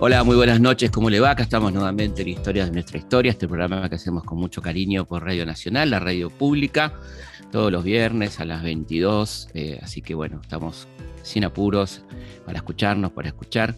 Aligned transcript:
Hola, 0.00 0.22
muy 0.22 0.36
buenas 0.36 0.60
noches, 0.60 0.90
¿cómo 0.90 1.10
le 1.10 1.20
va? 1.20 1.30
Acá 1.30 1.42
estamos 1.42 1.72
nuevamente 1.72 2.22
en 2.22 2.28
Historias 2.28 2.66
de 2.66 2.72
nuestra 2.72 2.98
historia, 2.98 3.30
este 3.30 3.48
programa 3.48 3.88
que 3.88 3.96
hacemos 3.96 4.22
con 4.24 4.38
mucho 4.38 4.62
cariño 4.62 5.04
por 5.04 5.24
Radio 5.24 5.44
Nacional, 5.44 5.90
la 5.90 5.98
radio 5.98 6.30
pública, 6.30 6.94
todos 7.50 7.72
los 7.72 7.82
viernes 7.82 8.38
a 8.38 8.44
las 8.44 8.62
22, 8.62 9.48
eh, 9.54 9.80
así 9.82 10.00
que 10.00 10.14
bueno, 10.14 10.40
estamos 10.40 10.86
sin 11.22 11.44
apuros 11.44 12.02
para 12.46 12.58
escucharnos, 12.58 13.10
para 13.12 13.28
escuchar, 13.28 13.74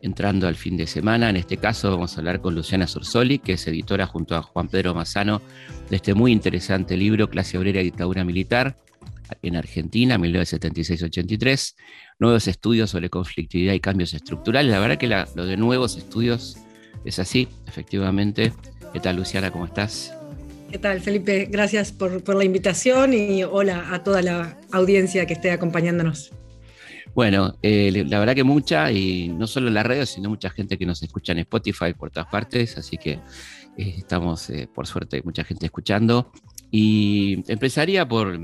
entrando 0.00 0.48
al 0.48 0.56
fin 0.56 0.76
de 0.76 0.86
semana. 0.86 1.28
En 1.28 1.36
este 1.36 1.58
caso 1.58 1.90
vamos 1.90 2.16
a 2.16 2.20
hablar 2.20 2.40
con 2.40 2.54
Luciana 2.54 2.86
Sorsoli, 2.86 3.38
que 3.38 3.52
es 3.54 3.66
editora 3.66 4.06
junto 4.06 4.36
a 4.36 4.42
Juan 4.42 4.68
Pedro 4.68 4.94
Mazano 4.94 5.42
de 5.90 5.96
este 5.96 6.14
muy 6.14 6.32
interesante 6.32 6.96
libro, 6.96 7.28
Clase 7.28 7.58
Obrera 7.58 7.80
y 7.80 7.84
Dictadura 7.84 8.24
Militar, 8.24 8.76
en 9.42 9.56
Argentina, 9.56 10.18
1976-83, 10.18 11.74
nuevos 12.18 12.48
estudios 12.48 12.90
sobre 12.90 13.10
conflictividad 13.10 13.74
y 13.74 13.80
cambios 13.80 14.14
estructurales. 14.14 14.70
La 14.70 14.80
verdad 14.80 14.98
que 14.98 15.08
lo 15.08 15.46
de 15.46 15.56
nuevos 15.56 15.96
estudios 15.96 16.56
es 17.04 17.18
así, 17.18 17.48
efectivamente. 17.66 18.52
¿Qué 18.92 19.00
tal, 19.00 19.16
Luciana? 19.16 19.50
¿Cómo 19.50 19.66
estás? 19.66 20.12
¿Qué 20.70 20.78
tal, 20.78 21.00
Felipe? 21.00 21.48
Gracias 21.50 21.92
por, 21.92 22.34
la 22.34 22.44
invitación 22.44 23.14
y 23.14 23.42
hola 23.42 23.94
a 23.94 24.02
toda 24.02 24.20
la 24.20 24.58
audiencia 24.70 25.24
que 25.24 25.32
esté 25.32 25.50
acompañándonos. 25.50 26.32
Bueno, 27.14 27.56
eh, 27.62 28.04
la 28.06 28.18
verdad 28.18 28.34
que 28.34 28.44
mucha, 28.44 28.92
y 28.92 29.28
no 29.28 29.46
solo 29.46 29.68
en 29.68 29.74
la 29.74 29.82
radio, 29.82 30.04
sino 30.04 30.28
mucha 30.28 30.50
gente 30.50 30.76
que 30.76 30.84
nos 30.84 31.02
escucha 31.02 31.32
en 31.32 31.38
Spotify 31.38 31.94
por 31.96 32.10
todas 32.10 32.28
partes, 32.28 32.76
así 32.76 32.98
que 32.98 33.12
eh, 33.12 33.94
estamos, 33.96 34.50
eh, 34.50 34.68
por 34.72 34.86
suerte, 34.86 35.22
mucha 35.24 35.42
gente 35.42 35.66
escuchando. 35.66 36.30
Y 36.70 37.42
empezaría 37.50 38.06
por 38.06 38.38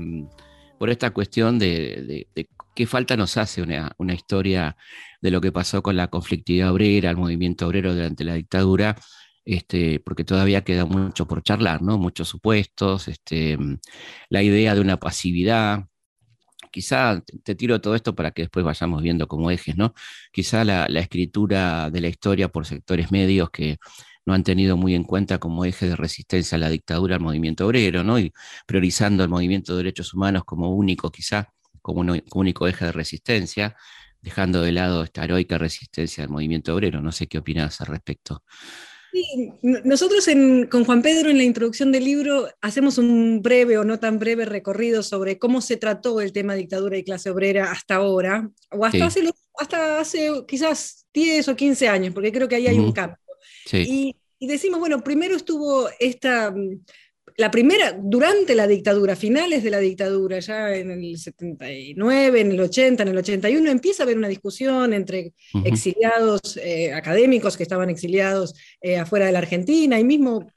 por 0.77 0.89
esta 0.89 1.11
cuestión 1.11 1.59
de, 1.59 2.27
qué 2.75 2.87
falta 2.87 3.15
nos 3.17 3.37
hace 3.37 3.61
una, 3.61 4.13
historia 4.13 4.75
de 5.21 5.31
lo 5.31 5.41
que 5.41 5.51
pasó 5.51 5.81
con 5.81 5.95
la 5.95 6.07
conflictividad 6.09 6.71
obrera, 6.71 7.09
el 7.09 7.17
movimiento 7.17 7.67
obrero 7.67 7.93
durante 7.93 8.23
la 8.23 8.35
dictadura, 8.35 8.95
este, 9.45 9.99
porque 9.99 10.23
todavía 10.23 10.63
queda 10.63 10.85
mucho 10.85 11.27
por 11.27 11.43
charlar, 11.43 11.81
¿no? 11.81 11.97
Muchos 11.97 12.27
supuestos, 12.27 13.07
este, 13.07 13.57
la 14.29 14.43
idea 14.43 14.75
de 14.75 14.81
una 14.81 14.97
pasividad. 14.97 15.85
Quizá 16.71 17.21
te 17.43 17.55
tiro 17.55 17.79
todo 17.79 17.95
esto 17.95 18.15
para 18.15 18.31
que 18.31 18.43
después 18.43 18.65
vayamos 18.65 19.01
viendo 19.01 19.27
como 19.27 19.49
ejes, 19.51 19.77
¿no? 19.77 19.93
Quizá 20.31 20.63
la 20.65 20.99
escritura 20.99 21.89
de 21.89 22.01
la 22.01 22.09
historia 22.09 22.49
por 22.49 22.65
sectores 22.65 23.11
medios 23.11 23.49
que 23.49 23.77
no 24.25 24.33
han 24.33 24.43
tenido 24.43 24.75
muy 24.75 24.95
en 24.95 25.03
cuenta 25.03 25.37
como 25.37 25.65
eje 25.65 25.87
de 25.87 25.95
resistencia 25.95 26.55
a 26.55 26.59
la 26.59 26.69
dictadura 26.69 27.15
al 27.15 27.21
movimiento 27.21 27.67
obrero, 27.67 28.03
¿no? 28.03 28.19
Y 28.19 28.33
priorizando 28.65 29.23
el 29.23 29.29
movimiento 29.29 29.73
de 29.73 29.77
derechos 29.83 30.13
humanos 30.13 30.43
como 30.45 30.75
único, 30.75 31.11
quizá, 31.11 31.53
como, 31.81 32.03
único 32.33 32.67
eje 32.67 32.85
de 32.85 32.91
resistencia, 32.91 33.75
dejando 34.21 34.61
de 34.61 34.71
lado 34.71 35.03
esta 35.03 35.23
heroica 35.23 35.57
resistencia 35.57 36.23
al 36.23 36.31
movimiento 36.31 36.73
obrero. 36.73 37.01
No 37.01 37.11
sé 37.11 37.27
qué 37.27 37.37
opinas 37.37 37.79
al 37.81 37.87
respecto. 37.87 38.43
Sí, 39.13 39.53
nosotros 39.61 40.25
con 40.69 40.83
Juan 40.83 41.01
Pedro 41.01 41.29
en 41.29 41.37
la 41.37 41.43
introducción 41.43 41.91
del 41.91 42.03
libro 42.03 42.49
hacemos 42.59 42.97
un 42.97 43.41
breve 43.41 43.77
o 43.77 43.85
no 43.85 43.97
tan 43.97 44.19
breve 44.19 44.43
recorrido 44.43 45.03
sobre 45.03 45.39
cómo 45.39 45.61
se 45.61 45.77
trató 45.77 46.19
el 46.19 46.33
tema 46.33 46.55
dictadura 46.55 46.97
y 46.97 47.03
clase 47.05 47.29
obrera 47.29 47.71
hasta 47.71 47.95
ahora, 47.95 48.49
o 48.71 48.83
hasta, 48.83 49.05
hace, 49.05 49.29
hasta 49.57 49.99
hace 50.01 50.31
quizás 50.45 51.05
10 51.13 51.47
o 51.47 51.55
15 51.55 51.87
años, 51.87 52.13
porque 52.13 52.33
creo 52.33 52.49
que 52.49 52.55
ahí 52.55 52.67
hay 52.67 52.77
un 52.77 52.91
cambio. 52.91 53.17
Y, 53.71 54.15
y, 54.39 54.47
decimos, 54.47 54.79
bueno, 54.79 55.03
primero 55.03 55.35
estuvo 55.35 55.89
esta 55.99 56.51
mm, 56.51 56.83
la 57.37 57.51
primera, 57.51 57.97
durante 58.01 58.55
la 58.55 58.65
dictadura, 58.65 59.15
finales 59.17 59.61
de 59.61 59.69
la 59.69 59.79
dictadura, 59.79 60.39
ya 60.39 60.73
en 60.73 60.89
el 60.89 61.17
79, 61.17 62.39
en 62.39 62.51
el 62.51 62.61
80, 62.61 63.03
en 63.03 63.09
el 63.09 63.17
81, 63.17 63.69
empieza 63.71 64.03
a 64.03 64.05
haber 64.05 64.17
una 64.17 64.29
discusión 64.29 64.93
entre 64.93 65.33
exiliados 65.65 66.55
eh, 66.55 66.93
académicos 66.93 67.57
que 67.57 67.63
estaban 67.63 67.89
exiliados 67.89 68.55
eh, 68.79 68.97
afuera 68.97 69.25
de 69.25 69.33
la 69.33 69.39
Argentina, 69.39 69.99
y 69.99 70.05
mismo 70.05 70.49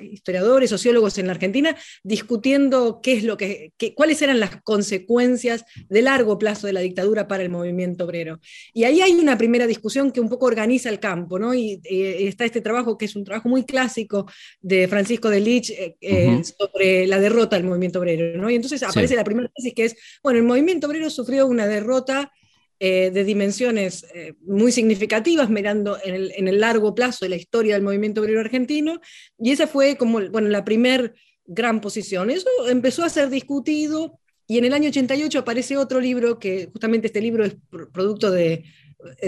historiadores, 0.00 0.70
sociólogos 0.70 1.18
en 1.18 1.26
la 1.26 1.32
Argentina, 1.32 1.76
discutiendo 2.02 3.00
qué 3.02 3.12
es 3.12 3.24
lo 3.24 3.36
que, 3.36 3.72
cuáles 3.94 4.22
eran 4.22 4.40
las 4.40 4.62
consecuencias 4.62 5.66
de 5.90 6.00
largo 6.00 6.38
plazo 6.38 6.66
de 6.66 6.72
la 6.72 6.80
dictadura 6.80 7.28
para 7.28 7.42
el 7.42 7.50
movimiento 7.50 8.06
obrero. 8.06 8.40
Y 8.72 8.84
ahí 8.84 9.02
hay 9.02 9.12
una 9.12 9.36
primera 9.36 9.66
discusión 9.66 10.10
que 10.10 10.22
un 10.22 10.30
poco 10.30 10.46
organiza 10.46 10.88
el 10.88 11.00
campo, 11.00 11.38
¿no? 11.38 11.52
Y, 11.52 11.82
y 11.84 12.26
está 12.26 12.46
este 12.46 12.62
trabajo 12.62 12.96
que 12.96 13.04
es 13.04 13.14
un 13.14 13.24
trabajo 13.24 13.50
muy 13.50 13.64
clásico 13.64 14.26
de 14.62 14.88
Francisco 14.88 15.28
de 15.28 15.40
Lich 15.40 15.81
eh, 16.00 16.42
sobre 16.58 17.06
la 17.06 17.18
derrota 17.18 17.56
del 17.56 17.66
movimiento 17.66 18.00
obrero. 18.00 18.36
¿no? 18.36 18.50
Y 18.50 18.54
entonces 18.54 18.82
aparece 18.82 19.16
la 19.16 19.24
primera 19.24 19.50
tesis 19.54 19.74
que 19.74 19.84
es, 19.86 19.96
bueno, 20.22 20.38
el 20.38 20.44
movimiento 20.44 20.86
obrero 20.86 21.10
sufrió 21.10 21.46
una 21.46 21.66
derrota 21.66 22.32
eh, 22.80 23.10
de 23.12 23.24
dimensiones 23.24 24.04
eh, 24.12 24.34
muy 24.40 24.72
significativas, 24.72 25.48
mirando 25.48 25.98
en 26.02 26.14
el, 26.14 26.32
en 26.36 26.48
el, 26.48 26.58
largo 26.58 26.94
plazo 26.94 27.24
de 27.24 27.28
la 27.28 27.36
historia 27.36 27.74
del 27.74 27.84
movimiento 27.84 28.20
obrero 28.20 28.40
argentino, 28.40 29.00
y 29.38 29.52
esa 29.52 29.68
fue 29.68 29.96
como, 29.96 30.20
bueno, 30.30 30.48
la 30.48 30.64
primer 30.64 31.14
gran 31.44 31.80
posición. 31.80 32.30
Eso 32.30 32.48
empezó 32.68 33.04
a 33.04 33.08
ser 33.08 33.30
discutido, 33.30 34.18
y 34.48 34.58
en 34.58 34.64
el 34.64 34.72
año 34.72 34.88
88 34.88 35.38
aparece 35.38 35.76
otro 35.76 36.00
libro, 36.00 36.40
que 36.40 36.70
justamente 36.72 37.06
este 37.06 37.20
libro 37.20 37.44
es 37.44 37.54
producto 37.92 38.32
de 38.32 38.64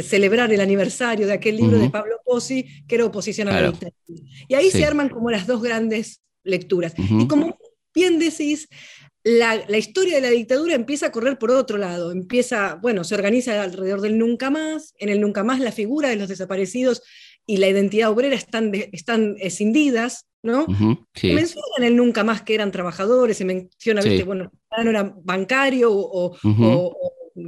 celebrar 0.03 0.53
el 0.53 0.60
aniversario 0.60 1.26
de 1.26 1.32
aquel 1.34 1.56
libro 1.56 1.78
de 1.78 1.91
Pablo 1.91 2.20
Pozzi, 2.25 2.66
que 2.87 2.97
era 2.97 3.04
oposición 3.04 3.48
a 3.48 3.60
la 3.60 3.70
dictadura. 3.70 4.25
Y 4.48 4.54
ahí 4.54 4.70
se 4.70 4.84
arman 4.84 5.09
como 5.09 5.31
las 5.31 5.47
dos 5.47 5.62
grandes 5.62 6.22
lecturas. 6.44 6.94
Y 6.97 7.27
como 7.27 7.59
bien 7.94 8.19
decís, 8.19 8.69
la, 9.25 9.78
historia 9.78 10.16
de 10.16 10.21
la 10.21 10.31
dictadura 10.31 10.75
empieza 10.75 11.06
a 11.06 11.12
correr 11.12 11.38
por 11.38 11.50
otro 11.50 11.78
lado, 11.78 12.12
empieza, 12.12 12.78
bueno, 12.81 13.05
se 13.05 13.15
organiza 13.15 13.62
alrededor 13.62 14.03
del 14.03 14.19
nunca 14.19 14.50
más, 14.50 14.94
en 14.99 15.09
el 15.09 15.21
nunca 15.21 15.43
más 15.43 15.60
la 15.60 15.72
figura 15.72 16.10
de 16.10 16.16
los 16.16 16.28
desaparecidos 16.28 17.03
y 17.47 17.56
la 17.56 17.69
identidad 17.69 18.10
obrera 18.10 18.37
están, 18.37 18.72
están 18.93 19.37
escindidas, 19.38 20.27
¿no? 20.43 20.66
Se 21.15 21.32
mencionan 21.32 21.84
el 21.84 21.97
nunca 21.97 22.22
más 22.22 22.43
que 22.43 22.55
eran 22.55 22.71
trabajadores, 22.71 23.38
se 23.38 23.47
menciona, 23.47 24.03
bueno, 24.26 24.53
no 24.82 24.91
era 24.91 25.15
bancario 25.22 25.91
o, 25.91 26.37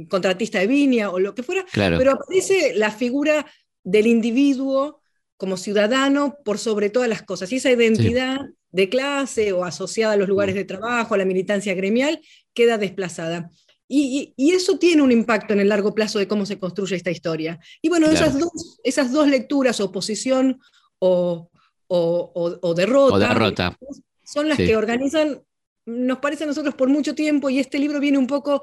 contratista 0.09 0.59
de 0.59 0.67
viña 0.67 1.11
o 1.11 1.19
lo 1.19 1.35
que 1.35 1.43
fuera, 1.43 1.63
pero 1.73 2.11
aparece 2.11 2.73
la 2.75 2.91
figura 2.91 3.45
del 3.83 4.07
individuo 4.07 5.01
como 5.37 5.55
ciudadano 5.55 6.37
por 6.43 6.57
sobre 6.57 6.89
todas 6.89 7.07
las 7.07 7.21
cosas. 7.21 7.51
Y 7.51 7.57
esa 7.57 7.71
identidad 7.71 8.39
de 8.77 8.89
clase 8.89 9.51
o 9.53 9.65
asociada 9.65 10.13
a 10.13 10.17
los 10.17 10.29
lugares 10.29 10.53
mm. 10.53 10.59
de 10.59 10.65
trabajo, 10.65 11.15
a 11.15 11.17
la 11.17 11.25
militancia 11.25 11.73
gremial, 11.73 12.21
queda 12.53 12.77
desplazada. 12.77 13.49
Y, 13.89 14.35
eso 14.37 14.77
tiene 14.77 15.01
un 15.01 15.11
impacto 15.11 15.53
en 15.53 15.61
el 15.61 15.69
largo 15.69 15.95
plazo 15.95 16.19
de 16.19 16.27
cómo 16.27 16.45
se 16.45 16.59
construye 16.59 16.95
esta 16.95 17.09
historia. 17.09 17.59
Y 17.81 17.89
bueno, 17.89 18.07
esas, 18.07 18.37
dos, 18.37 18.79
esas 18.83 19.11
dos 19.11 19.27
lecturas, 19.27 19.79
oposición 19.79 20.59
o, 20.99 21.49
o, 21.87 22.73
derrota, 22.75 23.75
son 24.23 24.47
las 24.47 24.57
que 24.57 24.77
organizan, 24.77 25.41
nos 25.85 26.19
parece 26.19 26.43
a 26.43 26.47
nosotros 26.47 26.75
por 26.75 26.89
mucho 26.89 27.15
tiempo, 27.15 27.49
y 27.49 27.57
este 27.57 27.79
libro 27.79 27.99
viene 27.99 28.19
un 28.19 28.27
poco 28.27 28.61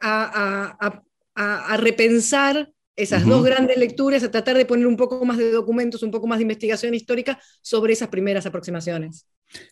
a, 0.00 1.02
a 1.34 1.76
repensar 1.76 2.72
esas 2.96 3.24
dos 3.24 3.44
grandes 3.44 3.76
lecturas, 3.78 4.22
a 4.22 4.30
tratar 4.30 4.56
de 4.56 4.66
poner 4.66 4.86
un 4.86 4.96
poco 4.96 5.24
más 5.24 5.38
de 5.38 5.50
documentos, 5.50 6.02
un 6.02 6.10
poco 6.10 6.26
más 6.26 6.38
de 6.38 6.42
investigación 6.42 6.94
histórica 6.94 7.40
sobre 7.62 7.94
esas 7.94 8.08
primeras 8.08 8.44
aproximaciones. 8.46 9.26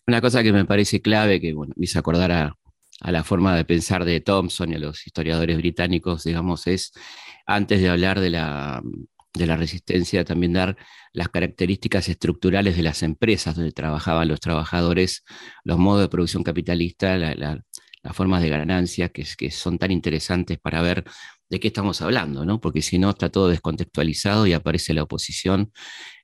Una 0.07 0.21
cosa 0.21 0.43
que 0.43 0.51
me 0.51 0.65
parece 0.65 1.01
clave, 1.01 1.39
que 1.39 1.53
bueno, 1.53 1.73
me 1.75 1.85
hizo 1.85 1.99
acordar 1.99 2.31
a, 2.31 2.55
la 3.03 3.23
forma 3.23 3.55
de 3.55 3.65
pensar 3.65 4.05
de 4.05 4.21
Thompson 4.21 4.71
y 4.71 4.75
a 4.75 4.79
los 4.79 5.07
historiadores 5.07 5.57
británicos, 5.57 6.23
digamos, 6.23 6.67
es 6.67 6.91
antes 7.47 7.81
de 7.81 7.89
hablar 7.89 8.19
de 8.19 8.29
la, 8.29 8.81
de 9.33 9.47
la 9.47 9.57
resistencia, 9.57 10.23
también 10.23 10.53
dar 10.53 10.77
las 11.11 11.29
características 11.29 12.09
estructurales 12.09 12.77
de 12.77 12.83
las 12.83 13.01
empresas 13.01 13.55
donde 13.55 13.71
trabajaban 13.71 14.27
los 14.27 14.39
trabajadores, 14.39 15.23
los 15.63 15.79
modos 15.79 16.01
de 16.01 16.09
producción 16.09 16.43
capitalista, 16.43 17.17
las 17.17 17.59
formas 18.13 18.43
de 18.43 18.49
ganancia 18.49 19.09
que, 19.09 19.25
que 19.35 19.49
son 19.49 19.79
tan 19.79 19.91
interesantes 19.91 20.59
para 20.59 20.83
ver 20.83 21.03
de 21.51 21.59
qué 21.59 21.67
estamos 21.67 22.01
hablando, 22.01 22.45
¿no? 22.45 22.61
Porque 22.61 22.81
si 22.81 22.97
no 22.97 23.09
está 23.09 23.29
todo 23.29 23.49
descontextualizado 23.49 24.47
y 24.47 24.53
aparece 24.53 24.93
la 24.93 25.03
oposición 25.03 25.73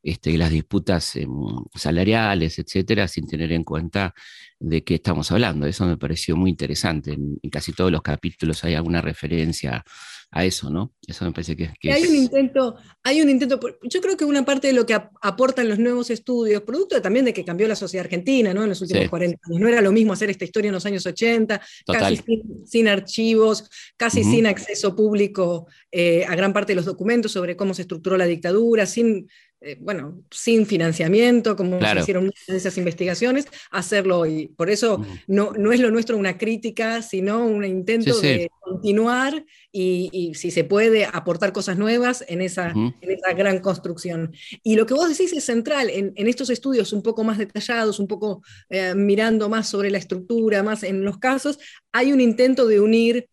este, 0.02 0.32
y 0.32 0.38
las 0.38 0.52
disputas 0.52 1.18
em, 1.18 1.30
salariales, 1.76 2.60
etcétera, 2.60 3.10
sin 3.10 3.28
tener 3.28 3.52
en 3.52 3.66
cuenta 3.66 4.14
de 4.58 4.86
qué 4.86 4.96
estamos 4.96 5.30
hablando. 5.34 5.68
Eso 5.68 5.86
me 5.86 5.98
pareció 5.98 6.38
muy 6.38 6.50
interesante. 6.50 7.12
En, 7.12 7.40
casi 7.52 7.74
todos 7.74 7.92
los 7.92 8.02
capítulos 8.02 8.64
hay 8.64 8.76
alguna 8.76 9.02
referencia 9.02 9.84
eso, 10.34 10.70
¿no? 10.70 10.94
Eso 11.08 11.26
me 11.26 11.32
parece 11.32 11.56
que, 11.56 11.72
hay 11.92 12.06
un 12.06 12.16
intento, 12.16 12.76
hay 13.04 13.22
un 13.22 13.30
intento, 13.30 13.60
yo 13.84 14.02
creo 14.02 14.18
que 14.18 14.26
una 14.26 14.44
parte 14.44 14.68
de 14.68 14.74
lo 14.74 14.86
que 14.86 14.94
aportan 14.94 15.70
los 15.70 15.80
nuevos 15.80 16.10
estudios, 16.10 16.62
producto 16.64 17.02
también 17.02 17.26
de 17.26 17.34
que 17.34 17.46
cambió 17.46 17.68
la 17.68 17.76
sociedad 17.76 18.06
argentina, 18.06 18.54
¿no? 18.54 18.64
En 18.64 18.70
los 18.70 18.82
últimos 18.82 19.10
40 19.10 19.40
años, 19.46 19.60
no 19.60 19.68
era 19.68 19.82
lo 19.82 19.92
mismo 19.92 20.14
hacer 20.14 20.30
esta 20.30 20.46
historia 20.46 20.68
en 20.68 20.76
los 20.76 20.86
años 20.86 21.06
80, 21.06 21.62
casi 21.86 22.22
sin, 22.66 22.88
archivos, 22.88 23.70
casi 23.96 24.24
sin 24.24 24.46
acceso 24.48 24.96
público 24.96 25.68
eh, 25.92 26.26
a 26.26 26.36
gran 26.36 26.54
parte 26.54 26.74
de 26.74 26.76
los 26.76 26.86
documentos 26.86 27.32
sobre 27.32 27.56
cómo 27.56 27.74
se 27.74 27.84
estructuró 27.84 28.18
la 28.18 28.26
dictadura, 28.26 28.86
sin 28.86 29.30
eh, 29.60 29.76
bueno, 29.80 30.24
sin 30.30 30.68
financiamiento, 30.68 31.56
como 31.56 31.80
se 31.80 32.00
hicieron 32.00 32.32
esas 32.46 32.78
investigaciones, 32.78 33.48
hacerlo 33.72 34.20
hoy. 34.20 34.50
Por 34.56 34.70
eso 34.70 35.04
no, 35.26 35.52
no 35.54 35.72
es 35.72 35.80
lo 35.80 35.90
nuestro 35.90 36.16
una 36.16 36.38
crítica, 36.38 37.02
sino 37.02 37.44
un 37.44 37.66
intento 37.66 38.20
de 38.22 38.52
continuar 38.60 39.44
y, 39.72 40.34
si 40.36 40.52
se 40.52 40.64
puede, 40.64 41.06
aportar 41.06 41.54
cosas 41.54 41.78
nuevas 41.78 42.24
en 42.28 42.42
esa, 42.42 42.70
en 42.70 42.96
esa, 43.02 43.34
gran 43.34 43.60
construcción. 43.60 44.32
Y 44.62 44.76
lo 44.76 44.86
que 44.86 44.94
vos 44.94 45.10
decís 45.10 45.34
es 45.34 45.46
central 45.46 45.90
en, 45.90 46.14
estos 46.28 46.52
estudios 46.52 46.94
un 46.94 47.02
poco 47.02 47.24
más 47.24 47.40
detallados, 47.40 48.00
un 48.00 48.08
poco 48.08 48.44
eh, 48.70 48.94
mirando 48.94 49.50
más 49.50 49.70
sobre 49.70 49.90
la 49.90 49.98
estructura, 49.98 50.62
más 50.62 50.84
en 50.84 51.04
los 51.04 51.18
casos, 51.18 51.58
hay 51.92 52.12
un 52.12 52.22
intento 52.22 52.68
de 52.68 52.80
unir 52.80 53.28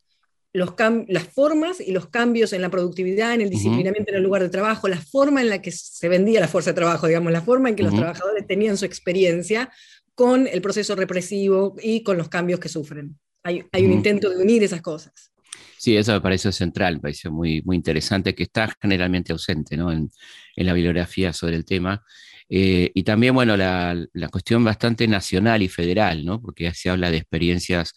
las 0.54 1.24
formas 1.24 1.80
y 1.80 1.90
los 1.90 2.08
cambios 2.08 2.52
en 2.52 2.62
la 2.62 2.70
productividad, 2.70 3.34
en 3.34 3.40
el 3.40 3.50
disciplinamiento 3.50 4.12
en 4.12 4.18
el 4.18 4.22
lugar 4.22 4.40
de 4.40 4.48
trabajo, 4.48 4.86
la 4.86 5.00
forma 5.00 5.40
en 5.40 5.50
la 5.50 5.60
que 5.60 5.72
se 5.72 6.08
vendía 6.08 6.38
la 6.38 6.46
fuerza 6.46 6.70
de 6.70 6.74
trabajo, 6.74 7.08
digamos, 7.08 7.32
la 7.32 7.42
forma 7.42 7.68
en 7.68 7.76
que 7.76 7.82
los 7.82 7.94
trabajadores 7.94 8.46
tenían 8.46 8.76
su 8.76 8.84
experiencia 8.84 9.70
con 10.14 10.46
el 10.46 10.62
proceso 10.62 10.94
represivo 10.94 11.74
y 11.82 12.04
con 12.04 12.16
los 12.16 12.28
cambios 12.28 12.60
que 12.60 12.68
sufren. 12.68 13.18
Hay, 13.42 13.64
un 13.84 13.92
intento 13.92 14.30
de 14.30 14.36
unir 14.36 14.62
esas 14.62 14.80
cosas. 14.80 15.32
Sí, 15.76 15.96
eso 15.96 16.12
me 16.12 16.20
parece 16.20 16.52
central, 16.52 16.94
me 16.94 17.00
parece 17.00 17.28
muy, 17.28 17.60
muy 17.62 17.76
interesante, 17.76 18.34
que 18.34 18.44
está 18.44 18.72
generalmente 18.80 19.32
ausente 19.32 19.76
¿no? 19.76 19.90
en, 19.90 20.10
la 20.54 20.72
bibliografía 20.72 21.32
sobre 21.32 21.56
el 21.56 21.64
tema. 21.64 22.04
Eh, 22.48 22.92
y 22.94 23.02
también, 23.02 23.34
bueno, 23.34 23.56
la, 23.56 23.96
la, 24.12 24.28
cuestión 24.28 24.62
bastante 24.62 25.08
nacional 25.08 25.62
y 25.62 25.68
federal, 25.68 26.24
¿no? 26.24 26.40
porque 26.40 26.72
se 26.74 26.90
habla 26.90 27.10
de 27.10 27.18
experiencias 27.18 27.92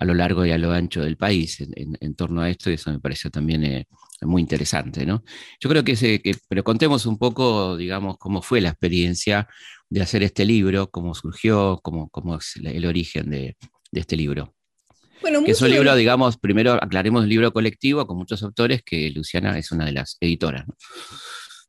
a 0.00 0.04
lo 0.06 0.14
largo 0.14 0.46
y 0.46 0.50
a 0.50 0.56
lo 0.56 0.72
ancho 0.72 1.02
del 1.02 1.18
país 1.18 1.58
en, 1.60 2.14
torno 2.14 2.40
a 2.40 2.48
esto, 2.48 2.70
y 2.70 2.74
eso 2.74 2.90
me 2.90 3.00
parece 3.00 3.28
también 3.28 3.62
eh, 3.64 3.86
muy 4.22 4.40
interesante. 4.40 5.04
¿no? 5.04 5.22
Yo 5.60 5.68
creo 5.68 5.84
que, 5.84 5.94
que, 5.94 6.34
pero 6.48 6.64
contemos 6.64 7.04
un 7.04 7.18
poco, 7.18 7.76
digamos, 7.76 8.16
cómo 8.16 8.40
fue 8.40 8.62
la 8.62 8.70
experiencia 8.70 9.46
de 9.90 10.00
hacer 10.00 10.22
este 10.22 10.46
libro, 10.46 10.90
cómo 10.90 11.14
surgió, 11.14 11.80
cómo, 11.82 12.08
cómo 12.08 12.38
es 12.38 12.56
el 12.56 12.86
origen 12.86 13.28
de, 13.28 13.56
este 13.92 14.16
libro. 14.16 14.54
Bueno, 15.20 15.44
que 15.44 15.50
es 15.50 15.60
un 15.60 15.70
libro, 15.70 15.94
digamos, 15.94 16.38
primero 16.38 16.72
aclaremos 16.82 17.24
el 17.24 17.28
libro 17.28 17.52
colectivo 17.52 18.06
con 18.06 18.16
muchos 18.16 18.42
autores, 18.42 18.82
que 18.82 19.10
Luciana 19.10 19.58
es 19.58 19.70
una 19.70 19.84
de 19.84 19.92
las 19.92 20.16
editoras. 20.18 20.66
¿no? 20.66 20.74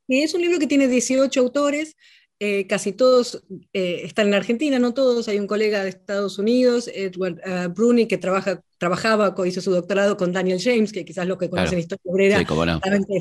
Es 0.08 0.34
un 0.34 0.42
libro 0.42 0.58
que 0.58 0.68
tiene 0.68 0.88
18 0.88 1.38
autores, 1.38 1.98
eh, 2.44 2.66
casi 2.66 2.92
todos 2.92 3.44
eh, 3.72 4.02
están 4.04 4.30
en 4.30 4.34
Argentina, 4.34 4.80
no 4.80 4.96
todos. 4.96 5.28
Hay 5.28 5.38
un 5.38 5.46
colega 5.46 5.84
de 5.84 5.90
Estados 5.90 6.40
Unidos, 6.40 6.90
Edward 6.92 7.40
uh, 7.46 7.70
Bruni, 7.70 8.08
que 8.08 8.18
trabaja, 8.18 8.64
trabajaba, 8.80 9.36
hizo 9.46 9.62
su 9.62 9.70
doctorado 9.70 10.18
con 10.18 10.34
Daniel 10.34 10.60
James, 10.60 10.92
que 10.92 11.06
quizás 11.06 11.28
lo 11.28 11.38
que 11.38 11.52
conocen 11.52 11.78
historia 11.78 12.02
obrera, 12.04 12.44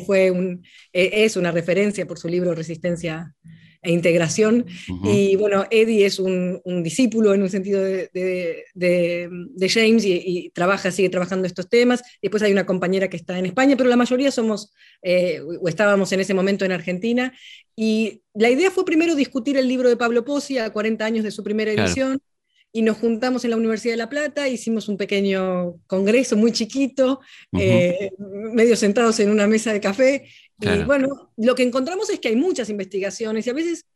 fue 0.07 0.31
un, 0.31 0.63
eh, 0.95 1.11
es 1.13 1.37
una 1.37 1.53
referencia 1.53 2.07
por 2.07 2.19
su 2.19 2.29
libro 2.29 2.55
Resistencia 2.55 3.35
e 3.83 3.93
integración. 3.93 4.67
Y 5.05 5.37
bueno, 5.37 5.65
Eddie 5.71 6.05
es 6.05 6.19
un, 6.19 6.61
discípulo 6.83 7.33
en 7.35 7.43
un 7.43 7.49
sentido 7.49 7.83
de, 7.83 8.65
James 9.69 10.05
y, 10.05 10.51
trabaja, 10.55 10.91
sigue 10.91 11.09
trabajando 11.09 11.47
estos 11.47 11.69
temas. 11.69 12.03
Después 12.21 12.43
hay 12.43 12.53
una 12.53 12.67
compañera 12.67 13.09
que 13.09 13.17
está 13.17 13.39
en 13.39 13.47
España, 13.47 13.77
pero 13.77 13.89
la 13.89 13.97
mayoría 13.97 14.31
somos 14.31 14.73
eh, 15.03 15.41
o 15.41 15.69
estábamos 15.69 16.13
en 16.13 16.21
ese 16.21 16.35
momento 16.35 16.65
en 16.65 16.73
Argentina. 16.73 17.33
Y 17.75 18.23
la 18.35 18.51
idea 18.51 18.71
fue 18.71 18.85
primero 18.85 19.15
discutir 19.15 19.57
el 19.57 19.69
libro 19.69 19.89
de 19.89 19.97
Pablo 19.97 20.25
Pozzi 20.25 20.59
a 20.59 20.71
40 20.71 21.05
años 21.05 21.25
de 21.25 21.31
su 21.31 21.43
primera 21.43 21.73
edición. 21.73 22.21
Y 22.73 22.83
nos 22.83 22.99
juntamos 22.99 23.45
en 23.45 23.51
la 23.51 23.57
Universidad 23.57 23.95
de 23.95 23.99
La 23.99 24.09
Plata, 24.09 24.47
hicimos 24.47 24.89
un 24.89 24.97
pequeño 24.97 25.75
congreso 25.89 26.37
muy 26.37 26.53
chiquito, 26.53 27.19
eh, 27.59 28.13
medio 28.53 28.77
sentados 28.77 29.19
en 29.19 29.29
una 29.31 29.49
mesa 29.49 29.73
de 29.73 29.81
café, 29.81 30.29
y 30.61 30.85
bueno, 30.85 31.33
lo 31.37 31.55
que 31.55 31.63
encontramos 31.63 32.11
es 32.11 32.19
que 32.19 32.29
hay 32.29 32.37
muchas 32.37 32.69
investigaciones 32.69 33.47
y 33.47 33.51
a 33.51 33.55
veces 33.55 33.87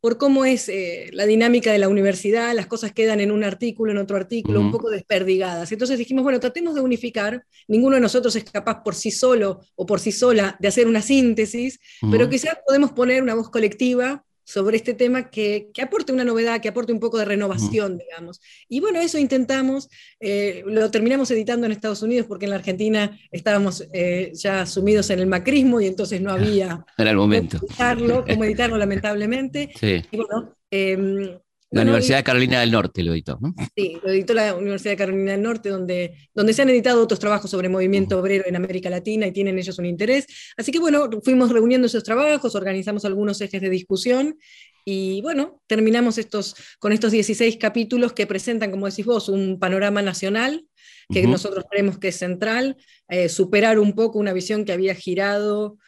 por 0.00 0.18
cómo 0.18 0.44
es 0.44 0.68
eh, 0.68 1.10
la 1.12 1.26
dinámica 1.26 1.72
de 1.72 1.78
la 1.78 1.88
universidad, 1.88 2.54
las 2.54 2.66
cosas 2.66 2.92
quedan 2.92 3.20
en 3.20 3.32
un 3.32 3.42
artículo, 3.42 3.92
en 3.92 3.98
otro 3.98 4.16
artículo, 4.16 4.60
un 4.60 4.70
poco 4.70 4.90
desperdigadas. 4.90 5.72
Entonces 5.72 5.98
dijimos, 5.98 6.22
bueno, 6.22 6.38
tratemos 6.38 6.74
de 6.74 6.80
unificar, 6.80 7.44
ninguno 7.66 7.96
de 7.96 8.02
nosotros 8.02 8.36
es 8.36 8.44
capaz 8.44 8.82
por 8.84 8.94
sí 8.94 9.10
solo 9.10 9.60
o 9.74 9.86
por 9.86 9.98
sí 9.98 10.12
sola 10.12 10.56
de 10.60 10.68
hacer 10.68 10.86
una 10.86 11.02
síntesis, 11.02 11.80
pero 12.10 12.28
quizás 12.28 12.58
podemos 12.66 12.92
poner 12.92 13.22
una 13.22 13.34
voz 13.34 13.50
colectiva 13.50 14.24
sobre 14.46 14.76
este 14.76 14.94
tema 14.94 15.28
que, 15.28 15.70
aporte 15.82 16.12
una 16.12 16.24
novedad, 16.24 16.60
que 16.60 16.68
aporte 16.68 16.92
un 16.92 17.00
poco 17.00 17.18
de 17.18 17.24
renovación, 17.24 17.98
digamos. 17.98 18.40
Y 18.68 18.78
bueno, 18.78 19.00
eso 19.00 19.18
intentamos, 19.18 19.88
eh, 20.20 20.62
lo 20.66 20.88
terminamos 20.88 21.32
editando 21.32 21.66
en 21.66 21.72
Estados 21.72 22.00
Unidos 22.02 22.26
porque 22.28 22.44
en 22.44 22.50
la 22.50 22.56
Argentina 22.56 23.18
estábamos 23.32 23.84
eh, 23.92 24.30
ya 24.34 24.64
sumidos 24.64 25.10
en 25.10 25.18
el 25.18 25.26
macrismo 25.26 25.80
y 25.80 25.88
entonces 25.88 26.20
no 26.20 26.30
había... 26.30 26.86
Era 26.96 27.10
el 27.10 27.16
momento. 27.16 27.58
Cómo 27.58 27.70
editarlo, 27.70 28.24
cómo 28.24 28.44
editarlo 28.44 28.78
lamentablemente. 28.78 29.72
Sí. 29.80 30.02
Y 30.10 30.16
bueno, 30.16 30.56
em, 30.70 31.38
la 31.76 31.82
Universidad 31.82 32.18
de 32.18 32.24
Carolina 32.24 32.60
del 32.60 32.70
Norte 32.70 33.02
lo 33.02 33.12
editó, 33.12 33.38
¿no? 33.40 33.54
Sí, 33.76 33.98
lo 34.02 34.10
editó 34.10 34.34
la 34.34 34.54
Universidad 34.54 34.92
de 34.92 34.96
Carolina 34.96 35.32
del 35.32 35.42
Norte, 35.42 35.68
donde, 35.68 36.14
donde 36.34 36.52
se 36.52 36.62
han 36.62 36.70
editado 36.70 37.02
otros 37.02 37.20
trabajos 37.20 37.50
sobre 37.50 37.68
movimiento 37.68 38.18
obrero 38.18 38.44
en 38.46 38.56
América 38.56 38.90
Latina 38.90 39.26
y 39.26 39.32
tienen 39.32 39.58
ellos 39.58 39.78
un 39.78 39.86
interés. 39.86 40.26
Así 40.56 40.72
que 40.72 40.78
bueno, 40.78 41.08
fuimos 41.22 41.52
reuniendo 41.52 41.86
esos 41.86 42.04
trabajos, 42.04 42.54
organizamos 42.54 43.04
algunos 43.04 43.40
ejes 43.40 43.60
de 43.60 43.70
discusión 43.70 44.36
y 44.84 45.20
bueno, 45.22 45.60
terminamos 45.66 46.16
estos, 46.18 46.54
con 46.78 46.92
estos 46.92 47.12
16 47.12 47.56
capítulos 47.56 48.12
que 48.12 48.26
presentan, 48.26 48.70
como 48.70 48.86
decís 48.86 49.04
vos, 49.04 49.28
un 49.28 49.58
panorama 49.58 50.02
nacional 50.02 50.64
que 51.08 51.26
nosotros 51.26 51.64
creemos 51.70 51.98
que 51.98 52.08
es 52.08 52.16
central, 52.16 52.76
eh, 53.08 53.28
superar 53.28 53.78
un 53.78 53.94
poco 53.94 54.18
una 54.18 54.32
visión 54.32 54.64
que 54.64 54.72
había 54.72 54.94
girado 54.94 55.78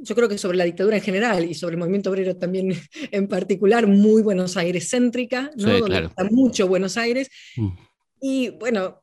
yo 0.00 0.14
creo 0.14 0.28
que 0.28 0.38
sobre 0.38 0.58
la 0.58 0.64
dictadura 0.64 0.96
en 0.96 1.02
general 1.02 1.44
y 1.44 1.54
sobre 1.54 1.74
el 1.74 1.78
movimiento 1.78 2.10
obrero 2.10 2.36
también 2.36 2.72
en 3.10 3.28
particular, 3.28 3.86
muy 3.86 4.22
Buenos 4.22 4.56
Aires 4.56 4.88
céntrica, 4.90 5.50
¿no? 5.56 5.78
donde 5.78 6.06
está 6.06 6.24
mucho 6.30 6.68
Buenos 6.68 6.96
Aires. 6.96 7.28
Mm. 7.56 7.68
Y 8.20 8.50
bueno, 8.50 9.00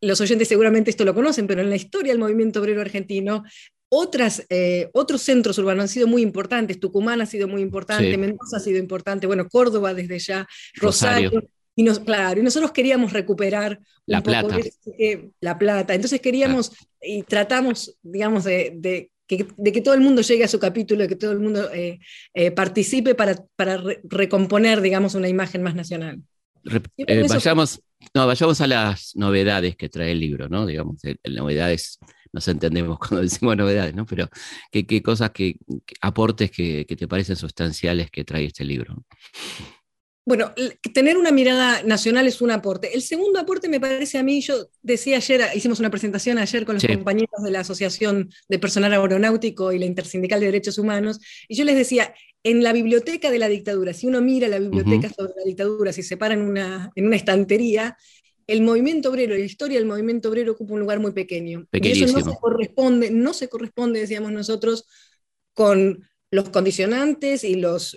los 0.00 0.20
oyentes 0.20 0.48
seguramente 0.48 0.90
esto 0.90 1.04
lo 1.04 1.14
conocen, 1.14 1.46
pero 1.46 1.60
en 1.60 1.70
la 1.70 1.76
historia 1.76 2.12
del 2.12 2.20
movimiento 2.20 2.60
obrero 2.60 2.80
argentino, 2.80 3.44
otras, 3.90 4.44
eh, 4.50 4.90
otros 4.92 5.22
centros 5.22 5.58
urbanos 5.58 5.82
han 5.82 5.88
sido 5.88 6.06
muy 6.06 6.22
importantes. 6.22 6.78
Tucumán 6.78 7.20
ha 7.20 7.26
sido 7.26 7.48
muy 7.48 7.62
importante, 7.62 8.16
Mendoza 8.18 8.58
ha 8.58 8.60
sido 8.60 8.78
importante, 8.78 9.26
bueno, 9.26 9.48
Córdoba 9.48 9.94
desde 9.94 10.18
ya, 10.18 10.46
Rosario. 10.74 11.42
Y 11.74 11.84
nos, 11.84 12.00
claro, 12.00 12.40
y 12.40 12.42
nosotros 12.42 12.72
queríamos 12.72 13.12
recuperar 13.12 13.78
la 14.04 14.20
plata. 14.20 14.58
la 15.40 15.58
plata. 15.58 15.94
Entonces 15.94 16.20
queríamos 16.20 16.72
y 17.00 17.22
tratamos, 17.22 17.96
digamos, 18.02 18.44
de 18.44 18.72
de 18.74 19.12
que 19.28 19.82
todo 19.82 19.94
el 19.94 20.00
mundo 20.00 20.22
llegue 20.22 20.44
a 20.44 20.48
su 20.48 20.58
capítulo, 20.58 21.02
de 21.02 21.08
que 21.08 21.16
todo 21.16 21.32
el 21.32 21.38
mundo 21.38 21.70
eh, 21.72 22.00
eh, 22.32 22.50
participe 22.50 23.14
para, 23.14 23.36
para 23.56 23.82
recomponer, 24.04 24.80
digamos, 24.80 25.14
una 25.14 25.28
imagen 25.28 25.62
más 25.62 25.74
nacional. 25.74 26.22
Eh, 26.96 27.26
vayamos, 27.28 27.80
no, 28.14 28.26
vayamos 28.26 28.60
a 28.60 28.66
las 28.66 29.14
novedades 29.14 29.76
que 29.76 29.88
trae 29.88 30.12
el 30.12 30.20
libro, 30.20 30.48
¿no? 30.48 30.66
Digamos, 30.66 30.96
novedades, 31.24 31.98
nos 32.32 32.48
entendemos 32.48 32.98
cuando 32.98 33.20
decimos 33.20 33.56
novedades, 33.56 33.94
¿no? 33.94 34.06
Pero 34.06 34.28
qué, 34.72 34.86
qué 34.86 35.02
cosas, 35.02 35.30
qué, 35.30 35.56
aportes 36.00 36.50
que, 36.50 36.86
que, 36.86 36.96
te 36.96 37.06
parecen 37.06 37.36
sustanciales 37.36 38.10
que 38.10 38.24
trae 38.24 38.46
este 38.46 38.64
libro. 38.64 39.04
Bueno, 40.28 40.52
tener 40.92 41.16
una 41.16 41.32
mirada 41.32 41.82
nacional 41.84 42.26
es 42.26 42.42
un 42.42 42.50
aporte. 42.50 42.94
El 42.94 43.00
segundo 43.00 43.40
aporte 43.40 43.66
me 43.66 43.80
parece 43.80 44.18
a 44.18 44.22
mí, 44.22 44.42
yo 44.42 44.68
decía 44.82 45.16
ayer, 45.16 45.40
hicimos 45.54 45.80
una 45.80 45.88
presentación 45.88 46.36
ayer 46.36 46.66
con 46.66 46.74
los 46.74 46.86
compañeros 46.86 47.42
de 47.42 47.50
la 47.50 47.60
Asociación 47.60 48.28
de 48.46 48.58
Personal 48.58 48.92
Aeronáutico 48.92 49.72
y 49.72 49.78
la 49.78 49.86
Intersindical 49.86 50.38
de 50.40 50.46
Derechos 50.46 50.76
Humanos, 50.76 51.18
y 51.48 51.56
yo 51.56 51.64
les 51.64 51.76
decía, 51.76 52.14
en 52.42 52.62
la 52.62 52.74
biblioteca 52.74 53.30
de 53.30 53.38
la 53.38 53.48
dictadura, 53.48 53.94
si 53.94 54.06
uno 54.06 54.20
mira 54.20 54.48
la 54.48 54.58
biblioteca 54.58 55.08
sobre 55.08 55.32
la 55.34 55.44
dictadura, 55.46 55.94
si 55.94 56.02
se 56.02 56.18
para 56.18 56.34
en 56.34 56.42
una, 56.42 56.92
en 56.94 57.06
una 57.06 57.16
estantería, 57.16 57.96
el 58.46 58.60
movimiento 58.60 59.08
obrero, 59.08 59.34
la 59.34 59.40
historia 59.40 59.78
del 59.78 59.88
movimiento 59.88 60.28
obrero 60.28 60.52
ocupa 60.52 60.74
un 60.74 60.80
lugar 60.80 61.00
muy 61.00 61.12
pequeño. 61.12 61.66
Y 61.72 62.02
eso 62.02 62.12
no 62.12 62.22
se 62.22 62.36
corresponde, 62.38 63.10
no 63.10 63.32
se 63.32 63.48
corresponde, 63.48 64.00
decíamos 64.00 64.30
nosotros, 64.32 64.84
con 65.54 66.06
los 66.30 66.50
condicionantes 66.50 67.44
y 67.44 67.54
los, 67.54 67.96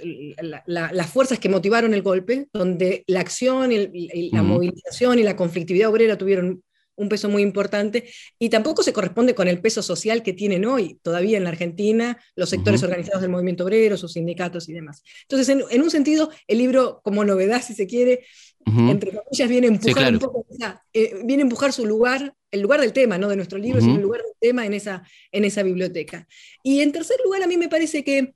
las 0.65 1.09
fuerzas 1.09 1.39
que 1.39 1.49
motivaron 1.49 1.93
el 1.93 2.01
golpe, 2.01 2.47
donde 2.53 3.03
la 3.07 3.19
acción 3.19 3.71
y, 3.71 4.29
la 4.31 4.41
movilización 4.41 5.19
y 5.19 5.23
la 5.23 5.35
conflictividad 5.35 5.89
obrera 5.89 6.17
tuvieron 6.17 6.63
un 6.95 7.09
peso 7.09 7.29
muy 7.29 7.41
importante, 7.41 8.09
y 8.37 8.49
tampoco 8.49 8.83
se 8.83 8.93
corresponde 8.93 9.33
con 9.33 9.47
el 9.47 9.59
peso 9.59 9.81
social 9.81 10.23
que 10.23 10.33
tienen 10.33 10.65
hoy 10.65 10.99
todavía 11.01 11.37
en 11.37 11.43
la 11.43 11.49
Argentina 11.49 12.21
los 12.35 12.49
sectores 12.49 12.83
organizados 12.83 13.21
del 13.21 13.31
movimiento 13.31 13.63
obrero, 13.63 13.97
sus 13.97 14.13
sindicatos 14.13 14.69
y 14.69 14.73
demás. 14.73 15.03
Entonces, 15.23 15.49
en, 15.49 15.81
un 15.81 15.89
sentido, 15.89 16.29
el 16.47 16.59
libro, 16.59 17.01
como 17.03 17.25
novedad, 17.25 17.63
si 17.63 17.73
se 17.73 17.87
quiere, 17.87 18.25
entre 18.65 19.11
comillas, 19.11 19.49
viene 19.49 19.67
a 19.67 19.69
empujar 19.69 20.13
un 20.13 20.19
poco, 20.19 20.45
eh, 20.93 21.21
viene 21.23 21.43
a 21.43 21.45
empujar 21.45 21.73
su 21.73 21.85
lugar, 21.85 22.35
el 22.51 22.61
lugar 22.61 22.81
del 22.81 22.93
tema, 22.93 23.17
no 23.17 23.27
de 23.29 23.35
nuestro 23.35 23.57
libro, 23.57 23.81
sino 23.81 23.95
el 23.95 24.01
lugar 24.01 24.21
del 24.21 24.33
tema 24.39 24.65
en 24.65 24.73
esa, 24.73 25.03
en 25.31 25.45
esa 25.45 25.63
biblioteca. 25.63 26.27
Y 26.63 26.81
en 26.81 26.91
tercer 26.91 27.17
lugar, 27.23 27.43
a 27.43 27.47
mí 27.47 27.57
me 27.57 27.69
parece 27.69 28.03
que 28.03 28.33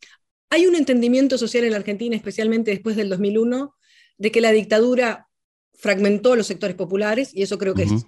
hay 0.49 0.67
un 0.67 0.75
entendimiento 0.75 1.37
social 1.37 1.63
en 1.63 1.71
la 1.71 1.77
Argentina, 1.77 2.15
especialmente 2.15 2.71
después 2.71 2.95
del 2.95 3.09
2001, 3.09 3.75
de 4.17 4.31
que 4.31 4.41
la 4.41 4.51
dictadura 4.51 5.27
fragmentó 5.73 6.35
los 6.35 6.47
sectores 6.47 6.75
populares, 6.75 7.31
y 7.33 7.41
eso 7.41 7.57
creo 7.57 7.73
que 7.73 7.83
es 7.83 8.05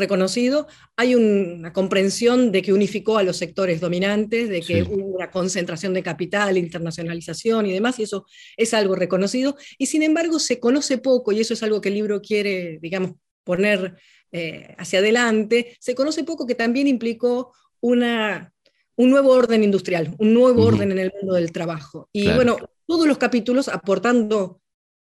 reconocido, 0.00 0.66
hay 0.96 1.14
una 1.14 1.72
comprensión 1.72 2.50
de 2.50 2.62
que 2.62 2.72
unificó 2.72 3.18
a 3.18 3.22
los 3.22 3.36
sectores 3.36 3.80
dominantes, 3.80 4.48
de 4.48 4.60
que 4.60 4.82
hubo 4.82 5.06
una 5.16 5.30
concentración 5.30 5.94
de 5.94 6.02
capital, 6.02 6.58
internacionalización 6.58 7.66
y 7.66 7.72
demás, 7.72 7.98
y 7.98 8.02
eso 8.02 8.26
es 8.56 8.74
algo 8.74 8.96
reconocido, 8.96 9.56
y 9.78 9.86
sin 9.86 10.02
embargo 10.02 10.38
se 10.40 10.58
conoce 10.58 10.98
poco, 10.98 11.30
y 11.30 11.40
eso 11.40 11.54
es 11.54 11.62
algo 11.62 11.80
que 11.80 11.90
el 11.90 11.94
libro 11.94 12.20
quiere, 12.20 12.78
digamos, 12.82 13.12
poner 13.44 13.94
eh, 14.32 14.74
hacia 14.78 14.98
adelante, 15.00 15.76
se 15.80 15.94
conoce 15.94 16.24
poco 16.24 16.46
que 16.46 16.54
también 16.54 16.86
implicó 16.86 17.52
una, 17.80 18.52
un 18.96 19.10
nuevo 19.10 19.30
orden 19.30 19.64
industrial, 19.64 20.14
un 20.18 20.34
nuevo 20.34 20.64
orden 20.64 20.92
en 20.92 20.98
el 20.98 21.12
mundo 21.18 21.34
del 21.34 21.52
trabajo. 21.52 22.08
Y 22.12 22.30
bueno, 22.32 22.56
todos 22.86 23.06
los 23.06 23.18
capítulos 23.18 23.68
aportando 23.68 24.60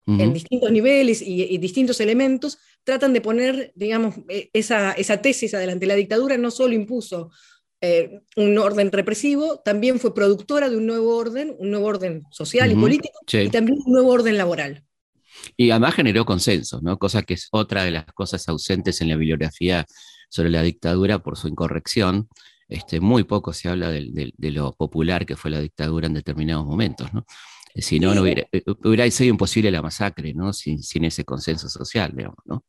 en 0.06 0.32
distintos 0.32 0.70
niveles 0.70 1.20
y, 1.20 1.58
distintos 1.58 2.00
elementos, 2.00 2.58
tratan 2.86 3.12
de 3.12 3.20
poner, 3.20 3.72
digamos, 3.74 4.14
e, 4.28 4.48
esa, 4.52 4.92
esa, 4.92 5.20
tesis 5.20 5.52
adelante. 5.54 5.86
La 5.86 5.96
dictadura 5.96 6.38
no 6.38 6.52
solo 6.52 6.72
impuso 6.72 7.30
eh, 7.80 8.20
un 8.36 8.56
orden 8.56 8.92
represivo, 8.92 9.58
también 9.58 9.98
fue 9.98 10.14
productora 10.14 10.70
de 10.70 10.76
un 10.76 10.86
nuevo 10.86 11.16
orden, 11.16 11.56
un 11.58 11.72
nuevo 11.72 11.86
orden 11.86 12.22
social 12.30 12.70
y 12.70 12.76
político, 12.76 13.18
y 13.30 13.50
también 13.50 13.78
un 13.84 13.92
nuevo 13.92 14.10
orden 14.10 14.38
laboral. 14.38 14.84
Y 15.56 15.70
además 15.70 15.96
generó 15.96 16.24
consenso, 16.24 16.80
¿no? 16.80 16.96
Cosa 16.96 17.22
que 17.22 17.34
es 17.34 17.48
otra 17.50 17.84
de 17.84 17.90
las 17.90 18.06
cosas 18.06 18.48
ausentes 18.48 19.00
en 19.00 19.08
la 19.08 19.16
bibliografía 19.16 19.84
sobre 20.28 20.50
la 20.50 20.62
dictadura 20.62 21.18
por 21.18 21.36
su 21.36 21.48
incorrección. 21.48 22.28
Este, 22.68 23.00
muy 23.00 23.24
poco 23.24 23.52
se 23.52 23.68
habla 23.68 23.90
de, 23.90 24.32
lo 24.38 24.72
popular 24.74 25.26
que 25.26 25.36
fue 25.36 25.50
la 25.50 25.60
dictadura 25.60 26.06
en 26.06 26.14
determinados 26.14 26.64
momentos, 26.64 27.12
¿no? 27.12 27.26
Eh, 27.76 27.82
si 27.82 28.00
no, 28.00 28.14
no 28.14 28.22
hubiera, 28.22 28.48
eh, 28.52 28.62
hubiera, 28.84 29.10
sido 29.10 29.30
imposible 29.30 29.70
la 29.70 29.82
masacre, 29.82 30.32
¿no? 30.32 30.52
Sin, 30.54 31.04
ese 31.04 31.24
consenso 31.24 31.68
social, 31.68 32.12
digamos, 32.16 32.38
¿no? 32.46 32.64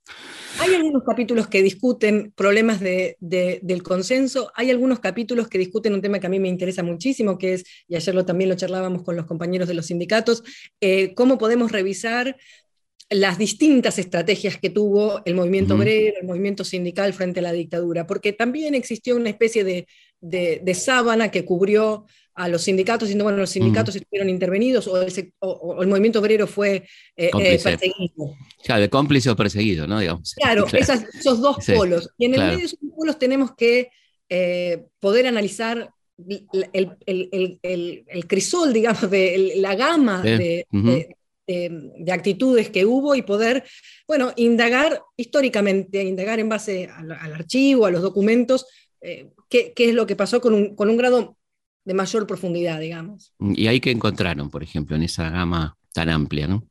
Hay 0.59 0.75
algunos 0.75 1.03
capítulos 1.03 1.47
que 1.47 1.63
discuten 1.63 2.33
problemas 2.35 2.81
del 2.81 3.83
consenso, 3.83 4.51
hay 4.53 4.69
algunos 4.69 4.99
capítulos 4.99 5.47
que 5.47 5.59
discuten 5.59 5.93
un 5.93 6.01
tema 6.01 6.19
que 6.19 6.27
a 6.27 6.29
mí 6.29 6.39
me 6.39 6.49
interesa 6.49 6.83
muchísimo, 6.83 7.37
que 7.37 7.53
es, 7.53 7.63
y 7.87 7.95
ayer 7.95 8.13
lo, 8.13 8.25
también 8.25 8.49
lo 8.49 8.57
charlábamos 8.57 9.03
con 9.03 9.15
los 9.15 9.25
compañeros 9.25 9.69
de 9.69 9.75
los 9.75 9.85
sindicatos, 9.85 10.43
eh, 10.81 11.13
cómo 11.15 11.37
podemos 11.37 11.71
revisar 11.71 12.35
las 13.09 13.37
distintas 13.37 13.99
estrategias 13.99 14.57
que 14.57 14.69
tuvo 14.69 15.21
el 15.23 15.35
movimiento 15.35 15.75
obrero, 15.75 16.17
el 16.19 16.27
movimiento 16.27 16.65
sindical 16.65 17.13
frente 17.13 17.39
a 17.39 17.43
la 17.43 17.53
dictadura, 17.53 18.05
porque 18.05 18.33
también 18.33 18.75
existió 18.75 19.15
una 19.15 19.29
especie 19.29 19.63
de, 19.63 19.87
de 20.19 20.73
sábana 20.73 21.31
que 21.31 21.45
cubrió 21.45 22.05
a 22.37 22.47
los 22.47 22.61
sindicatos, 22.61 23.07
diciendo, 23.07 23.23
bueno, 23.23 23.39
los 23.39 23.49
sindicatos 23.49 23.95
estuvieron 23.95 24.29
intervenidos 24.29 24.87
o 24.87 25.01
el, 25.01 25.87
movimiento 25.87 26.19
obrero 26.19 26.45
fue 26.45 26.87
eh, 27.15 27.31
eh, 27.39 27.59
perseguido. 27.61 28.35
Claro, 28.63 28.81
de 28.81 28.89
cómplice 28.91 29.31
o 29.31 29.35
perseguido, 29.35 29.87
¿no? 29.87 29.99
Digamos. 29.99 30.35
Claro, 30.35 30.67
esos 30.71 31.41
dos 31.41 31.57
polos. 31.65 32.11
Y 32.15 32.25
en 32.25 32.35
el 32.35 32.41
medio 32.41 32.59
de 32.59 32.65
esos 32.65 32.79
polos 32.95 33.17
tenemos 33.17 33.55
que 33.55 33.89
eh, 34.29 34.85
poder 34.99 35.25
analizar 35.25 35.91
el, 36.73 38.27
crisol, 38.27 38.71
digamos, 38.71 39.09
de 39.09 39.53
la 39.55 39.73
gama 39.73 40.21
de, 40.21 40.67
actitudes 42.11 42.69
que 42.69 42.85
hubo 42.85 43.15
y 43.15 43.23
poder, 43.23 43.63
bueno, 44.07 44.31
indagar 44.35 45.01
históricamente, 45.15 46.03
indagar 46.03 46.39
en 46.39 46.49
base 46.49 46.87
al, 46.95 47.33
archivo, 47.33 47.87
a 47.87 47.91
los 47.91 48.03
documentos, 48.03 48.67
qué, 49.01 49.73
es 49.75 49.93
lo 49.95 50.05
que 50.05 50.15
pasó 50.15 50.39
con 50.39 50.53
un, 50.53 50.75
con 50.75 50.87
un 50.91 50.97
grado 50.97 51.37
de 51.87 51.93
mayor 51.93 52.27
profundidad, 52.27 52.81
digamos. 52.81 53.33
¿Y 53.39 53.67
ahí 53.67 53.79
que 53.79 53.91
encontraron, 53.91 54.49
por 54.49 54.61
ejemplo, 54.61 54.97
en 54.97 55.03
esa 55.03 55.29
gama 55.29 55.77
tan 55.93 56.09
amplia, 56.09 56.45
no? 56.45 56.67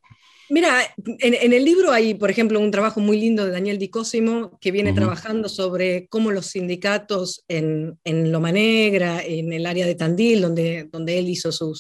Mira, 0.51 0.79
en, 1.05 1.53
el 1.53 1.65
libro 1.65 1.91
hay, 1.91 2.15
por 2.15 2.31
ejemplo, 2.31 2.61
un 2.61 2.71
trabajo 2.71 3.01
muy 3.01 3.19
lindo 3.19 3.45
de 3.45 3.51
Daniel 3.51 3.79
Di 3.79 3.89
Cosimo, 3.89 4.59
que 4.61 4.71
viene 4.71 4.93
trabajando 4.93 5.49
sobre 5.49 6.07
cómo 6.07 6.31
los 6.31 6.47
sindicatos 6.47 7.45
en, 7.49 7.99
Loma 8.05 8.53
Negra, 8.53 9.23
en 9.25 9.53
el 9.53 9.67
área 9.67 9.87
de 9.87 9.97
Tandil, 9.97 10.43
donde, 10.43 10.89
donde 10.93 11.19
él 11.19 11.29
hizo 11.29 11.51
su, 11.51 11.75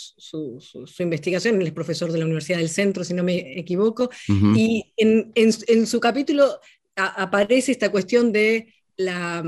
investigación, 0.98 1.60
él 1.60 1.66
es 1.68 1.72
profesor 1.74 2.10
de 2.10 2.18
la 2.18 2.24
Universidad 2.24 2.58
del 2.58 2.70
Centro, 2.70 3.04
si 3.04 3.14
no 3.14 3.22
me 3.22 3.56
equivoco, 3.56 4.10
y 4.56 4.92
en, 4.96 5.86
su 5.86 6.00
capítulo 6.00 6.58
aparece 6.96 7.70
esta 7.70 7.92
cuestión 7.92 8.32
de 8.32 8.74
la, 8.96 9.44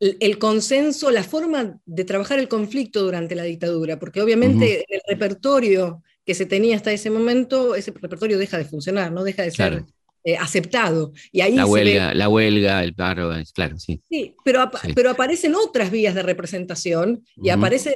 el 0.00 0.38
consenso, 0.38 1.10
la 1.10 1.22
forma 1.22 1.78
de 1.84 2.04
trabajar 2.04 2.38
el 2.38 2.48
conflicto 2.48 3.02
durante 3.02 3.34
la 3.34 3.42
dictadura, 3.42 3.98
porque 3.98 4.22
obviamente 4.22 4.86
el 4.88 5.00
repertorio 5.06 6.02
que 6.24 6.34
se 6.34 6.46
tenía 6.46 6.76
hasta 6.76 6.90
ese 6.90 7.10
momento, 7.10 7.74
ese 7.74 7.92
repertorio 7.92 8.38
deja 8.38 8.56
de 8.56 8.64
funcionar, 8.64 9.12
no 9.12 9.24
deja 9.24 9.42
de 9.42 9.50
ser 9.50 9.84
eh, 10.24 10.36
aceptado. 10.36 11.12
Y 11.32 11.42
ahí 11.42 11.54
la, 11.54 11.66
huelga, 11.66 12.14
la 12.14 12.28
huelga, 12.30 12.82
el 12.82 12.94
paro, 12.94 13.30
claro, 13.52 13.78
sí. 13.78 14.00
Sí, 14.08 14.34
pero, 14.42 14.70
pero 14.94 15.10
aparecen 15.10 15.54
otras 15.54 15.90
vías 15.90 16.14
de 16.14 16.22
representación 16.22 17.22
y 17.42 17.50
aparecen, 17.50 17.94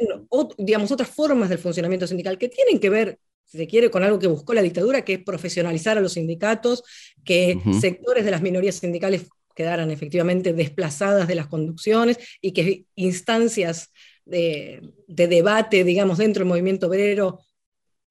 digamos, 0.59 0.91
otras 0.91 1.09
formas 1.09 1.49
del 1.49 1.59
funcionamiento 1.59 2.07
sindical 2.07 2.37
que 2.37 2.51
tienen 2.51 2.81
que 2.81 2.91
ver 2.91 3.19
si 3.47 3.59
se 3.59 3.67
quiere, 3.67 3.91
con 3.91 4.03
algo 4.03 4.19
que 4.19 4.27
buscó 4.27 4.53
la 4.53 4.63
dictadura, 4.63 5.05
que 5.05 5.15
es 5.15 5.23
profesionalizar 5.23 5.97
a 5.97 6.01
los 6.01 6.15
sindicatos, 6.15 6.83
que 7.25 7.59
sectores 7.81 8.25
de 8.25 8.31
las 8.31 8.43
minorías 8.43 8.77
sindicales 8.77 9.29
quedaran 9.55 9.91
efectivamente 9.91 10.53
desplazadas 10.53 11.29
de 11.29 11.35
las 11.35 11.47
conducciones 11.47 12.19
y 12.41 12.53
que 12.53 12.85
instancias 12.97 13.91
de, 14.25 14.93
debate, 15.07 15.85
digamos, 15.85 16.19
dentro 16.19 16.41
del 16.41 16.49
movimiento 16.49 16.89
obrero 16.89 17.41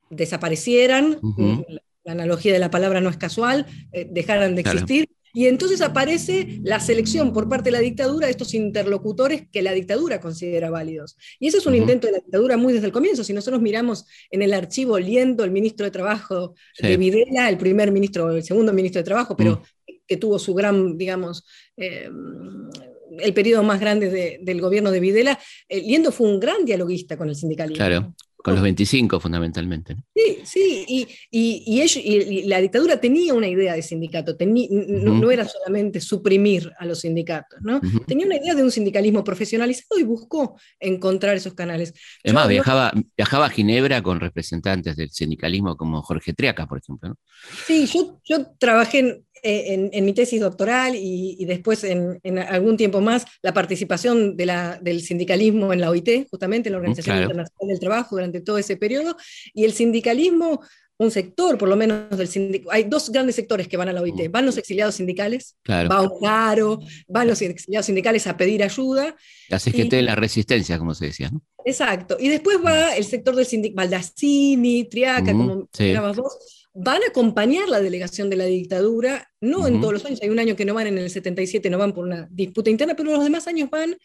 desaparecieran, 0.10 1.20
la 2.04 2.12
analogía 2.12 2.54
de 2.54 2.60
la 2.60 2.72
palabra 2.72 3.02
no 3.02 3.10
es 3.10 3.18
casual, 3.18 3.66
eh, 3.92 4.08
dejaran 4.10 4.56
de 4.56 4.62
existir. 4.62 5.08
Y 5.36 5.48
entonces 5.48 5.82
aparece 5.82 6.60
la 6.62 6.80
selección 6.80 7.34
por 7.34 7.50
parte 7.50 7.66
de 7.66 7.72
la 7.72 7.80
dictadura 7.80 8.28
de 8.28 8.32
estos 8.32 8.54
interlocutores 8.54 9.48
que 9.52 9.64
la 9.64 9.72
dictadura 9.72 10.20
considera 10.20 10.70
válidos. 10.70 11.18
Y 11.40 11.48
ese 11.48 11.58
es 11.58 11.66
un 11.66 11.74
intento 11.74 12.06
de 12.06 12.14
la 12.14 12.20
dictadura 12.20 12.56
muy 12.56 12.72
desde 12.72 12.86
el 12.86 12.92
comienzo. 12.92 13.24
Si 13.24 13.34
nosotros 13.34 13.60
miramos 13.60 14.06
en 14.30 14.44
el 14.44 14.54
archivo 14.54 15.00
Liendo, 15.00 15.44
el 15.44 15.50
ministro 15.50 15.86
de 15.86 15.92
Trabajo 15.92 16.54
de 16.80 16.98
Videla, 16.98 17.50
el 17.50 17.58
primer 17.58 17.92
ministro, 17.92 18.30
el 18.30 18.44
segundo 18.44 18.72
ministro 18.74 19.00
de 19.00 19.06
Trabajo, 19.06 19.36
pero 19.36 19.54
mm 19.54 19.83
que 20.14 20.18
tuvo 20.18 20.38
su 20.38 20.54
gran, 20.54 20.96
digamos, 20.96 21.44
eh, 21.76 22.08
el 23.20 23.34
periodo 23.34 23.64
más 23.64 23.80
grande 23.80 24.40
del 24.42 24.62
gobierno 24.62 24.92
de 24.92 25.00
Videla, 25.00 25.40
eh, 25.68 25.82
Liendo 25.82 26.12
fue 26.12 26.28
un 26.28 26.40
gran 26.40 26.66
dialoguista 26.66 27.18
con 27.18 27.30
el 27.30 27.36
sindicalismo. 27.36 27.78
Claro, 27.78 28.14
con 28.44 28.54
los 28.54 28.64
25 28.64 29.20
fundamentalmente. 29.20 29.96
Sí, 30.14 30.40
sí, 30.44 30.86
y, 30.88 31.08
y, 31.32 31.82
ellos, 31.82 31.96
y, 32.04 32.44
la 32.44 32.60
dictadura 32.60 33.00
tenía 33.00 33.34
una 33.34 33.48
idea 33.48 33.74
de 33.74 33.82
sindicato, 33.82 34.36
no, 34.40 35.32
era 35.32 35.48
solamente 35.48 36.02
suprimir 36.02 36.70
a 36.78 36.86
los 36.86 37.00
sindicatos, 37.00 37.60
¿no? 37.62 37.80
tenía 38.06 38.26
una 38.26 38.36
idea 38.36 38.54
de 38.54 38.64
un 38.64 38.70
sindicalismo 38.70 39.24
profesionalizado 39.24 40.00
y 40.00 40.04
buscó 40.04 40.60
encontrar 40.80 41.38
esos 41.38 41.54
canales. 41.54 41.94
Es 42.22 42.34
más, 42.34 42.48
viajaba, 42.50 42.92
viajaba 43.16 43.46
a 43.46 43.50
Ginebra 43.50 44.04
con 44.04 44.20
representantes 44.20 44.98
del 44.98 45.10
sindicalismo 45.10 45.78
como 45.78 46.02
Jorge 46.02 46.34
Triaca, 46.34 46.68
por 46.68 46.80
ejemplo. 46.80 47.10
¿no? 47.10 47.16
Sí, 47.66 47.86
yo, 47.86 48.20
yo 48.26 48.46
trabajé 48.60 49.00
en, 49.00 49.26
eh, 49.44 49.90
en, 49.92 50.06
mi 50.06 50.14
tesis 50.14 50.40
doctoral 50.40 50.96
y, 50.96 51.44
después 51.46 51.84
en, 51.84 52.20
algún 52.40 52.78
tiempo 52.78 53.02
más 53.02 53.26
la 53.42 53.54
participación 53.54 54.38
del 54.38 55.02
sindicalismo 55.02 55.74
en 55.74 55.82
la 55.82 55.90
OIT, 55.90 56.30
justamente 56.30 56.70
en 56.70 56.74
la 56.74 56.78
Organización 56.78 57.18
Internacional 57.18 57.68
del 57.68 57.80
Trabajo 57.80 58.16
durante 58.16 58.40
todo 58.40 58.58
ese 58.58 58.78
periodo, 58.78 59.18
y 59.54 59.66
el 59.66 59.74
sindicalismo 59.74 60.62
un 60.98 61.12
sector, 61.12 61.58
por 61.58 61.68
lo 61.68 61.76
menos 61.76 62.18
del 62.18 62.28
sindicato. 62.28 62.72
Hay 62.72 62.84
dos 62.84 63.10
grandes 63.10 63.36
sectores 63.36 63.68
que 63.68 63.78
van 63.78 63.90
a 63.90 63.94
la 63.94 64.02
OIT. 64.02 64.32
Van 64.32 64.46
los 64.46 64.58
exiliados 64.58 64.96
sindicales, 64.96 65.58
va 65.68 66.02
un 66.02 66.20
caro, 66.22 66.80
van 67.08 67.28
los 67.28 67.42
exiliados 67.42 67.88
sindicales 67.88 68.28
a 68.28 68.38
pedir 68.38 68.64
ayuda. 68.64 69.16
La 69.50 69.60
CGT 69.60 69.90
de 69.90 70.02
la 70.04 70.16
resistencia, 70.16 70.78
como 70.78 70.94
se 70.94 71.08
decía. 71.08 71.32
Exacto. 71.66 72.18
Y 72.20 72.30
después 72.30 72.60
va 72.64 72.96
el 72.96 73.06
sector 73.06 73.36
del 73.36 73.46
sindicato, 73.46 73.76
Baldacini, 73.76 74.86
Triaca, 74.86 75.32
como 75.32 75.68
sí. 75.74 75.94
vos, 76.16 76.63
van 76.74 77.04
a 77.04 77.08
acompañar 77.08 77.70
la 77.70 77.80
delegación 77.80 78.30
de 78.30 78.36
la 78.36 78.46
dictadura, 78.46 79.30
no 79.42 79.68
en 79.68 79.80
todos 79.80 79.94
los 79.94 80.06
años, 80.06 80.20
hay 80.22 80.30
un 80.30 80.40
año 80.40 80.56
que 80.56 80.66
no 80.66 80.74
van, 80.74 80.88
en 80.88 80.98
el 80.98 81.10
77 81.10 81.70
no 81.70 81.78
van 81.78 81.94
por 81.94 82.06
una 82.06 82.28
disputa 82.32 82.70
interna, 82.70 82.96
pero 82.96 83.12
los 83.12 83.24
demás 83.24 83.48
años 83.48 83.70
van 83.70 83.96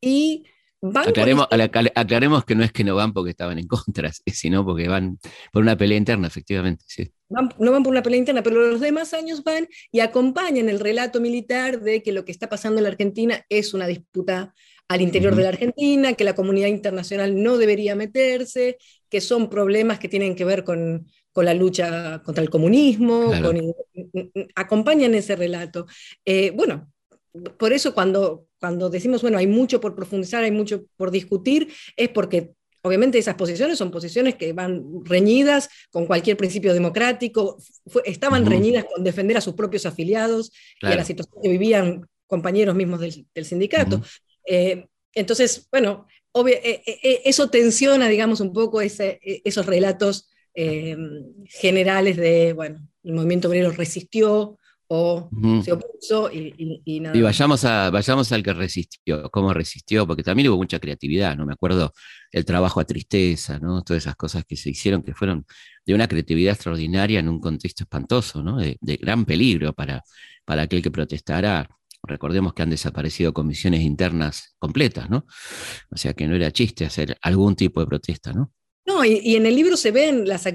y 0.00 0.44
van... 0.80 1.08
Aclaremos, 1.08 1.46
aclaremos 1.94 2.44
que 2.44 2.54
no 2.56 2.64
es 2.64 2.72
que 2.72 2.82
no 2.82 2.96
van 2.96 3.12
porque 3.12 3.30
estaban 3.30 3.58
en 3.58 3.68
contra, 3.68 4.10
sino 4.26 4.64
porque 4.64 4.88
van 4.88 5.18
por 5.52 5.62
una 5.62 5.76
pelea 5.76 5.98
interna, 5.98 6.26
efectivamente. 6.26 6.84
Sí. 6.88 7.12
no 7.28 7.72
van 7.72 7.82
por 7.84 7.92
una 7.92 8.02
pelea 8.02 8.18
interna, 8.18 8.42
pero 8.42 8.70
los 8.70 8.80
demás 8.80 9.14
años 9.14 9.44
van 9.44 9.68
y 9.92 10.00
acompañan 10.00 10.68
el 10.68 10.80
relato 10.80 11.20
militar 11.20 11.80
de 11.80 12.02
que 12.02 12.12
lo 12.12 12.24
que 12.24 12.32
está 12.32 12.48
pasando 12.48 12.78
en 12.78 12.84
la 12.84 12.90
Argentina 12.90 13.44
es 13.48 13.72
una 13.72 13.86
disputa 13.86 14.52
al 14.88 15.00
interior 15.00 15.34
de 15.34 15.42
la 15.42 15.48
Argentina, 15.48 16.14
que 16.14 16.24
la 16.24 16.34
comunidad 16.34 16.68
internacional 16.68 17.42
no 17.42 17.58
debería 17.58 17.96
meterse, 17.96 18.78
que 19.08 19.20
son 19.20 19.48
problemas 19.48 19.98
que 19.98 20.08
tienen 20.08 20.34
que 20.34 20.44
ver 20.44 20.64
con, 20.64 21.06
con 21.32 21.44
la 21.44 21.54
lucha 21.54 22.22
contra 22.22 22.42
el 22.42 22.50
comunismo, 22.50 23.32
acompañan 24.54 25.14
ese 25.14 25.36
relato. 25.36 25.86
Eh, 26.24 26.50
bueno, 26.54 26.90
por 27.58 27.72
eso 27.72 27.94
cuando, 27.94 28.46
cuando 28.58 28.88
decimos, 28.88 29.22
bueno, 29.22 29.38
hay 29.38 29.46
mucho 29.46 29.80
por 29.80 29.94
profundizar, 29.94 30.44
hay 30.44 30.50
mucho 30.50 30.86
por 30.96 31.10
discutir, 31.10 31.72
es 31.96 32.08
porque 32.08 32.54
obviamente 32.82 33.18
esas 33.18 33.34
posiciones 33.34 33.78
son 33.78 33.90
posiciones 33.90 34.36
que 34.36 34.52
van 34.52 35.04
reñidas 35.04 35.68
con 35.90 36.06
cualquier 36.06 36.36
principio 36.36 36.72
democrático, 36.72 37.58
estaban 38.04 38.46
reñidas 38.46 38.84
con 38.84 39.04
defender 39.04 39.36
a 39.36 39.40
sus 39.40 39.54
propios 39.54 39.86
afiliados 39.86 40.52
y 40.80 40.86
a 40.86 40.96
la 40.96 41.04
situación 41.04 41.42
que 41.42 41.48
vivían 41.48 42.08
compañeros 42.26 42.74
mismos 42.74 43.00
del, 43.00 43.44
sindicato. 43.44 44.00
Eh, 44.46 44.86
entonces, 45.12 45.66
bueno, 45.70 46.06
eh, 46.46 46.82
eh, 46.86 47.22
eso 47.24 47.48
tensiona, 47.48 48.08
digamos, 48.08 48.40
un 48.40 48.52
poco 48.52 48.80
esos 48.80 49.66
relatos 49.66 50.28
generales 50.54 52.16
de, 52.16 52.54
bueno, 52.54 52.80
el 53.04 53.12
movimiento 53.12 53.48
obrero 53.48 53.70
resistió, 53.72 54.56
o 54.88 55.28
se 55.64 55.72
opuso 55.72 56.30
y, 56.32 57.00
nada. 57.00 57.16
Y 57.16 57.22
vayamos, 57.22 57.64
a, 57.64 57.90
vayamos 57.90 58.30
al 58.30 58.42
que 58.42 58.52
resistió, 58.52 59.28
cómo 59.30 59.52
resistió, 59.52 60.06
porque 60.06 60.22
también 60.22 60.48
hubo 60.48 60.58
mucha 60.58 60.78
creatividad, 60.78 61.36
¿no? 61.36 61.44
Me 61.44 61.54
acuerdo 61.54 61.92
el 62.30 62.44
trabajo 62.44 62.80
a 62.80 62.84
tristeza, 62.84 63.58
¿no? 63.58 63.82
Todas 63.82 64.04
esas 64.04 64.16
cosas 64.16 64.44
que 64.44 64.56
se 64.56 64.70
hicieron 64.70 65.02
que 65.02 65.14
fueron 65.14 65.44
de 65.84 65.94
una 65.94 66.06
creatividad 66.06 66.54
extraordinaria 66.54 67.18
en 67.18 67.28
un 67.28 67.40
contexto 67.40 67.84
espantoso, 67.84 68.42
¿no? 68.42 68.58
De, 68.58 68.78
gran 68.80 69.24
peligro 69.24 69.72
para, 69.72 70.02
para 70.44 70.62
aquel 70.62 70.82
que 70.82 70.90
protestara. 70.90 71.68
Recordemos 72.06 72.54
que 72.54 72.62
han 72.62 72.70
desaparecido 72.70 73.32
comisiones 73.32 73.82
internas 73.82 74.54
completas, 74.58 75.10
¿no? 75.10 75.26
O 75.90 75.96
sea 75.96 76.14
que 76.14 76.26
no 76.26 76.36
era 76.36 76.50
chiste 76.50 76.84
hacer 76.84 77.16
algún 77.22 77.56
tipo 77.56 77.80
de 77.80 77.86
protesta, 77.86 78.32
¿no? 78.32 78.52
No, 78.86 79.04
y, 79.04 79.34
en 79.34 79.46
el 79.46 79.56
libro 79.56 79.76
se 79.76 79.90
ven 79.90 80.28
las 80.28 80.46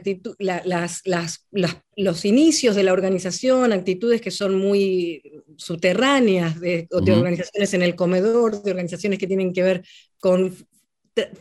las, 1.04 1.48
los 1.98 2.26
inicios 2.26 2.78
de 2.78 2.84
la 2.84 2.94
organización, 2.94 3.74
actitudes 3.74 4.22
que 4.22 4.32
son 4.32 4.56
muy 4.56 5.22
subterráneas 5.58 6.58
de, 6.62 6.88
organizaciones 6.92 7.74
en 7.74 7.82
el 7.82 7.94
comedor, 7.96 8.64
de 8.64 8.72
organizaciones 8.72 9.20
que 9.20 9.28
tienen 9.28 9.52
que 9.52 9.64
ver 9.64 9.84
con 10.18 10.56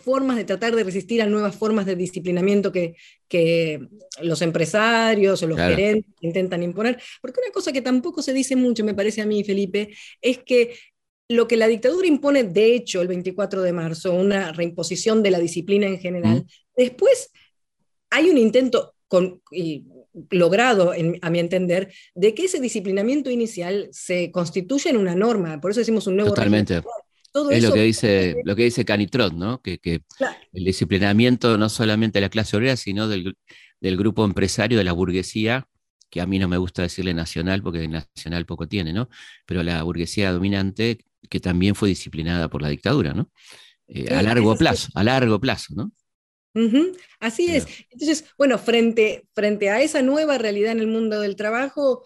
formas 0.02 0.36
de 0.36 0.44
tratar 0.44 0.74
de 0.74 0.84
resistir 0.84 1.22
a 1.22 1.26
nuevas 1.26 1.54
formas 1.54 1.86
de 1.86 1.96
disciplinamiento 1.96 2.72
que, 2.72 2.96
que 3.28 3.88
los 4.20 4.42
empresarios 4.42 5.42
o 5.42 5.46
los 5.46 5.58
gerentes 5.58 6.12
intentan 6.20 6.62
imponer. 6.62 7.00
Porque 7.22 7.40
una 7.44 7.52
cosa 7.52 7.72
que 7.72 7.82
tampoco 7.82 8.22
se 8.22 8.32
dice 8.32 8.56
mucho, 8.56 8.84
me 8.84 8.94
parece 8.94 9.22
a 9.22 9.26
mí, 9.26 9.44
Felipe, 9.44 9.94
es 10.20 10.38
que 10.38 10.76
lo 11.28 11.46
que 11.46 11.56
la 11.56 11.68
dictadura 11.68 12.08
impone, 12.08 12.42
de 12.42 12.74
hecho, 12.74 13.00
el 13.00 13.08
24 13.08 13.62
de 13.62 13.72
marzo, 13.72 14.12
una 14.12 14.52
reimposición 14.52 15.22
de 15.22 15.30
la 15.30 15.38
disciplina 15.38 15.86
en 15.86 16.00
general, 16.00 16.44
después 16.76 17.30
hay 18.10 18.28
un 18.28 18.38
intento 18.38 18.94
logrado, 20.30 20.92
a 21.22 21.30
mi 21.30 21.38
entender, 21.38 21.92
de 22.16 22.34
que 22.34 22.46
ese 22.46 22.60
disciplinamiento 22.60 23.30
inicial 23.30 23.88
se 23.92 24.32
constituya 24.32 24.90
en 24.90 24.96
una 24.96 25.14
norma. 25.14 25.60
Por 25.60 25.70
eso 25.70 25.78
decimos 25.80 26.08
un 26.08 26.16
nuevo. 26.16 26.30
Totalmente. 26.30 26.82
Es 27.50 27.62
lo 27.62 27.72
que 27.72 27.82
dice, 27.82 28.36
lo 28.44 28.56
que 28.56 28.64
dice 28.64 28.84
Canitrot, 28.84 29.32
¿no? 29.32 29.60
Que, 29.62 29.78
el 30.52 30.64
disciplinamiento 30.64 31.56
no 31.58 31.68
solamente 31.68 32.18
de 32.18 32.22
la 32.22 32.28
clase 32.28 32.56
obrera, 32.56 32.76
sino 32.76 33.08
del, 33.08 33.36
del, 33.80 33.96
grupo 33.96 34.24
empresario, 34.24 34.78
de 34.78 34.84
la 34.84 34.92
burguesía, 34.92 35.68
que 36.10 36.20
a 36.20 36.26
mí 36.26 36.38
no 36.38 36.48
me 36.48 36.58
gusta 36.58 36.82
decirle 36.82 37.14
nacional, 37.14 37.62
porque 37.62 37.86
nacional 37.86 38.46
poco 38.46 38.66
tiene, 38.66 38.92
¿no? 38.92 39.08
Pero 39.46 39.62
la 39.62 39.82
burguesía 39.82 40.32
dominante 40.32 41.04
que 41.28 41.40
también 41.40 41.74
fue 41.74 41.88
disciplinada 41.88 42.48
por 42.48 42.62
la 42.62 42.68
dictadura, 42.68 43.14
¿no? 43.14 43.30
Eh, 43.86 44.14
a 44.14 44.22
largo 44.22 44.56
plazo, 44.56 44.88
a 44.94 45.04
largo 45.04 45.40
plazo, 45.40 45.74
¿no? 45.74 45.92
así 47.20 47.54
es. 47.54 47.66
Entonces, 47.90 48.24
bueno, 48.36 48.58
frente, 48.58 49.28
frente 49.34 49.70
a 49.70 49.82
esa 49.82 50.02
nueva 50.02 50.36
realidad 50.36 50.72
en 50.72 50.80
el 50.80 50.88
mundo 50.88 51.20
del 51.20 51.36
trabajo, 51.36 52.04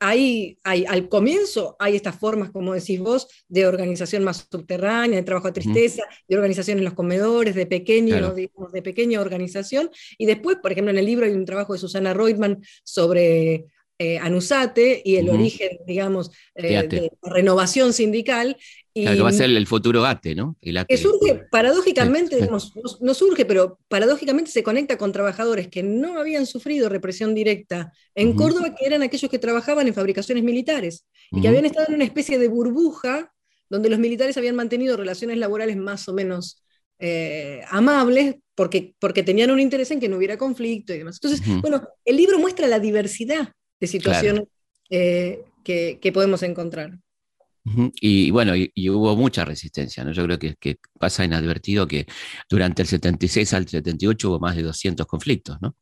hay, 0.00 0.58
hay, 0.62 0.84
al 0.86 1.08
comienzo 1.08 1.76
hay 1.78 1.96
estas 1.96 2.18
formas, 2.18 2.50
como 2.50 2.74
decís 2.74 3.00
vos, 3.00 3.28
de 3.48 3.66
organización 3.66 4.24
más 4.24 4.46
subterránea, 4.50 5.18
de 5.18 5.24
trabajo 5.24 5.48
a 5.48 5.52
tristeza, 5.52 6.02
de 6.28 6.36
organización 6.36 6.78
en 6.78 6.84
los 6.84 6.94
comedores, 6.94 7.54
de, 7.54 7.66
pequeño, 7.66 8.34
de 8.34 8.82
pequeña 8.82 9.20
organización. 9.20 9.90
Y 10.18 10.26
después, 10.26 10.58
por 10.62 10.72
ejemplo, 10.72 10.90
en 10.90 10.98
el 10.98 11.06
libro 11.06 11.26
hay 11.26 11.32
un 11.32 11.44
trabajo 11.44 11.72
de 11.72 11.78
Susana 11.78 12.14
Reutemann 12.14 12.62
sobre 12.84 13.66
eh, 13.98 14.18
Anusate 14.18 15.02
y 15.04 15.16
el 15.16 15.30
origen, 15.30 15.78
digamos, 15.86 16.30
eh, 16.54 16.86
de 16.88 17.12
renovación 17.22 17.92
sindical. 17.92 18.56
Y, 18.96 19.04
que 19.04 19.20
va 19.20 19.30
a 19.30 19.32
ser 19.32 19.50
el 19.50 19.66
futuro 19.66 20.04
ATE, 20.04 20.36
¿no? 20.36 20.56
que 20.60 20.96
surge, 20.96 21.46
paradójicamente, 21.50 22.48
No, 23.00 23.14
surge, 23.14 23.44
pero 23.44 23.80
paradójicamente 23.88 24.52
se 24.52 24.62
conecta 24.62 24.96
con 24.96 25.10
trabajadores 25.10 25.66
que 25.66 25.82
no 25.82 26.18
habían 26.18 26.46
sufrido 26.46 26.88
represión 26.88 27.34
directa 27.34 27.92
en 28.14 28.34
Córdoba, 28.34 28.74
que 28.76 28.86
eran 28.86 29.02
aquellos 29.02 29.28
que 29.28 29.40
trabajaban 29.40 29.88
en 29.88 29.94
fabricaciones 29.94 30.44
militares 30.44 31.06
y 31.32 31.40
que 31.40 31.48
habían 31.48 31.64
estado 31.64 31.88
en 31.88 31.96
una 31.96 32.04
especie 32.04 32.38
de 32.38 32.46
burbuja 32.46 33.32
donde 33.68 33.90
los 33.90 33.98
militares 33.98 34.36
habían 34.36 34.54
mantenido 34.54 34.96
relaciones 34.96 35.38
laborales 35.38 35.76
más 35.76 36.08
o 36.08 36.12
menos 36.12 36.62
eh, 37.00 37.62
amables 37.70 38.36
porque, 38.54 38.94
porque 39.00 39.22
tenían 39.24 39.50
un 39.50 39.58
interés 39.58 39.90
en 39.90 40.00
que 40.00 40.08
no 40.08 40.16
hubiera 40.16 40.38
conflicto 40.38 40.94
y 40.94 40.98
demás. 40.98 41.18
Entonces, 41.20 41.42
bueno, 41.60 41.82
el 42.04 42.16
libro 42.16 42.38
muestra 42.38 42.68
la 42.68 42.78
diversidad 42.78 43.52
de 43.80 43.86
situaciones 43.86 44.44
eh, 44.90 45.42
que, 45.64 46.10
podemos 46.12 46.42
encontrar. 46.42 46.98
Y 48.00 48.30
bueno, 48.30 48.52
y, 48.56 48.90
hubo 48.90 49.16
mucha 49.16 49.44
resistencia, 49.44 50.04
¿no? 50.04 50.12
Yo 50.12 50.24
creo 50.24 50.38
que, 50.38 50.54
que, 50.56 50.76
pasa 50.98 51.24
inadvertido 51.24 51.88
que 51.88 52.06
durante 52.48 52.82
el 52.82 52.88
76 52.88 53.54
al 53.54 53.66
78 53.66 54.28
hubo 54.28 54.38
más 54.38 54.54
de 54.54 54.62
200 54.62 55.06
conflictos, 55.06 55.56
¿no? 55.62 55.74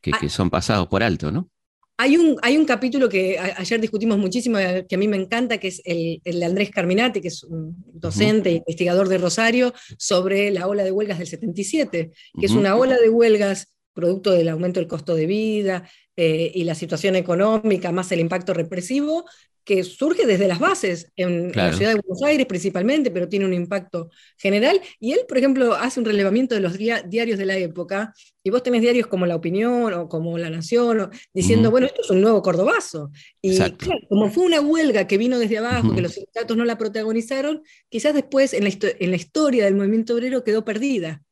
Que, 0.00 0.12
ah. 0.12 0.28
son 0.28 0.48
pasados 0.48 0.86
por 0.86 1.02
alto, 1.02 1.32
¿no? 1.32 1.50
Hay 1.96 2.16
un, 2.16 2.36
hay 2.42 2.56
un 2.56 2.64
capítulo 2.64 3.08
que 3.08 3.38
ayer 3.38 3.80
discutimos 3.80 4.18
muchísimo, 4.18 4.58
eh, 4.58 4.84
que 4.88 4.96
a 4.96 4.98
mí 4.98 5.06
me 5.06 5.16
encanta, 5.16 5.58
que 5.58 5.68
es 5.68 5.82
el, 5.84 6.20
de 6.24 6.44
Andrés 6.44 6.70
Carminati, 6.70 7.20
que 7.20 7.28
es 7.28 7.44
un 7.44 7.84
docente 7.92 8.50
e 8.50 8.54
investigador 8.54 9.08
de 9.08 9.18
Rosario, 9.18 9.72
sobre 9.96 10.50
la 10.50 10.66
ola 10.66 10.84
de 10.84 10.92
huelgas 10.92 11.18
del 11.18 11.28
77, 11.28 12.10
que 12.38 12.46
es 12.46 12.52
una 12.52 12.76
ola 12.76 12.96
de 12.96 13.08
huelgas 13.08 13.74
producto 13.92 14.32
del 14.32 14.48
aumento 14.48 14.80
del 14.80 14.88
costo 14.88 15.14
de 15.14 15.26
vida 15.26 15.88
eh, 16.16 16.50
y 16.52 16.64
la 16.64 16.74
situación 16.74 17.16
económica, 17.16 17.92
más 17.92 18.10
el 18.12 18.20
impacto 18.20 18.52
represivo, 18.52 19.24
que 19.64 19.82
surge 19.82 20.26
desde 20.26 20.46
las 20.46 20.58
bases, 20.58 21.10
en, 21.16 21.50
la 21.52 21.72
ciudad 21.72 21.94
de 21.94 22.00
Buenos 22.00 22.22
Aires 22.22 22.46
principalmente, 22.46 23.10
pero 23.10 23.28
tiene 23.28 23.46
un 23.46 23.54
impacto 23.54 24.10
general. 24.36 24.80
Y 25.00 25.12
él, 25.12 25.20
por 25.26 25.38
ejemplo, 25.38 25.74
hace 25.74 26.00
un 26.00 26.06
relevamiento 26.06 26.54
de 26.54 26.60
los 26.60 26.76
diarios 26.76 27.38
de 27.38 27.46
la 27.46 27.56
época, 27.56 28.12
y 28.42 28.50
vos 28.50 28.62
tenés 28.62 28.82
diarios 28.82 29.06
como 29.06 29.24
La 29.24 29.36
Opinión 29.36 29.94
o 29.94 30.08
como 30.08 30.36
La 30.36 30.50
Nación, 30.50 31.10
diciendo, 31.32 31.70
bueno, 31.70 31.86
esto 31.86 32.02
es 32.02 32.10
un 32.10 32.20
nuevo 32.20 32.42
cordobazo. 32.42 33.10
Y 33.40 33.56
claro, 33.56 34.00
como 34.08 34.30
fue 34.30 34.44
una 34.44 34.60
huelga 34.60 35.06
que 35.06 35.16
vino 35.16 35.38
desde 35.38 35.58
abajo, 35.58 35.94
que 35.94 36.02
los 36.02 36.12
sindicatos 36.12 36.56
no 36.56 36.64
la 36.64 36.76
protagonizaron, 36.76 37.62
quizás 37.88 38.12
después 38.12 38.52
en 38.52 38.64
la, 38.64 38.70
en 38.70 39.10
la 39.10 39.16
historia 39.16 39.64
del 39.64 39.76
movimiento 39.76 40.14
obrero 40.14 40.44
quedó 40.44 40.64
perdida. 40.64 41.22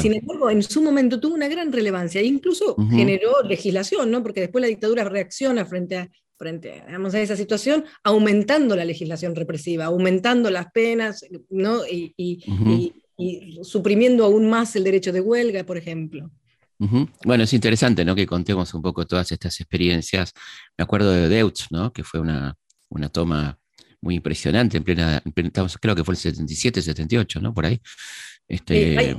Sin 0.00 0.14
embargo, 0.14 0.50
en 0.50 0.62
su 0.62 0.80
momento 0.82 1.20
tuvo 1.20 1.34
una 1.34 1.48
gran 1.48 1.72
relevancia 1.72 2.20
e 2.20 2.24
incluso 2.24 2.76
generó 2.90 3.42
legislación, 3.42 4.10
¿no? 4.10 4.22
porque 4.22 4.40
después 4.40 4.62
la 4.62 4.68
dictadura 4.68 5.04
reacciona 5.04 5.66
frente 5.66 5.96
a, 5.96 6.10
frente 6.36 6.82
a 6.86 7.18
esa 7.18 7.36
situación, 7.36 7.84
aumentando 8.02 8.76
la 8.76 8.84
legislación 8.84 9.34
represiva, 9.34 9.86
aumentando 9.86 10.50
las 10.50 10.70
penas 10.72 11.24
¿no? 11.50 11.82
y, 11.86 12.44
suprimiendo 13.62 14.24
aún 14.24 14.50
más 14.50 14.74
el 14.76 14.84
derecho 14.84 15.12
de 15.12 15.20
huelga, 15.20 15.64
por 15.64 15.76
ejemplo. 15.76 16.30
Bueno, 17.24 17.44
es 17.44 17.52
interesante 17.52 18.04
¿no? 18.04 18.14
que 18.14 18.26
contemos 18.26 18.74
un 18.74 18.82
poco 18.82 19.06
todas 19.06 19.30
estas 19.32 19.58
experiencias. 19.60 20.32
Me 20.76 20.82
acuerdo 20.82 21.10
de 21.12 21.28
Deutz, 21.28 21.66
¿no? 21.70 21.92
que 21.92 22.02
fue 22.02 22.20
una, 22.20 22.56
una 22.88 23.08
toma 23.08 23.58
muy 24.04 24.16
impresionante, 24.16 24.76
en 24.76 24.84
plena, 24.84 25.22
creo 25.80 25.96
que 25.96 26.04
fue 26.04 26.14
el 26.14 26.18
77, 26.18 26.82
78, 26.82 27.40
¿no? 27.40 27.54
Por 27.54 27.64
ahí. 27.64 27.80
Este, 28.46 29.12
eh, 29.12 29.16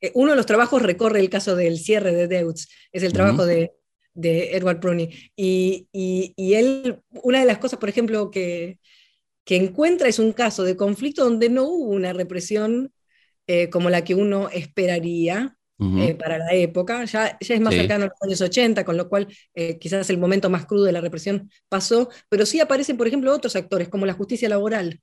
eh, 0.00 0.10
uno 0.14 0.32
de 0.32 0.36
los 0.36 0.46
trabajos 0.46 0.82
recorre 0.82 1.20
el 1.20 1.30
caso 1.30 1.54
del 1.54 1.78
cierre 1.78 2.12
de 2.12 2.26
Deutz, 2.26 2.66
es 2.90 3.04
el 3.04 3.12
trabajo 3.12 3.46
de, 3.46 3.72
Edward 4.22 4.80
Bruni. 4.80 5.10
Y, 5.36 5.86
él, 6.36 7.00
una 7.22 7.40
de 7.40 7.46
las 7.46 7.58
cosas, 7.58 7.78
por 7.78 7.88
ejemplo, 7.88 8.30
que, 8.30 8.78
encuentra 9.46 10.08
es 10.08 10.18
un 10.18 10.32
caso 10.32 10.62
de 10.62 10.76
conflicto 10.76 11.24
donde 11.24 11.48
no 11.48 11.64
hubo 11.64 11.90
una 11.90 12.12
represión 12.12 12.92
eh, 13.46 13.70
como 13.70 13.88
la 13.88 14.04
que 14.04 14.14
uno 14.14 14.48
esperaría. 14.50 15.54
Eh, 15.80 16.16
para 16.16 16.38
la 16.38 16.52
época, 16.54 17.04
ya, 17.04 17.38
ya 17.40 17.54
es 17.54 17.60
más 17.60 17.72
cercano 17.72 18.06
a 18.06 18.08
los 18.08 18.16
años 18.20 18.40
80, 18.40 18.84
con 18.84 18.96
lo 18.96 19.08
cual 19.08 19.28
quizás 19.78 20.10
el 20.10 20.18
momento 20.18 20.50
más 20.50 20.66
crudo 20.66 20.82
de 20.82 20.90
la 20.90 21.00
represión 21.00 21.48
pasó, 21.68 22.08
pero 22.28 22.44
sí 22.46 22.58
aparecen, 22.58 22.96
por 22.96 23.06
ejemplo, 23.06 23.32
otros 23.32 23.54
actores 23.54 23.88
como 23.88 24.04
la 24.04 24.12
justicia 24.12 24.48
laboral, 24.48 25.00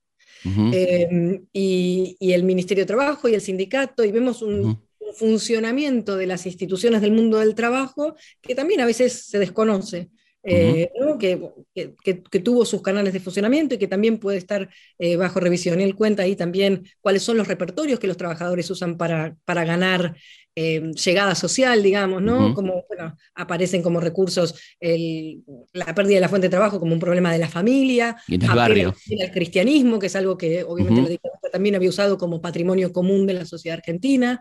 y, 1.53 2.17
el 2.19 2.43
Ministerio 2.43 2.83
de 2.83 2.87
Trabajo 2.87 3.29
y 3.29 3.35
el 3.35 3.41
sindicato, 3.41 4.03
y 4.03 4.11
vemos 4.11 4.41
un, 4.41 4.84
funcionamiento 5.17 6.15
de 6.15 6.27
las 6.27 6.45
instituciones 6.45 7.01
del 7.01 7.11
mundo 7.11 7.39
del 7.39 7.55
trabajo 7.55 8.15
que 8.41 8.55
también 8.55 8.81
a 8.81 8.85
veces 8.85 9.25
se 9.27 9.39
desconoce. 9.39 10.09
Eh, 10.47 10.91
que, 11.19 12.39
tuvo 12.39 12.65
sus 12.65 12.81
canales 12.83 13.13
de 13.13 13.19
funcionamiento 13.19 13.75
y 13.75 13.77
que 13.79 13.87
también 13.87 14.19
puede 14.19 14.37
estar 14.37 14.69
eh, 14.99 15.15
bajo 15.15 15.39
revisión. 15.39 15.81
Él 15.81 15.95
cuenta 15.95 16.23
ahí 16.23 16.35
también 16.35 16.87
cuáles 17.01 17.23
son 17.23 17.37
los 17.37 17.47
repertorios 17.47 17.99
que 17.99 18.05
los 18.07 18.17
trabajadores 18.17 18.69
usan 18.69 18.95
para, 18.97 19.35
para 19.43 19.65
ganar 19.65 20.15
eh, 20.53 20.91
llegada 20.91 21.33
social, 21.33 21.81
digamos, 21.81 22.21
¿no? 22.21 22.53
Como, 22.53 22.85
bueno, 22.87 23.17
aparecen 23.33 23.81
como 23.81 23.99
recursos 23.99 24.53
la 24.79 25.95
pérdida 25.95 26.15
de 26.15 26.21
la 26.21 26.29
fuente 26.29 26.45
de 26.47 26.51
trabajo 26.51 26.79
como 26.79 26.93
un 26.93 26.99
problema 26.99 27.33
de 27.33 27.39
la 27.39 27.49
familia, 27.49 28.15
y 28.27 28.35
el 28.35 28.41
barrio. 28.41 28.95
el 29.09 29.31
cristianismo, 29.31 29.97
que 29.97 30.07
es 30.07 30.15
algo 30.15 30.37
que 30.37 30.63
obviamente 30.63 31.01
la 31.01 31.09
dictadura 31.09 31.49
también 31.51 31.75
había 31.75 31.89
usado 31.89 32.17
como 32.17 32.39
patrimonio 32.39 32.93
común 32.93 33.25
de 33.25 33.33
la 33.33 33.45
sociedad 33.45 33.79
argentina. 33.79 34.39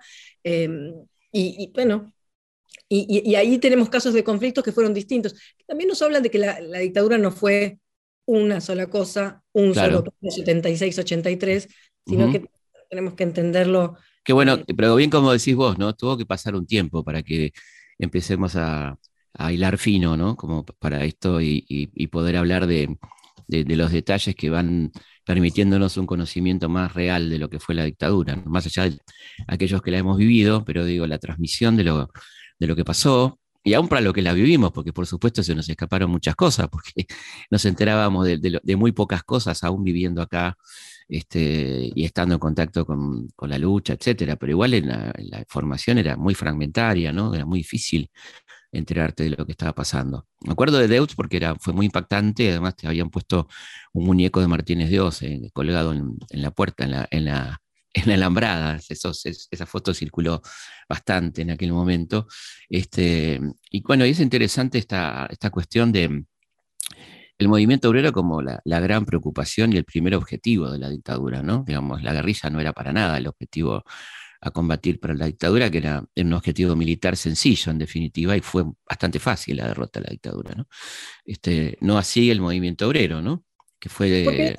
Y, 1.37 1.73
bueno, 1.75 2.14
y, 2.89 3.35
ahí 3.35 3.59
tenemos 3.59 3.89
casos 3.89 4.15
de 4.15 4.25
conflictos 4.25 4.63
que 4.63 4.73
fueron 4.73 4.95
distintos. 4.95 5.35
También 5.67 5.89
nos 5.89 6.03
hablan 6.03 6.23
de 6.23 6.31
que 6.31 6.39
la, 6.39 6.79
dictadura 6.79 7.19
no 7.19 7.31
fue 7.31 7.79
una 8.27 8.61
sola 8.61 8.89
cosa, 8.89 9.43
un 9.53 9.75
solo 9.75 10.05
76-83, 10.23 11.69
sino 12.07 12.31
que 12.31 12.45
tenemos 12.89 13.15
que 13.15 13.25
entenderlo. 13.25 13.97
Qué 14.23 14.33
bueno, 14.33 14.55
eh, 14.67 14.75
pero 14.77 14.97
bien 14.97 15.11
como 15.11 15.33
decís 15.33 15.55
vos, 15.55 15.79
¿no? 15.79 15.95
Tuvo 15.95 16.17
que 16.17 16.27
pasar 16.27 16.55
un 16.55 16.67
tiempo 16.67 17.05
para 17.05 17.23
que 17.23 17.53
empecemos 17.99 18.57
a, 18.57 18.99
hilar 19.51 19.79
fino, 19.79 20.17
¿no? 20.17 20.37
Como 20.37 20.65
para 20.65 21.05
esto 21.05 21.41
y, 21.41 21.89
poder 22.11 22.37
hablar 22.37 22.67
de, 22.67 22.97
los 23.49 23.91
detalles 23.91 24.37
que 24.37 24.49
van 24.51 24.93
permitiéndonos 25.25 25.97
un 25.97 26.07
conocimiento 26.07 26.69
más 26.69 26.95
real 26.95 27.31
de 27.31 27.39
lo 27.39 27.49
que 27.49 27.59
fue 27.59 27.75
la 27.75 27.85
dictadura, 27.85 28.37
más 28.45 28.67
allá 28.67 28.91
de 28.91 28.99
aquellos 29.49 29.83
que 29.83 29.91
la 29.91 29.99
hemos 29.99 30.19
vivido, 30.19 30.65
pero 30.65 30.85
digo, 30.85 31.07
la 31.07 31.19
transmisión 31.19 31.77
de 31.77 31.85
lo, 31.85 32.11
de 32.59 32.67
lo 32.67 32.77
que 32.77 32.85
pasó, 32.85 33.39
y 33.67 33.73
aún 33.75 33.89
para 33.89 34.03
lo 34.03 34.13
que 34.13 34.21
la 34.23 34.35
vivimos, 34.35 34.73
porque 34.73 34.93
por 34.93 35.07
supuesto 35.07 35.43
se 35.43 35.55
nos 35.55 35.69
escaparon 35.69 36.11
muchas 36.11 36.37
cosas, 36.37 36.69
porque 36.69 36.93
nos 37.51 37.65
enterábamos 37.65 38.27
de, 38.27 38.77
muy 38.77 38.93
pocas 38.93 39.23
cosas 39.25 39.65
aún 39.65 39.83
viviendo 39.83 40.21
acá 40.21 40.57
este, 41.09 41.91
y 41.95 42.05
estando 42.05 42.35
en 42.35 42.41
contacto 42.41 42.85
con, 42.85 43.29
la 43.41 43.59
lucha, 43.59 43.95
etcétera, 43.95 44.37
pero 44.37 44.53
igual 44.53 44.75
en 44.75 44.89
la, 44.89 45.13
información 45.39 45.99
era 45.99 46.17
muy 46.17 46.35
fragmentaria, 46.35 47.13
¿no? 47.13 47.35
Era 47.35 47.47
muy 47.47 47.61
difícil 47.61 48.11
enterarte 48.73 49.25
de 49.25 49.31
lo 49.31 49.47
que 49.47 49.53
estaba 49.53 49.73
pasando. 49.75 50.27
Me 50.43 50.53
acuerdo 50.53 50.79
de 50.79 50.89
Deutz 50.89 51.15
porque 51.15 51.37
era, 51.39 51.55
fue 51.57 51.73
muy 51.73 51.87
impactante, 51.87 52.51
además 52.51 52.77
te 52.77 52.87
habían 52.87 53.11
puesto 53.11 53.49
un 53.93 54.05
muñeco 54.07 54.41
de 54.41 54.49
Martínez 54.49 54.91
Dios 54.91 55.23
eh, 55.23 55.51
colgado 55.55 55.93
en, 55.95 56.19
la 56.31 56.51
puerta, 56.51 56.85
en 56.85 56.91
la, 56.91 57.09
en 57.11 57.25
la, 57.27 57.63
en 57.95 58.11
alambrada, 58.11 58.79
esa 58.89 59.67
foto 59.67 59.95
circuló 59.95 60.43
bastante 60.89 61.43
en 61.43 61.51
aquel 61.53 61.73
momento. 61.73 62.27
Este, 62.69 63.41
y 63.71 63.83
bueno, 63.83 64.05
y 64.05 64.11
es 64.11 64.21
interesante 64.21 64.79
esta, 64.79 65.27
esta 65.31 65.51
cuestión 65.51 65.93
de 65.93 66.25
el 67.39 67.49
movimiento 67.49 67.89
obrero 67.89 68.13
como 68.13 68.43
la, 68.43 68.61
gran 68.65 69.05
preocupación 69.05 69.73
y 69.73 69.77
el 69.77 69.85
primer 69.85 70.15
objetivo 70.15 70.71
de 70.71 70.79
la 70.79 70.89
dictadura, 70.91 71.43
¿no? 71.43 71.65
Digamos, 71.67 72.03
la 72.03 72.13
guerrilla 72.13 72.51
no 72.51 72.61
era 72.61 72.73
para 72.73 72.93
nada 72.93 73.19
el 73.19 73.27
objetivo 73.27 73.85
a 74.41 74.51
combatir 74.51 75.01
para 75.01 75.15
la 75.15 75.27
dictadura, 75.27 75.71
que 75.71 75.79
era 75.79 76.05
un 76.17 76.33
objetivo 76.33 76.77
militar 76.77 77.17
sencillo, 77.17 77.73
en 77.73 77.79
definitiva, 77.79 78.37
y 78.37 78.41
fue 78.41 78.65
bastante 78.89 79.19
fácil 79.19 79.57
la 79.57 79.69
derrota 79.69 80.01
de 80.01 80.05
la 80.05 80.11
dictadura, 80.11 80.55
¿no? 80.55 80.69
Este, 81.25 81.79
no 81.81 81.97
así 81.97 82.31
el 82.31 82.41
movimiento 82.41 82.87
obrero, 82.87 83.23
¿no? 83.23 83.45
Que 83.79 83.89
fue... 83.89 84.57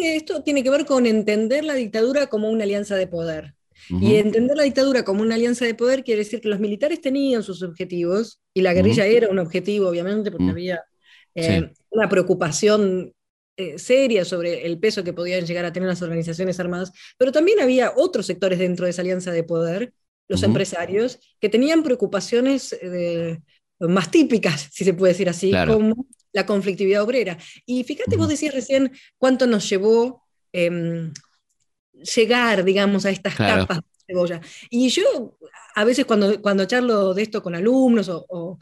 que 0.00 0.16
esto 0.16 0.42
tiene 0.42 0.62
que 0.62 0.70
ver 0.70 0.86
con 0.86 1.06
entender 1.06 1.64
la 1.64 1.74
dictadura 1.74 2.26
como 2.28 2.50
una 2.50 2.64
alianza 2.64 2.96
de 2.96 3.06
poder. 3.06 3.54
Y 3.88 4.16
entender 4.16 4.56
la 4.56 4.64
dictadura 4.64 5.04
como 5.04 5.22
una 5.22 5.34
alianza 5.34 5.64
de 5.64 5.74
poder 5.74 6.04
quiere 6.04 6.20
decir 6.20 6.40
que 6.40 6.48
los 6.48 6.60
militares 6.60 7.00
tenían 7.00 7.42
sus 7.42 7.62
objetivos, 7.62 8.40
y 8.54 8.60
la 8.60 8.74
guerrilla 8.74 9.06
era 9.06 9.28
un 9.28 9.38
objetivo, 9.38 9.88
obviamente, 9.88 10.30
porque 10.30 10.50
había 10.50 10.84
eh, 11.34 11.70
una 11.90 12.08
preocupación 12.08 13.12
eh, 13.56 13.78
seria 13.78 14.24
sobre 14.24 14.66
el 14.66 14.78
peso 14.78 15.02
que 15.02 15.12
podían 15.12 15.44
llegar 15.44 15.64
a 15.64 15.72
tener 15.72 15.88
las 15.88 16.02
organizaciones 16.02 16.60
armadas, 16.60 16.92
pero 17.18 17.32
también 17.32 17.60
había 17.60 17.92
otros 17.96 18.26
sectores 18.26 18.58
dentro 18.58 18.84
de 18.84 18.90
esa 18.90 19.02
alianza 19.02 19.32
de 19.32 19.44
poder, 19.44 19.92
los 20.28 20.42
empresarios, 20.42 21.18
que 21.40 21.48
tenían 21.48 21.82
preocupaciones 21.82 22.76
eh, 22.80 23.40
más 23.80 24.10
típicas, 24.10 24.68
si 24.72 24.84
se 24.84 24.94
puede 24.94 25.12
decir 25.12 25.28
así, 25.28 25.52
como 25.66 26.06
la 26.32 26.46
conflictividad 26.46 27.02
obrera. 27.02 27.38
Y 27.66 27.84
fíjate, 27.84 28.16
vos 28.16 28.28
decías 28.28 28.54
recién 28.54 28.92
cuánto 29.18 29.46
nos 29.46 29.68
llevó 29.68 30.24
em, 30.52 31.12
llegar, 31.92 32.64
digamos, 32.64 33.04
a 33.04 33.10
estas 33.10 33.34
capas 33.34 33.78
de 33.78 33.84
cebolla. 34.06 34.40
Y 34.70 34.88
yo 34.88 35.36
a 35.74 35.84
veces 35.84 36.04
cuando, 36.04 36.40
cuando 36.42 36.64
charlo 36.64 37.14
de 37.14 37.22
esto 37.22 37.42
con 37.42 37.54
alumnos 37.54 38.10
o, 38.10 38.58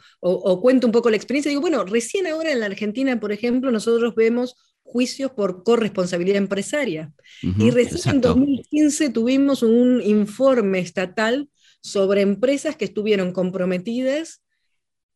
cuento 0.61 0.87
un 0.87 0.93
poco 0.93 1.09
la 1.09 1.15
experiencia, 1.15 1.49
digo, 1.49 1.61
bueno, 1.61 1.83
recién 1.85 2.27
ahora 2.27 2.51
en 2.51 2.59
la 2.59 2.67
Argentina, 2.67 3.19
por 3.19 3.31
ejemplo, 3.31 3.71
nosotros 3.71 4.15
vemos 4.15 4.55
juicios 4.83 5.31
por 5.31 5.63
corresponsabilidad 5.63 6.37
empresaria. 6.37 7.11
y 7.41 7.69
recién 7.71 8.15
en 8.15 8.21
2015 8.21 9.09
tuvimos 9.09 9.61
un 9.61 10.01
informe 10.01 10.79
estatal 10.79 11.49
sobre 11.81 12.21
empresas 12.21 12.75
que 12.75 12.85
estuvieron 12.85 13.31
comprometidas 13.31 14.41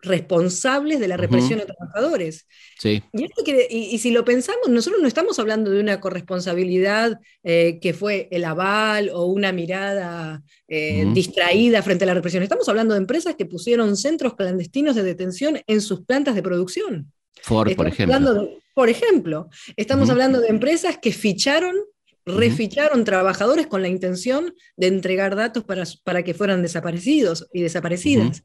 responsables 0.04 1.00
de 1.00 1.08
la 1.08 1.18
represión 1.18 1.62
a 1.62 1.66
trabajadores. 1.66 2.46
Sí. 2.78 3.02
Y, 3.70 3.98
si 3.98 4.12
lo 4.12 4.26
pensamos, 4.26 4.70
nosotros 4.70 5.02
no 5.02 5.08
estamos 5.08 5.40
hablando 5.40 5.72
de 5.72 5.80
una 5.80 6.00
corresponsabilidad 6.00 7.20
eh, 7.44 7.80
que 7.82 7.94
fue 7.94 8.28
el 8.32 8.44
aval 8.44 9.10
o 9.14 9.26
una 9.26 9.52
mirada 9.52 10.44
eh, 10.68 11.06
distraída 11.14 11.82
frente 11.82 12.04
a 12.04 12.08
la 12.08 12.14
represión. 12.14 12.44
Estamos 12.44 12.68
hablando 12.68 12.94
de 12.94 13.00
empresas 13.00 13.36
que 13.36 13.46
pusieron 13.46 13.96
centros 13.96 14.36
clandestinos 14.36 14.96
de 14.96 15.04
detención 15.04 15.60
en 15.66 15.82
sus 15.82 16.02
plantas 16.02 16.36
de 16.36 16.44
producción. 16.44 17.12
Ford, 17.42 17.74
por 17.76 17.88
ejemplo. 17.88 18.50
por 18.74 18.90
ejemplo, 18.90 19.50
estamos 19.76 20.10
hablando 20.10 20.40
de 20.40 20.50
empresas 20.50 20.98
que 21.02 21.12
ficharon 21.12 21.76
reficharon 22.26 23.04
trabajadores 23.04 23.68
con 23.68 23.82
la 23.82 23.90
intención 23.90 24.54
de 24.78 24.88
entregar 24.88 25.36
datos 25.36 25.66
para, 25.66 25.84
para 26.06 26.24
que 26.24 26.34
fueran 26.34 26.62
desaparecidos 26.62 27.50
y 27.52 27.62
desaparecidas. 27.62 28.44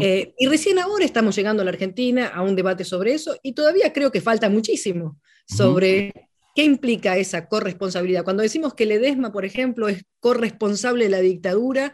Eh, 0.00 0.34
y 0.36 0.46
recién 0.48 0.78
ahora 0.78 1.04
estamos 1.04 1.36
llegando 1.36 1.62
a 1.62 1.64
la 1.64 1.70
Argentina 1.70 2.26
a 2.28 2.42
un 2.42 2.56
debate 2.56 2.84
sobre 2.84 3.14
eso 3.14 3.36
y 3.42 3.52
todavía 3.52 3.92
creo 3.92 4.10
que 4.10 4.20
falta 4.20 4.50
muchísimo 4.50 5.20
sobre 5.46 6.12
qué 6.54 6.64
implica 6.64 7.16
esa 7.16 7.46
corresponsabilidad. 7.46 8.24
Cuando 8.24 8.42
decimos 8.42 8.74
que 8.74 8.86
Ledesma, 8.86 9.32
por 9.32 9.44
ejemplo, 9.44 9.88
es 9.88 10.04
corresponsable 10.18 11.04
de 11.04 11.10
la 11.10 11.20
dictadura, 11.20 11.92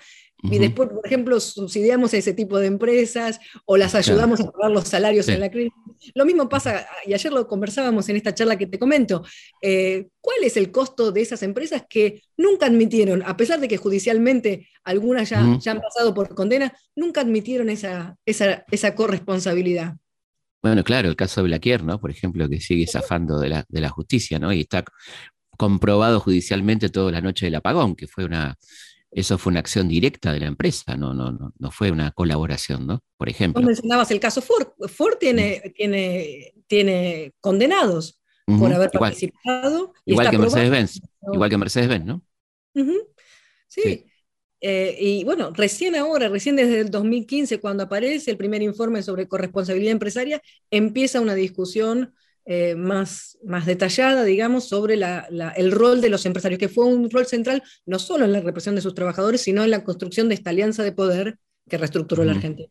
y 0.50 0.58
después, 0.58 0.90
por 0.90 1.06
ejemplo, 1.06 1.40
subsidiamos 1.40 2.12
a 2.12 2.18
ese 2.18 2.34
tipo 2.34 2.58
de 2.58 2.66
empresas 2.66 3.40
o 3.64 3.78
las 3.78 3.94
ayudamos 3.94 4.40
a 4.40 4.50
pagar 4.50 4.70
los 4.70 4.86
salarios 4.86 5.26
en 5.28 5.40
la 5.40 5.50
crisis. 5.50 5.72
Lo 6.14 6.24
mismo 6.24 6.48
pasa, 6.48 6.86
y 7.06 7.14
ayer 7.14 7.32
lo 7.32 7.46
conversábamos 7.46 8.08
en 8.08 8.16
esta 8.16 8.34
charla 8.34 8.56
que 8.56 8.66
te 8.66 8.78
comento, 8.78 9.24
eh, 9.62 10.08
¿cuál 10.20 10.38
es 10.42 10.56
el 10.56 10.70
costo 10.70 11.12
de 11.12 11.22
esas 11.22 11.42
empresas 11.42 11.84
que 11.88 12.22
nunca 12.36 12.66
admitieron, 12.66 13.22
a 13.24 13.36
pesar 13.36 13.60
de 13.60 13.68
que 13.68 13.76
judicialmente 13.76 14.68
algunas 14.84 15.28
ya, 15.30 15.58
ya 15.60 15.72
han 15.72 15.80
pasado 15.80 16.14
por 16.14 16.34
condena, 16.34 16.72
nunca 16.94 17.20
admitieron 17.20 17.70
esa, 17.70 18.16
esa, 18.24 18.64
esa 18.70 18.94
corresponsabilidad? 18.94 19.96
Bueno, 20.62 20.82
claro, 20.82 21.08
el 21.08 21.16
caso 21.16 21.42
de 21.42 21.48
Blaquier, 21.48 21.82
¿no? 21.84 22.00
Por 22.00 22.10
ejemplo, 22.10 22.48
que 22.48 22.60
sigue 22.60 22.86
zafando 22.86 23.38
de 23.38 23.50
la, 23.50 23.64
de 23.68 23.80
la 23.80 23.90
justicia, 23.90 24.38
¿no? 24.38 24.52
Y 24.52 24.60
está 24.60 24.82
comprobado 25.58 26.20
judicialmente 26.20 26.88
toda 26.88 27.12
la 27.12 27.20
noche 27.20 27.46
del 27.46 27.56
apagón, 27.56 27.94
que 27.94 28.06
fue 28.06 28.24
una, 28.24 28.56
eso 29.14 29.38
fue 29.38 29.50
una 29.52 29.60
acción 29.60 29.88
directa 29.88 30.32
de 30.32 30.40
la 30.40 30.46
empresa, 30.46 30.96
no, 30.96 31.14
no, 31.14 31.30
no, 31.30 31.52
no 31.56 31.70
fue 31.70 31.90
una 31.90 32.10
colaboración, 32.10 32.86
¿no? 32.86 33.02
Por 33.16 33.28
ejemplo. 33.28 33.60
Vos 33.60 33.66
mencionabas 33.66 34.10
el 34.10 34.20
caso 34.20 34.42
Ford. 34.42 34.68
Ford 34.88 35.16
tiene, 35.18 35.62
mm. 35.64 35.72
tiene, 35.72 36.54
tiene 36.66 37.32
condenados 37.40 38.20
por 38.46 38.72
haber 38.72 38.90
participado. 38.90 39.92
igual 40.04 40.30
que 40.30 40.38
Mercedes-Benz. 40.38 41.00
Igual 41.32 41.50
que 41.50 41.58
Mercedes-Benz, 41.58 42.04
¿no? 42.04 42.22
Sí. 43.68 44.04
Eh, 44.60 44.96
y 44.98 45.24
bueno, 45.24 45.52
recién 45.52 45.94
ahora, 45.94 46.28
recién 46.28 46.56
desde 46.56 46.80
el 46.80 46.90
2015, 46.90 47.60
cuando 47.60 47.82
aparece 47.84 48.30
el 48.30 48.36
primer 48.36 48.62
informe 48.62 49.02
sobre 49.02 49.28
corresponsabilidad 49.28 49.92
empresaria, 49.92 50.40
empieza 50.70 51.20
una 51.20 51.34
discusión 51.34 52.14
eh, 52.46 52.74
más, 52.74 53.38
más 53.44 53.64
detallada, 53.64 54.24
digamos, 54.24 54.68
sobre 54.68 54.94
el 54.94 55.72
rol 55.72 56.00
de 56.00 56.10
los 56.10 56.26
empresarios, 56.26 56.58
que 56.58 56.68
fue 56.68 56.84
un 56.84 57.10
rol 57.10 57.26
central 57.26 57.62
no 57.86 57.98
solo 57.98 58.24
en 58.24 58.32
la 58.32 58.40
represión 58.40 58.74
de 58.74 58.82
sus 58.82 58.94
trabajadores, 58.94 59.40
sino 59.42 59.64
en 59.64 59.70
la 59.70 59.82
construcción 59.82 60.28
de 60.28 60.34
esta 60.34 60.50
alianza 60.50 60.82
de 60.82 60.92
poder 60.92 61.38
que 61.68 61.78
reestructuró 61.78 62.24
la 62.24 62.32
Argentina. 62.32 62.68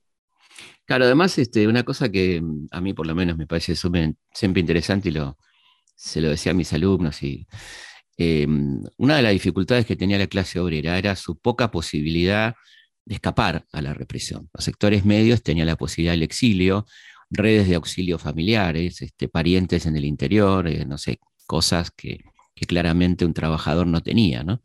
Claro, 0.85 1.05
además, 1.05 1.37
este, 1.39 1.67
una 1.67 1.83
cosa 1.83 2.09
que 2.09 2.41
mm, 2.41 2.67
a 2.71 2.81
mí 2.81 2.93
por 2.93 3.07
lo 3.07 3.15
menos 3.15 3.37
me 3.37 3.47
parece 3.47 3.75
siempre 3.75 4.59
interesante 4.59 5.09
y 5.09 5.13
lo, 5.13 5.37
se 5.95 6.21
lo 6.21 6.29
decía 6.29 6.51
a 6.51 6.55
mis 6.55 6.71
alumnos, 6.73 7.23
y 7.23 7.47
eh, 8.17 8.45
una 8.97 9.15
de 9.15 9.21
las 9.23 9.31
dificultades 9.31 9.85
que 9.85 9.95
tenía 9.95 10.17
la 10.17 10.27
clase 10.27 10.59
obrera 10.59 10.97
era 10.97 11.15
su 11.15 11.39
poca 11.39 11.71
posibilidad 11.71 12.55
de 13.05 13.15
escapar 13.15 13.65
a 13.71 13.81
la 13.81 13.93
represión. 13.93 14.49
Los 14.53 14.63
sectores 14.63 15.03
medios 15.03 15.43
tenían 15.43 15.67
la 15.67 15.75
posibilidad 15.75 16.13
del 16.13 16.23
exilio, 16.23 16.85
redes 17.33 17.67
de 17.67 17.75
auxilio 17.75 18.17
familiares, 18.19 19.01
este, 19.01 19.27
parientes 19.27 19.85
en 19.85 19.97
el 19.97 20.05
interior, 20.05 20.67
eh, 20.67 20.85
no 20.85 20.97
sé, 20.97 21.19
cosas 21.45 21.91
que, 21.91 22.19
claramente 22.65 23.25
un 23.25 23.33
trabajador 23.33 23.85
no 23.87 24.01
tenía, 24.01 24.41
¿no? 24.41 24.61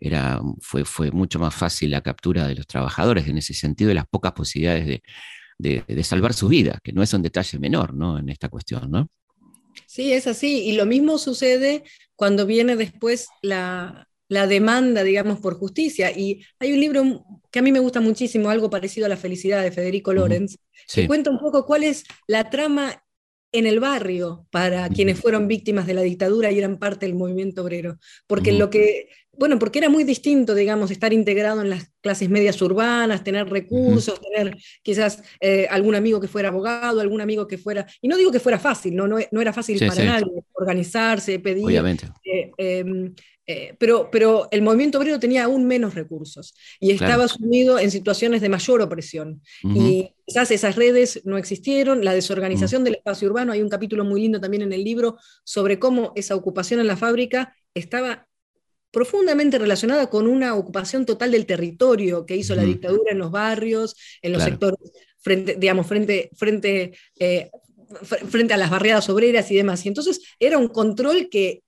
Era, 0.00 0.40
fue, 0.60 0.84
fue 0.84 1.12
mucho 1.12 1.38
más 1.38 1.54
fácil 1.54 1.92
la 1.92 2.00
captura 2.00 2.48
de 2.48 2.56
los 2.56 2.66
trabajadores 2.66 3.28
en 3.28 3.38
ese 3.38 3.54
sentido, 3.54 3.86
de 3.86 3.94
las 3.94 4.08
pocas 4.08 4.32
posibilidades 4.32 5.00
de, 5.56 6.02
salvar 6.02 6.34
su 6.34 6.48
vida, 6.48 6.80
que 6.82 6.92
no 6.92 7.04
es 7.04 7.14
un 7.14 7.22
detalle 7.22 7.60
menor, 7.60 7.94
¿no? 7.94 8.18
En 8.18 8.30
esta 8.30 8.48
cuestión, 8.48 8.90
¿no? 8.90 9.08
Sí, 9.86 10.12
es 10.12 10.26
así. 10.26 10.64
Y 10.64 10.72
lo 10.72 10.86
mismo 10.86 11.18
sucede 11.18 11.84
cuando 12.16 12.46
viene 12.46 12.74
después 12.74 13.28
la, 13.42 14.05
la 14.28 14.46
demanda, 14.46 15.02
digamos, 15.02 15.40
por 15.40 15.54
justicia. 15.54 16.10
Y 16.10 16.44
hay 16.58 16.72
un 16.72 16.80
libro 16.80 17.24
que 17.50 17.58
a 17.58 17.62
mí 17.62 17.72
me 17.72 17.80
gusta 17.80 18.00
muchísimo, 18.00 18.50
algo 18.50 18.70
parecido 18.70 19.06
a 19.06 19.08
La 19.08 19.16
felicidad 19.16 19.62
de 19.62 19.72
Federico 19.72 20.12
Lorenz, 20.12 20.56
que 20.92 21.06
cuenta 21.06 21.30
un 21.30 21.38
poco 21.38 21.66
cuál 21.66 21.84
es 21.84 22.04
la 22.26 22.50
trama 22.50 23.02
en 23.52 23.66
el 23.66 23.80
barrio 23.80 24.46
para 24.50 24.88
quienes 24.88 25.20
fueron 25.20 25.48
víctimas 25.48 25.86
de 25.86 25.94
la 25.94 26.02
dictadura 26.02 26.50
y 26.50 26.58
eran 26.58 26.78
parte 26.78 27.06
del 27.06 27.14
movimiento 27.14 27.62
obrero. 27.62 27.98
Porque 28.26 28.52
lo 28.52 28.68
que 28.70 29.08
bueno, 29.38 29.58
porque 29.58 29.78
era 29.78 29.88
muy 29.88 30.04
distinto, 30.04 30.54
digamos, 30.54 30.90
estar 30.90 31.12
integrado 31.12 31.60
en 31.60 31.70
las 31.70 31.90
clases 32.00 32.28
medias 32.28 32.60
urbanas, 32.62 33.22
tener 33.22 33.48
recursos, 33.48 34.20
tener 34.20 34.56
quizás 34.82 35.22
eh, 35.40 35.66
algún 35.70 35.94
amigo 35.94 36.20
que 36.20 36.28
fuera 36.28 36.48
abogado, 36.48 37.00
algún 37.00 37.20
amigo 37.20 37.46
que 37.46 37.58
fuera, 37.58 37.86
y 38.00 38.08
no 38.08 38.16
digo 38.16 38.32
que 38.32 38.40
fuera 38.40 38.58
fácil, 38.58 38.96
no, 38.96 39.06
no, 39.06 39.40
era 39.40 39.52
fácil 39.52 39.78
para 39.86 40.04
nadie 40.04 40.26
organizarse, 40.54 41.38
pedir. 41.38 41.66
Obviamente. 41.66 42.08
Eh, 42.24 42.50
em, 42.56 43.14
eh, 43.46 43.76
pero, 43.78 44.10
pero 44.10 44.48
el 44.50 44.62
movimiento 44.62 44.98
obrero 44.98 45.20
tenía 45.20 45.44
aún 45.44 45.66
menos 45.66 45.94
recursos 45.94 46.54
y 46.80 46.90
estaba 46.90 47.28
sumido 47.28 47.78
en 47.78 47.90
situaciones 47.90 48.40
de 48.40 48.48
mayor 48.48 48.82
opresión. 48.82 49.40
Y 49.62 50.10
quizás 50.26 50.50
esas 50.50 50.74
redes 50.74 51.20
no 51.24 51.38
existieron, 51.38 52.04
la 52.04 52.14
desorganización 52.14 52.82
del 52.82 52.96
espacio 52.96 53.28
urbano, 53.28 53.52
hay 53.52 53.62
un 53.62 53.68
capítulo 53.68 54.04
muy 54.04 54.20
lindo 54.20 54.40
también 54.40 54.62
en 54.62 54.72
el 54.72 54.82
libro 54.82 55.16
sobre 55.44 55.78
cómo 55.78 56.12
esa 56.16 56.34
ocupación 56.34 56.80
en 56.80 56.88
la 56.88 56.96
fábrica 56.96 57.54
estaba 57.74 58.26
profundamente 58.90 59.58
relacionada 59.58 60.08
con 60.08 60.26
una 60.26 60.54
ocupación 60.54 61.04
total 61.04 61.30
del 61.30 61.46
territorio 61.46 62.24
que 62.24 62.34
hizo 62.36 62.54
la 62.54 62.62
dictadura 62.62 63.12
en 63.12 63.18
los 63.18 63.30
barrios, 63.30 63.94
en 64.22 64.32
los 64.32 64.42
sectores, 64.42 64.78
frente, 65.18 65.56
digamos, 65.56 65.86
frente, 65.86 66.30
frente, 66.34 66.96
eh, 67.18 67.50
frente 68.28 68.54
a 68.54 68.56
las 68.56 68.70
barriadas 68.70 69.08
obreras 69.08 69.50
y 69.50 69.56
demás. 69.56 69.84
Y 69.84 69.88
entonces 69.88 70.20
era 70.38 70.58
un 70.58 70.68
control 70.68 71.28
que, 71.30 71.62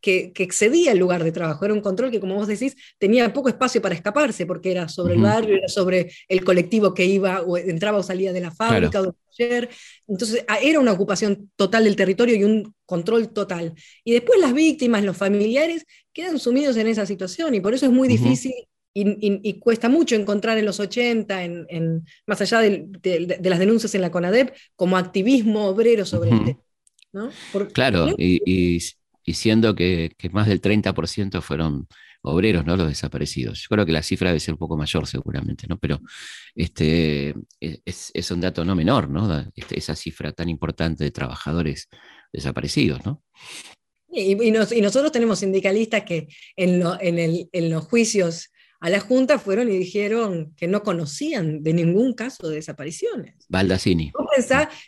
que, 0.00 0.32
excedía 0.36 0.92
el 0.92 0.98
lugar 0.98 1.24
de 1.24 1.32
trabajo, 1.32 1.64
era 1.64 1.74
un 1.74 1.80
control 1.80 2.10
que, 2.10 2.20
como 2.20 2.34
vos 2.34 2.46
decís, 2.46 2.76
tenía 2.98 3.32
poco 3.32 3.48
espacio 3.48 3.80
para 3.80 3.94
escaparse, 3.94 4.46
porque 4.46 4.70
era 4.70 4.88
sobre 4.88 5.14
el 5.14 5.20
barrio, 5.20 5.56
era 5.56 5.68
sobre 5.68 6.12
el 6.28 6.44
colectivo 6.44 6.94
que 6.94 7.04
iba 7.04 7.42
o 7.42 7.56
entraba 7.56 7.98
o 7.98 8.02
salía 8.02 8.32
de 8.32 8.40
la 8.40 8.50
fábrica 8.50 9.00
o 9.00 9.04
del 9.04 9.14
taller. 9.36 9.70
Entonces 10.08 10.44
era 10.62 10.80
una 10.80 10.92
ocupación 10.92 11.50
total 11.56 11.84
del 11.84 11.96
territorio 11.96 12.36
y 12.36 12.44
un 12.44 12.74
control 12.86 13.28
total. 13.32 13.74
Y 14.04 14.12
después 14.12 14.40
las 14.40 14.52
víctimas, 14.52 15.04
los 15.04 15.16
familiares, 15.16 15.86
quedan 16.12 16.38
sumidos 16.38 16.76
en 16.76 16.86
esa 16.86 17.06
situación 17.06 17.54
y 17.54 17.60
por 17.60 17.74
eso 17.74 17.86
es 17.86 17.92
muy 17.92 18.08
difícil 18.08 18.52
y, 18.94 19.58
cuesta 19.58 19.88
mucho 19.88 20.14
encontrar 20.14 20.56
en 20.56 20.64
los 20.64 20.78
80, 20.78 21.44
en, 21.44 22.06
más 22.26 22.40
allá 22.40 22.60
de, 22.60 23.38
las 23.42 23.58
denuncias 23.58 23.94
en 23.94 24.00
la 24.00 24.10
CONADEP, 24.10 24.54
como 24.76 24.96
activismo 24.96 25.66
obrero 25.66 26.06
sobre 26.06 26.30
el 26.30 26.44
tema. 26.44 26.60
¿no? 27.12 27.30
claro, 27.72 28.14
y, 28.16 28.80
siendo 29.26 29.74
que, 29.74 30.14
más 30.32 30.46
del 30.46 30.60
30% 30.60 31.42
fueron 31.42 31.88
obreros, 32.22 32.64
¿no? 32.64 32.76
Los 32.76 32.88
desaparecidos. 32.88 33.60
Yo 33.60 33.66
creo 33.68 33.84
que 33.84 33.92
la 33.92 34.02
cifra 34.02 34.30
debe 34.30 34.40
ser 34.40 34.54
un 34.54 34.58
poco 34.58 34.78
mayor 34.78 35.06
seguramente, 35.06 35.66
¿no? 35.68 35.78
Pero 35.78 36.00
este, 36.54 37.34
es, 37.60 38.30
un 38.30 38.40
dato 38.40 38.64
no 38.64 38.74
menor, 38.74 39.10
¿no? 39.10 39.44
Este, 39.54 39.78
esa 39.78 39.94
cifra 39.94 40.32
tan 40.32 40.48
importante 40.48 41.04
de 41.04 41.10
trabajadores 41.10 41.88
desaparecidos, 42.32 43.04
¿no? 43.04 43.22
Y, 44.10 44.50
nosotros 44.80 45.10
tenemos 45.10 45.40
sindicalistas 45.40 46.04
que 46.04 46.28
en, 46.56 46.82
en, 47.00 47.70
los 47.70 47.84
juicios 47.84 48.50
a 48.84 48.90
la 48.90 49.00
Junta 49.00 49.38
fueron 49.38 49.70
y 49.70 49.78
dijeron 49.78 50.52
que 50.58 50.68
no 50.68 50.82
conocían 50.82 51.62
de 51.62 51.72
ningún 51.72 52.12
caso 52.12 52.50
de 52.50 52.56
desapariciones. 52.56 53.34
Baldacini. 53.48 54.12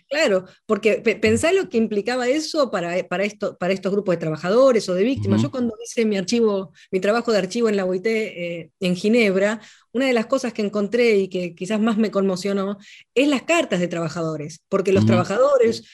claro, 0.06 0.44
porque 0.66 0.96
pensá 1.18 1.50
lo 1.50 1.70
que 1.70 1.78
implicaba 1.78 2.28
eso 2.28 2.70
para, 2.70 3.08
para, 3.08 3.24
esto, 3.24 3.56
para 3.56 3.72
estos 3.72 3.90
grupos 3.90 4.12
de 4.12 4.18
trabajadores 4.18 4.86
o 4.90 4.94
de 4.94 5.02
víctimas. 5.02 5.40
Yo 5.40 5.50
cuando 5.50 5.72
hice 5.82 6.04
mi 6.04 6.18
archivo, 6.18 6.74
mi 6.90 7.00
trabajo 7.00 7.32
de 7.32 7.38
archivo 7.38 7.70
en 7.70 7.76
la 7.78 7.86
OIT 7.86 8.06
eh, 8.06 8.70
en 8.80 8.96
Ginebra, 8.96 9.62
una 9.92 10.04
de 10.04 10.12
las 10.12 10.26
cosas 10.26 10.52
que 10.52 10.60
encontré 10.60 11.16
y 11.16 11.28
que 11.28 11.54
quizás 11.54 11.80
más 11.80 11.96
me 11.96 12.10
conmocionó 12.10 12.76
es 13.14 13.28
las 13.28 13.44
cartas 13.44 13.80
de 13.80 13.88
trabajadores, 13.88 14.62
porque 14.68 14.92
los 14.92 15.06
trabajadores 15.06 15.84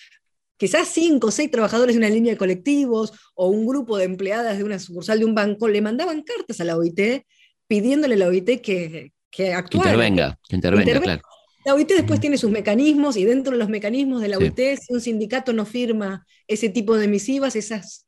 quizás 0.57 0.89
cinco 0.89 1.29
o 1.29 1.31
seis 1.31 1.53
trabajadores 1.53 1.95
de 1.95 1.99
una 1.99 2.11
línea 2.11 2.33
de 2.33 2.39
colectivos 2.39 3.13
o 3.37 3.47
un 3.47 3.65
grupo 3.65 3.97
de 3.97 4.07
empleadas 4.07 4.59
de 4.59 4.65
una 4.65 4.81
sucursal 4.81 5.21
de 5.21 5.25
un 5.25 5.37
banco 5.37 5.69
le 5.69 5.81
mandaban 5.81 6.23
cartas 6.23 6.61
a 6.61 6.65
la 6.65 6.77
OIT 6.77 7.23
pidiéndole 7.67 8.15
a 8.15 8.19
la 8.19 8.29
OIT 8.29 8.61
que, 8.61 9.13
que 9.31 9.53
actuara. 9.55 9.91
Intervenga, 9.91 10.39
que 10.49 10.57
intervenga, 10.57 11.01
claro. 11.01 11.23
La 11.65 11.75
OIT 11.75 11.91
después 11.91 12.21
tiene 12.21 12.39
sus 12.39 12.51
mecanismos 12.51 13.17
y 13.17 13.25
dentro 13.25 13.53
de 13.53 13.59
los 13.59 13.69
mecanismos 13.69 14.21
de 14.21 14.29
la 14.29 14.39
OIT, 14.39 14.59
si 14.81 14.93
un 14.93 15.01
sindicato 15.01 15.53
no 15.53 15.65
firma 15.65 16.27
ese 16.49 16.69
tipo 16.69 16.97
de 16.97 17.07
misivas, 17.07 17.55
esas, 17.55 18.07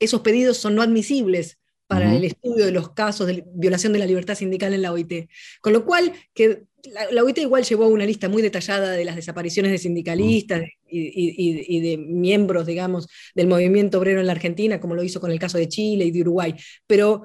esos 0.00 0.20
pedidos 0.20 0.56
son 0.56 0.74
no 0.74 0.82
admisibles 0.82 1.58
para 1.86 2.14
el 2.14 2.24
estudio 2.24 2.66
de 2.66 2.72
los 2.72 2.90
casos 2.92 3.26
de 3.26 3.44
violación 3.54 3.94
de 3.94 3.98
la 3.98 4.04
libertad 4.04 4.34
sindical 4.34 4.74
en 4.74 4.82
la 4.82 4.92
OIT. 4.92 5.30
Con 5.62 5.72
lo 5.72 5.86
cual, 5.86 6.12
que 6.34 6.64
la, 7.10 7.24
OIT 7.24 7.38
igual 7.38 7.64
llevó 7.64 7.88
una 7.88 8.04
lista 8.04 8.28
muy 8.28 8.42
detallada 8.42 8.90
de 8.90 9.04
las 9.06 9.16
desapariciones 9.16 9.72
de 9.72 9.78
sindicalistas 9.78 10.64
y, 10.86 11.80
de 11.80 11.96
miembros, 11.96 12.66
digamos, 12.66 13.08
del 13.34 13.46
movimiento 13.46 13.98
obrero 13.98 14.20
en 14.20 14.26
la 14.26 14.32
Argentina, 14.32 14.80
como 14.80 14.94
lo 14.94 15.02
hizo 15.02 15.18
con 15.18 15.30
el 15.30 15.38
caso 15.38 15.56
de 15.56 15.68
Chile 15.68 16.04
y 16.04 16.10
de 16.10 16.20
Uruguay. 16.20 16.54
Pero, 16.86 17.22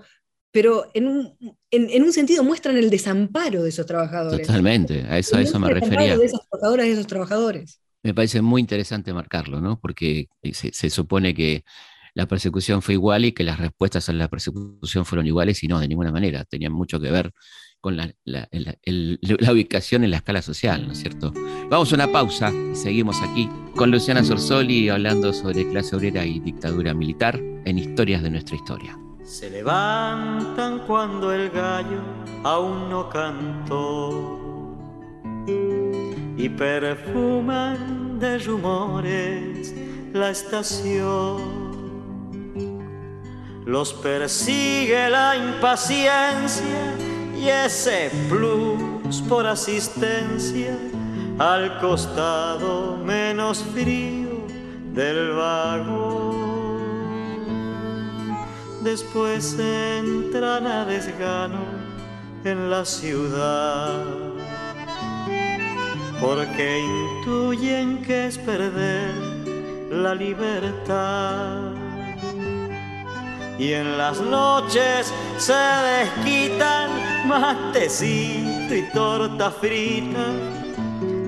pero 0.54 0.92
en, 0.94 1.08
un, 1.08 1.58
en, 1.72 2.04
un 2.04 2.13
sentido 2.13 2.44
muestran 2.44 2.78
el 2.78 2.92
desamparo 2.92 3.63
de 3.63 3.70
esos 3.70 3.88
trabajadores. 3.88 4.46
Totalmente, 4.46 5.04
a 5.10 5.18
eso, 5.18 5.36
a 5.36 5.42
eso 5.42 5.60
me 5.60 5.74
refería. 5.74 6.16
De 6.16 6.26
esas 6.26 6.48
trabajadoras 6.48 6.86
y 6.86 6.89
esos 6.92 7.08
trabajadores. 7.08 7.82
Me 8.04 8.13
parece 8.13 8.39
muy 8.44 8.62
interesante 8.62 9.12
marcarlo, 9.13 9.60
¿no? 9.60 9.80
Porque 9.82 10.28
se 10.44 10.89
supone 10.92 11.34
que 11.34 11.63
la 12.13 12.28
persecución 12.28 12.84
fue 12.84 12.94
igual 12.94 13.26
y 13.26 13.32
que 13.32 13.44
las 13.44 13.58
respuestas 13.58 14.10
a 14.10 14.13
la 14.13 14.28
persecución 14.28 15.06
fueron 15.06 15.26
iguales 15.26 15.63
y 15.63 15.68
no, 15.68 15.80
de 15.80 15.88
ninguna 15.88 16.12
manera, 16.12 16.46
tenían 16.46 16.72
mucho 16.72 17.00
que 17.00 17.10
ver 17.10 17.32
con 17.82 17.98
la, 17.98 18.13
ubicación 19.52 20.04
en 20.04 20.12
la 20.12 20.18
escala 20.18 20.44
social, 20.44 20.86
¿no 20.86 20.94
es 20.94 21.00
cierto? 21.00 21.34
Vamos 21.70 21.92
a 21.92 21.96
una 21.96 22.12
pausa 22.12 22.54
y 22.72 22.76
seguimos 22.76 23.22
aquí 23.24 23.50
con 23.76 23.89
Luciana 23.89 24.24
Sorsoli 24.24 24.89
hablando 24.89 25.34
sobre 25.34 25.68
clase 25.68 25.96
obrera 25.96 26.24
y 26.26 26.39
dictadura 26.39 26.94
militar 26.94 27.42
en 27.66 27.80
Historias 27.80 28.22
de 28.22 28.30
nuestra 28.30 28.56
historia. 28.56 29.03
Se 29.34 29.50
levantan 29.50 30.84
cuando 30.86 31.34
el 31.34 31.50
gallo 31.50 32.02
aún 32.43 32.88
no 32.88 33.10
cantó 33.10 34.76
y 36.38 36.48
perfuman 36.50 38.19
de 38.19 38.38
rumores 38.38 39.74
la 40.13 40.30
estación 40.30 41.41
los 43.65 43.91
persigue 43.96 45.10
la 45.10 45.36
impaciencia 45.36 46.93
y 47.36 47.48
ese 47.50 48.12
plus 48.30 49.19
por 49.28 49.48
asistencia 49.48 50.78
al 51.39 51.80
costado 51.80 52.98
menos 52.98 53.63
frío 53.74 54.46
del 54.93 55.32
vagón. 55.32 56.23
Después 58.84 59.58
entran 59.58 60.67
a 60.67 60.84
desgano 60.84 61.63
en 62.43 62.69
la 62.69 62.84
ciudad. 62.84 64.04
Porque 66.19 66.82
intuyen 66.82 68.02
que 68.02 68.28
es 68.28 68.38
perder 68.38 69.13
la 69.89 70.13
libertad. 70.13 71.72
Y 73.58 73.72
en 73.72 73.98
las 73.98 74.19
noches 74.19 75.13
se 75.38 75.54
desquitan 75.54 76.89
matecito 77.26 78.76
y 78.76 78.82
torta 78.93 79.50
frita. 79.50 80.28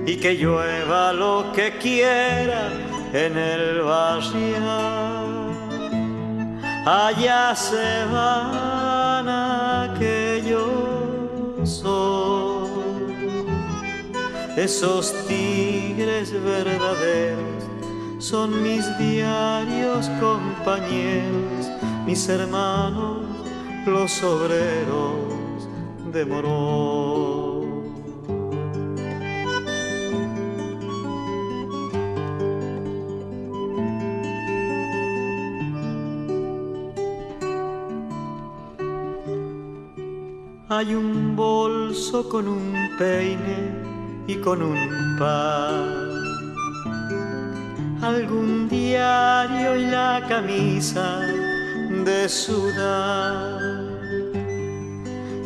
Y 0.04 0.16
que 0.16 0.34
llueva 0.34 1.14
lo 1.14 1.52
que 1.54 1.78
quiera 1.78 2.68
en 3.14 3.38
el 3.38 3.80
barrio. 3.80 5.35
Allá 6.86 7.54
se 7.54 8.04
van 8.12 9.28
aquellos 9.28 10.64
esos 14.56 15.12
tigres 15.26 16.32
verdaderos 16.32 17.64
son 18.18 18.62
mis 18.62 18.86
diarios 18.98 20.08
compañeros 20.20 21.46
mis 22.06 22.28
hermanos, 22.28 23.18
los 23.84 24.22
obreros 24.22 25.68
de 26.12 26.24
Morón. 26.24 27.45
Hay 40.68 40.96
un 40.96 41.36
bolso 41.36 42.28
con 42.28 42.48
un 42.48 42.74
peine 42.98 43.70
y 44.26 44.34
con 44.34 44.62
un 44.62 45.16
par. 45.16 45.70
Algún 48.02 48.68
diario 48.68 49.76
y 49.76 49.86
la 49.86 50.24
camisa 50.28 51.20
de 52.04 52.28
sudar 52.28 53.60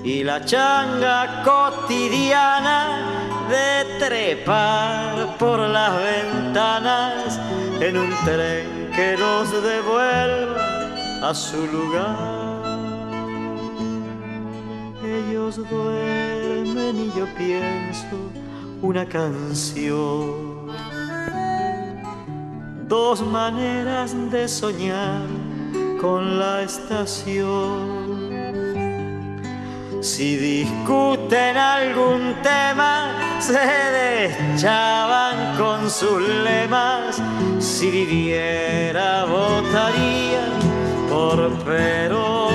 y 0.02 0.24
la 0.24 0.42
changa 0.42 1.42
cotidiana 1.44 3.04
de 3.50 3.98
trepar 3.98 5.36
por 5.36 5.60
las 5.60 5.92
ventanas 6.02 7.38
en 7.78 7.98
un 7.98 8.10
tren 8.24 8.90
que 8.96 9.18
los 9.18 9.52
devuelva 9.62 11.28
a 11.28 11.34
su 11.34 11.66
lugar. 11.66 12.49
Duermen 15.56 16.96
y 16.96 17.18
yo 17.18 17.26
pienso 17.36 18.06
una 18.82 19.04
canción. 19.04 20.68
Dos 22.86 23.20
maneras 23.20 24.14
de 24.30 24.46
soñar 24.46 25.22
con 26.00 26.38
la 26.38 26.62
estación. 26.62 28.30
Si 30.00 30.36
discuten 30.36 31.56
algún 31.56 32.32
tema, 32.44 33.10
se 33.40 33.58
deschaban 33.58 35.58
con 35.58 35.90
sus 35.90 36.22
lemas. 36.44 37.20
Si 37.58 37.90
viviera, 37.90 39.24
votaría 39.24 40.46
por 41.08 41.50
Perón. 41.64 42.49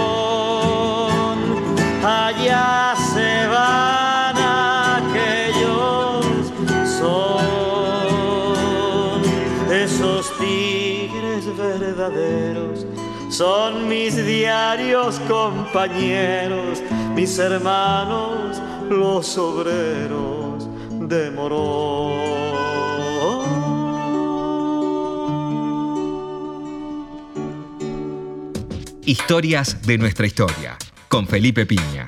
Son 13.30 13.90
mis 13.90 14.16
diarios 14.26 15.20
compañeros 15.28 16.82
mis 17.16 17.38
hermanos, 17.40 18.62
los 18.90 19.38
obreros 19.38 20.68
de 21.08 21.32
Morón. 21.32 22.36
Historias 29.06 29.82
de 29.84 29.98
nuestra 29.98 30.26
historia, 30.26 30.78
con 31.08 31.28
Felipe 31.28 31.66
Piña, 31.66 32.08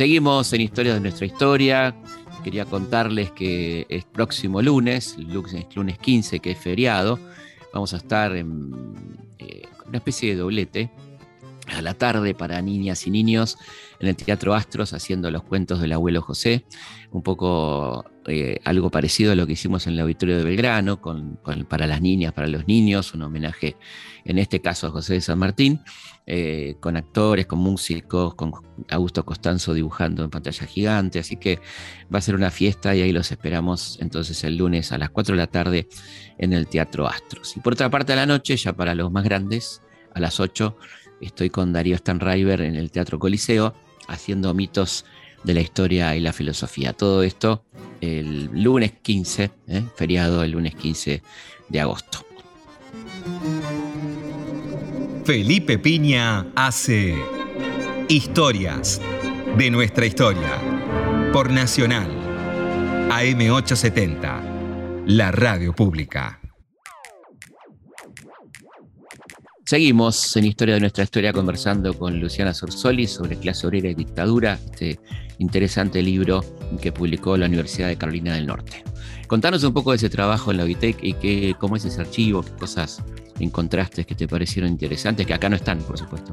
Seguimos 0.00 0.50
en 0.54 0.62
Historias 0.62 0.94
de 0.94 1.02
nuestra 1.02 1.26
historia. 1.26 1.94
Quería 2.42 2.64
contarles 2.64 3.32
que 3.32 3.84
es 3.90 4.06
próximo 4.06 4.62
lunes, 4.62 5.14
lunes 5.18 5.98
15, 5.98 6.40
que 6.40 6.52
es 6.52 6.58
feriado, 6.58 7.18
vamos 7.74 7.92
a 7.92 7.98
estar 7.98 8.34
en 8.34 8.72
eh, 9.38 9.64
una 9.86 9.98
especie 9.98 10.30
de 10.30 10.36
doblete 10.40 10.90
a 11.66 11.82
la 11.82 11.92
tarde 11.92 12.34
para 12.34 12.62
niñas 12.62 13.06
y 13.06 13.10
niños 13.10 13.58
en 13.98 14.08
el 14.08 14.16
Teatro 14.16 14.54
Astros 14.54 14.94
haciendo 14.94 15.30
los 15.30 15.42
cuentos 15.42 15.82
del 15.82 15.92
abuelo 15.92 16.22
José, 16.22 16.64
un 17.10 17.22
poco 17.22 18.06
eh, 18.30 18.60
algo 18.64 18.90
parecido 18.90 19.32
a 19.32 19.34
lo 19.34 19.46
que 19.46 19.54
hicimos 19.54 19.86
en 19.86 19.94
el 19.94 20.00
auditorio 20.00 20.38
de 20.38 20.44
Belgrano, 20.44 21.00
con, 21.00 21.38
para 21.68 21.86
las 21.86 22.00
niñas, 22.00 22.32
para 22.32 22.46
los 22.46 22.66
niños, 22.66 23.12
un 23.14 23.22
homenaje 23.22 23.76
en 24.24 24.38
este 24.38 24.60
caso 24.60 24.86
a 24.86 24.90
José 24.90 25.14
de 25.14 25.20
San 25.20 25.38
Martín, 25.38 25.80
eh, 26.26 26.76
con 26.80 26.96
actores, 26.96 27.46
con 27.46 27.58
músicos, 27.58 28.34
con 28.34 28.52
Augusto 28.88 29.24
Costanzo 29.24 29.74
dibujando 29.74 30.22
en 30.24 30.30
pantalla 30.30 30.66
gigante, 30.66 31.18
así 31.18 31.36
que 31.36 31.58
va 32.12 32.18
a 32.18 32.22
ser 32.22 32.34
una 32.34 32.50
fiesta 32.50 32.94
y 32.94 33.02
ahí 33.02 33.12
los 33.12 33.32
esperamos 33.32 33.98
entonces 34.00 34.42
el 34.44 34.56
lunes 34.56 34.92
a 34.92 34.98
las 34.98 35.10
4 35.10 35.34
de 35.34 35.38
la 35.38 35.46
tarde 35.46 35.88
en 36.38 36.52
el 36.52 36.68
Teatro 36.68 37.08
Astros. 37.08 37.56
Y 37.56 37.60
por 37.60 37.72
otra 37.72 37.90
parte 37.90 38.12
a 38.12 38.16
la 38.16 38.26
noche, 38.26 38.56
ya 38.56 38.72
para 38.72 38.94
los 38.94 39.10
más 39.10 39.24
grandes, 39.24 39.82
a 40.14 40.20
las 40.20 40.40
8, 40.40 40.76
estoy 41.20 41.50
con 41.50 41.72
Darío 41.72 41.96
Stanriver 41.96 42.60
en 42.62 42.76
el 42.76 42.90
Teatro 42.90 43.18
Coliseo 43.18 43.74
haciendo 44.08 44.52
mitos 44.54 45.04
de 45.44 45.54
la 45.54 45.60
historia 45.60 46.16
y 46.16 46.20
la 46.20 46.32
filosofía. 46.32 46.92
Todo 46.92 47.22
esto 47.22 47.64
el 48.00 48.50
lunes 48.62 48.92
15, 49.02 49.50
¿eh? 49.68 49.82
feriado 49.94 50.42
el 50.42 50.52
lunes 50.52 50.74
15 50.74 51.22
de 51.68 51.80
agosto. 51.80 52.24
Felipe 55.24 55.78
Piña 55.78 56.46
hace 56.56 57.14
Historias 58.08 59.00
de 59.56 59.70
nuestra 59.70 60.06
historia 60.06 60.58
por 61.32 61.50
Nacional 61.50 62.10
AM870, 63.10 65.04
la 65.06 65.30
radio 65.30 65.72
pública. 65.72 66.39
Seguimos 69.70 70.36
en 70.36 70.46
Historia 70.46 70.74
de 70.74 70.80
nuestra 70.80 71.04
historia 71.04 71.32
conversando 71.32 71.94
con 71.94 72.18
Luciana 72.18 72.52
Sorsoli 72.52 73.06
sobre 73.06 73.36
clase 73.36 73.68
obrera 73.68 73.88
y 73.88 73.94
dictadura, 73.94 74.58
este 74.64 74.98
interesante 75.38 76.02
libro 76.02 76.44
que 76.82 76.90
publicó 76.90 77.36
la 77.36 77.46
Universidad 77.46 77.86
de 77.86 77.94
Carolina 77.94 78.34
del 78.34 78.48
Norte. 78.48 78.82
Contanos 79.28 79.62
un 79.62 79.72
poco 79.72 79.92
de 79.92 79.98
ese 79.98 80.10
trabajo 80.10 80.50
en 80.50 80.56
la 80.56 80.64
UITEC 80.64 81.04
y 81.04 81.12
qué, 81.12 81.54
cómo 81.56 81.76
es 81.76 81.84
ese 81.84 82.00
archivo, 82.00 82.42
qué 82.42 82.50
cosas 82.50 83.00
encontraste 83.44 84.04
que 84.04 84.14
te 84.14 84.28
parecieron 84.28 84.70
interesantes, 84.70 85.26
que 85.26 85.34
acá 85.34 85.48
no 85.48 85.56
están, 85.56 85.78
por 85.80 85.98
supuesto. 85.98 86.32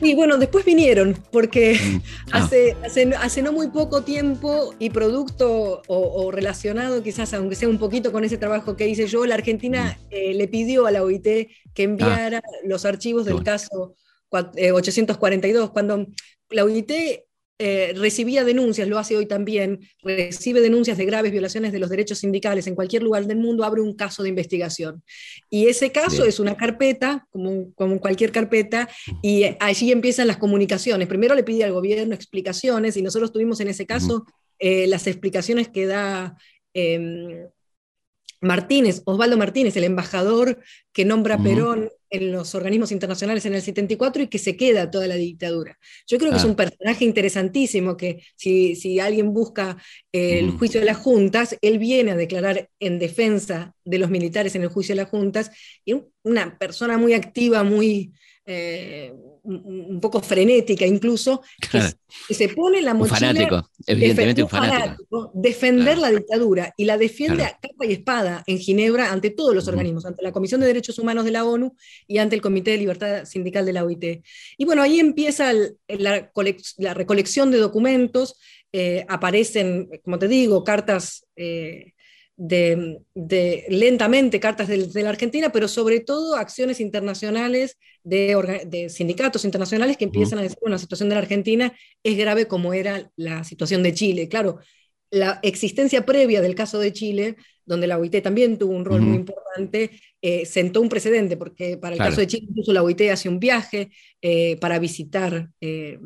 Y 0.00 0.14
bueno, 0.14 0.38
después 0.38 0.64
vinieron, 0.64 1.16
porque 1.30 1.74
mm. 1.74 2.02
ah. 2.32 2.38
hace, 2.38 2.76
hace, 3.18 3.42
no 3.42 3.52
muy 3.52 3.68
poco 3.68 4.02
tiempo 4.02 4.74
y 4.78 4.90
producto 4.90 5.82
o, 5.86 6.30
relacionado 6.30 7.02
quizás, 7.02 7.32
aunque 7.34 7.56
sea 7.56 7.68
un 7.68 7.78
poquito 7.78 8.12
con 8.12 8.24
ese 8.24 8.38
trabajo 8.38 8.76
que 8.76 8.88
hice 8.88 9.06
yo, 9.06 9.26
la 9.26 9.34
Argentina 9.34 9.98
mm. 9.98 10.06
eh, 10.10 10.34
le 10.34 10.48
pidió 10.48 10.86
a 10.86 10.90
la 10.90 11.02
OIT 11.02 11.48
que 11.74 11.82
enviara 11.82 12.38
ah. 12.38 12.50
los 12.64 12.84
archivos 12.84 13.24
del 13.24 13.42
caso 13.42 13.94
842, 14.30 15.68
eh, 15.68 15.70
cuando 15.72 16.06
la 16.50 16.64
OIT 16.64 16.92
eh, 17.64 17.92
recibía 17.94 18.42
denuncias, 18.42 18.88
lo 18.88 18.98
hace 18.98 19.16
hoy 19.16 19.26
también, 19.26 19.78
recibe 20.02 20.60
denuncias 20.60 20.98
de 20.98 21.04
graves 21.04 21.30
violaciones 21.30 21.70
de 21.70 21.78
los 21.78 21.90
derechos 21.90 22.18
sindicales 22.18 22.66
en 22.66 22.74
cualquier 22.74 23.04
lugar 23.04 23.24
del 23.24 23.38
mundo, 23.38 23.62
abre 23.62 23.80
un 23.80 23.94
caso 23.94 24.24
de 24.24 24.30
investigación. 24.30 25.04
Y 25.48 25.68
ese 25.68 25.92
caso 25.92 26.24
es 26.24 26.40
una 26.40 26.56
carpeta, 26.56 27.28
como, 27.30 27.72
como 27.74 28.00
cualquier 28.00 28.32
carpeta, 28.32 28.88
y 29.22 29.44
allí 29.60 29.92
empiezan 29.92 30.26
las 30.26 30.38
comunicaciones. 30.38 31.06
Primero 31.06 31.36
le 31.36 31.44
pide 31.44 31.62
al 31.62 31.72
gobierno 31.72 32.16
explicaciones, 32.16 32.96
y 32.96 33.02
nosotros 33.02 33.32
tuvimos 33.32 33.60
en 33.60 33.68
ese 33.68 33.86
caso 33.86 34.26
eh, 34.58 34.88
las 34.88 35.06
explicaciones 35.06 35.68
que 35.68 35.86
da... 35.86 36.36
Em, 36.74 37.46
Martínez, 38.40 39.02
Osvaldo 39.04 39.36
Martínez, 39.36 39.76
el 39.76 39.84
embajador 39.84 40.58
que 40.92 41.04
nombra 41.04 41.38
Perón 41.38 41.90
en 42.12 42.30
los 42.30 42.54
organismos 42.54 42.92
internacionales 42.92 43.46
en 43.46 43.54
el 43.54 43.62
74 43.62 44.22
y 44.22 44.28
que 44.28 44.38
se 44.38 44.56
queda 44.56 44.90
toda 44.90 45.06
la 45.08 45.14
dictadura. 45.14 45.78
Yo 46.06 46.18
creo 46.18 46.30
que 46.30 46.36
es 46.36 46.44
un 46.44 46.54
personaje 46.54 47.06
interesantísimo 47.06 47.96
que 47.96 48.22
si, 48.36 48.76
si 48.76 49.00
alguien 49.00 49.32
busca 49.32 49.78
el 50.12 50.50
juicio 50.50 50.80
de 50.80 50.86
las 50.86 50.98
juntas, 50.98 51.56
él 51.62 51.78
viene 51.78 52.12
a 52.12 52.16
declarar 52.16 52.68
en 52.78 52.98
defensa 52.98 53.74
de 53.84 53.98
los 53.98 54.10
militares 54.10 54.54
en 54.54 54.62
el 54.62 54.68
juicio 54.68 54.94
de 54.94 55.02
las 55.02 55.10
juntas 55.10 55.50
y 55.86 55.96
una 56.22 56.58
persona 56.58 56.98
muy 56.98 57.14
activa, 57.14 57.64
muy... 57.64 58.12
Eh, 58.44 59.12
un 59.44 60.00
poco 60.00 60.20
frenética 60.20 60.86
incluso, 60.86 61.42
que, 61.60 62.34
se 62.34 62.48
pone 62.50 62.80
la 62.80 62.94
mochila... 62.94 63.30
Un 63.30 63.36
fanático, 63.36 63.70
evidentemente 63.86 64.42
un 64.42 64.48
fanático. 64.48 65.30
defender 65.34 65.98
la 65.98 66.10
dictadura 66.10 66.72
y 66.76 66.84
la 66.84 66.96
defiende 66.96 67.44
a 67.44 67.58
capa 67.58 67.86
y 67.86 67.92
espada 67.92 68.44
en 68.46 68.58
Ginebra 68.58 69.10
ante 69.10 69.30
todos 69.30 69.54
los 69.54 69.66
organismos, 69.66 70.06
ante 70.06 70.22
la 70.22 70.32
Comisión 70.32 70.60
de 70.60 70.68
Derechos 70.68 70.98
Humanos 70.98 71.24
de 71.24 71.32
la 71.32 71.44
ONU 71.44 71.74
y 72.06 72.18
ante 72.18 72.36
el 72.36 72.42
Comité 72.42 72.72
de 72.72 72.78
Libertad 72.78 73.24
Sindical 73.24 73.66
de 73.66 73.72
la 73.72 73.84
OIT. 73.84 74.22
Y 74.56 74.64
bueno, 74.64 74.82
ahí 74.82 75.00
empieza 75.00 75.52
la, 75.88 76.94
recolección 76.94 77.50
de 77.50 77.58
documentos, 77.58 78.36
eh, 78.72 79.04
aparecen, 79.08 79.88
como 80.04 80.18
te 80.18 80.28
digo, 80.28 80.62
cartas... 80.62 81.26
Eh, 81.36 81.94
de, 82.42 83.00
lentamente 83.68 84.40
cartas 84.40 84.66
de, 84.66 85.02
la 85.02 85.10
Argentina, 85.10 85.52
pero 85.52 85.68
sobre 85.68 86.00
todo 86.00 86.34
acciones 86.34 86.80
internacionales 86.80 87.78
de, 88.02 88.88
sindicatos 88.90 89.44
internacionales 89.44 89.96
que 89.96 90.04
empiezan 90.04 90.40
a 90.40 90.42
decir, 90.42 90.58
bueno, 90.60 90.74
la 90.74 90.80
situación 90.80 91.08
de 91.08 91.14
la 91.14 91.20
Argentina 91.20 91.72
es 92.02 92.16
grave 92.16 92.48
como 92.48 92.74
era 92.74 93.10
la 93.16 93.44
situación 93.44 93.82
de 93.82 93.94
Chile. 93.94 94.28
Claro, 94.28 94.58
la 95.10 95.38
existencia 95.42 96.04
previa 96.04 96.40
del 96.40 96.54
caso 96.54 96.78
de 96.78 96.92
Chile 96.92 97.36
donde 97.64 97.86
la 97.86 97.96
OIT 97.96 98.22
también 98.22 98.58
tuvo 98.58 98.74
un 98.74 98.84
rol 98.84 99.02
muy 99.02 99.18
importante, 99.18 99.92
eh, 100.20 100.44
sentó 100.44 100.80
un 100.80 100.88
precedente, 100.88 101.36
porque 101.36 101.76
para 101.76 101.94
el 101.94 102.00
caso 102.00 102.20
de 102.20 102.26
Chile 102.26 102.46
incluso 102.50 102.72
la 102.72 102.82
OIT 102.82 103.02
hace 103.02 103.28
un 103.28 103.38
viaje 103.38 103.92
eh, 104.20 104.56
para 104.56 104.80
visitar, 104.80 105.48
eh, 105.60 106.00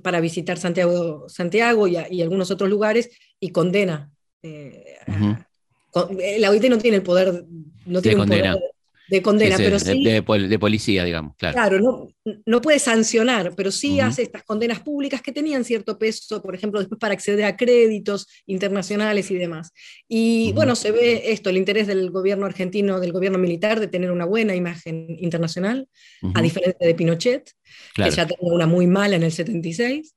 para 0.00 0.20
visitar 0.20 0.58
Santiago, 0.58 1.28
Santiago 1.28 1.88
y, 1.88 1.96
y, 2.08 2.22
algunos 2.22 2.52
otros 2.52 2.70
lugares 2.70 3.10
y 3.40 3.50
condena. 3.50 4.12
La 6.38 6.50
OIT 6.50 6.64
no 6.64 6.78
tiene 6.78 6.98
el 6.98 7.02
poder, 7.02 7.44
no 7.86 8.02
tiene 8.02 8.20
un 8.20 8.28
poder 8.28 8.58
de 9.08 9.22
condena, 9.22 9.56
pero 9.58 9.78
sí... 9.78 10.04
De, 10.04 10.58
policía, 10.58 11.04
digamos, 11.04 11.36
claro. 11.36 11.54
Claro, 11.54 11.80
no, 11.80 12.08
no 12.46 12.60
puede 12.60 12.78
sancionar, 12.78 13.54
pero 13.56 13.70
sí 13.72 14.00
hace 14.00 14.22
estas 14.22 14.44
condenas 14.44 14.80
públicas 14.80 15.22
que 15.22 15.32
tenían 15.32 15.64
cierto 15.64 15.98
peso, 15.98 16.40
por 16.40 16.54
ejemplo, 16.54 16.78
después 16.78 16.98
para 16.98 17.14
acceder 17.14 17.44
a 17.44 17.56
créditos 17.56 18.28
internacionales 18.46 19.30
y 19.30 19.34
demás. 19.36 19.72
Y 20.08 20.52
bueno, 20.52 20.76
se 20.76 20.92
ve 20.92 21.32
esto, 21.32 21.50
el 21.50 21.56
interés 21.56 21.86
del 21.86 22.10
gobierno 22.10 22.46
argentino, 22.46 23.00
del 23.00 23.12
gobierno 23.12 23.38
militar, 23.38 23.80
de 23.80 23.88
tener 23.88 24.12
una 24.12 24.24
buena 24.24 24.54
imagen 24.54 25.06
internacional, 25.18 25.88
a 26.34 26.42
diferencia 26.42 26.86
de 26.86 26.94
Pinochet, 26.94 27.50
que 27.94 28.10
ya 28.10 28.26
tenía 28.26 28.52
una 28.52 28.66
muy 28.66 28.86
mala 28.86 29.16
en 29.16 29.24
el 29.24 29.32
76 29.32 30.14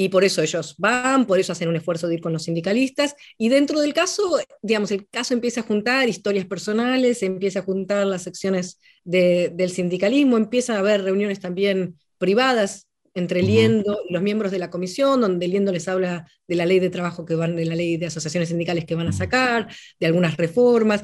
y 0.00 0.10
por 0.10 0.22
eso 0.22 0.42
ellos 0.42 0.76
van, 0.78 1.26
por 1.26 1.40
eso 1.40 1.50
hacen 1.50 1.68
un 1.68 1.74
esfuerzo 1.74 2.06
de 2.06 2.14
ir 2.14 2.20
con 2.20 2.32
los 2.32 2.44
sindicalistas, 2.44 3.16
y 3.36 3.48
dentro 3.48 3.80
del 3.80 3.92
caso, 3.92 4.38
digamos, 4.62 4.92
el 4.92 5.08
caso 5.08 5.34
empieza 5.34 5.62
a 5.62 5.64
juntar 5.64 6.08
historias 6.08 6.46
personales, 6.46 7.20
empieza 7.24 7.58
a 7.58 7.62
juntar 7.62 8.06
las 8.06 8.22
secciones 8.22 8.78
del 9.08 9.70
sindicalismo, 9.70 10.36
empieza 10.36 10.76
a 10.76 10.80
haber 10.80 11.02
reuniones 11.02 11.40
también 11.40 11.96
privadas 12.18 12.86
entre 13.14 13.42
Liendo 13.42 14.00
y 14.08 14.12
los 14.12 14.22
miembros 14.22 14.52
de 14.52 14.58
la 14.58 14.70
comisión, 14.70 15.20
donde 15.20 15.48
Liendo 15.48 15.72
les 15.72 15.88
habla 15.88 16.28
de 16.46 16.54
la 16.54 16.66
ley 16.66 16.78
de 16.78 16.90
trabajo 16.90 17.24
que 17.24 17.34
van, 17.34 17.56
de 17.56 17.64
la 17.64 17.74
ley 17.74 17.96
de 17.96 18.06
asociaciones 18.06 18.50
sindicales 18.50 18.84
que 18.84 18.94
van 18.94 19.08
a 19.08 19.12
sacar, 19.12 19.68
de 19.98 20.06
algunas 20.06 20.36
reformas, 20.36 21.02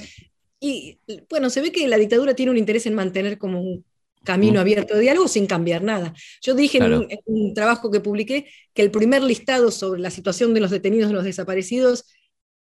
y 0.60 0.98
bueno, 1.28 1.50
se 1.50 1.60
ve 1.60 1.72
que 1.72 1.86
la 1.88 1.98
dictadura 1.98 2.34
tiene 2.34 2.50
un 2.50 2.56
interés 2.56 2.86
en 2.86 2.94
mantener 2.94 3.36
como 3.36 3.60
un 3.60 3.84
camino 4.24 4.60
abierto 4.60 4.94
de 4.94 5.02
diálogo 5.02 5.28
sin 5.28 5.46
cambiar 5.46 5.82
nada. 5.82 6.14
Yo 6.40 6.54
dije 6.54 6.78
en, 6.78 7.06
un, 7.26 7.52
trabajo 7.52 7.90
que 7.90 8.00
publiqué 8.00 8.46
que 8.72 8.80
el 8.80 8.90
primer 8.90 9.22
listado 9.22 9.70
sobre 9.70 10.00
la 10.00 10.10
situación 10.10 10.54
de 10.54 10.60
los 10.60 10.70
detenidos 10.70 11.10
y 11.10 11.14
los 11.14 11.24
desaparecidos 11.24 12.06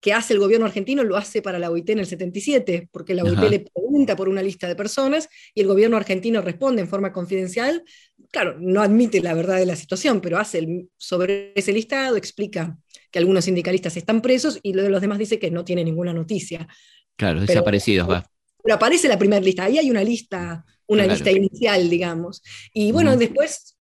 que 0.00 0.12
hace 0.12 0.32
el 0.32 0.38
gobierno 0.38 0.66
argentino 0.66 1.04
lo 1.04 1.16
hace 1.16 1.42
para 1.42 1.58
la 1.58 1.70
OIT 1.70 1.90
en 1.90 1.98
el 2.00 2.06
77, 2.06 2.88
porque 2.90 3.14
la 3.14 3.22
OIT 3.22 3.38
le 3.50 3.60
pregunta 3.60 4.16
por 4.16 4.28
una 4.28 4.42
lista 4.42 4.66
de 4.66 4.74
personas 4.74 5.28
y 5.54 5.60
el 5.60 5.66
gobierno 5.66 5.96
argentino 5.96 6.40
responde 6.40 6.82
en 6.82 6.88
forma 6.88 7.12
confidencial. 7.12 7.84
Claro, 8.30 8.56
no 8.58 8.82
admite 8.82 9.20
la 9.20 9.34
verdad 9.34 9.58
de 9.58 9.66
la 9.66 9.76
situación, 9.76 10.20
pero 10.20 10.38
hace 10.38 10.88
sobre 10.96 11.52
ese 11.54 11.72
listado, 11.72 12.16
explica 12.16 12.78
que 13.10 13.18
algunos 13.18 13.44
sindicalistas 13.44 13.96
están 13.96 14.22
presos 14.22 14.58
y 14.62 14.72
lo 14.72 14.82
de 14.82 14.90
los 14.90 15.00
demás 15.00 15.18
dice 15.18 15.38
que 15.38 15.50
no 15.50 15.64
tiene 15.64 15.84
ninguna 15.84 16.12
noticia. 16.12 16.66
Claro, 17.16 17.40
desaparecidos, 17.40 18.08
va. 18.08 18.24
Pero 18.62 18.74
aparece 18.74 19.08
la 19.08 19.18
primera 19.18 19.40
lista, 19.40 19.64
ahí 19.64 19.78
hay 19.78 19.90
una 19.90 20.04
lista 20.04 20.64
una 20.90 21.06
lista 21.06 21.30
inicial, 21.30 21.88
digamos. 21.88 22.42
Y 22.72 22.90
bueno, 22.90 23.16
después 23.16 23.76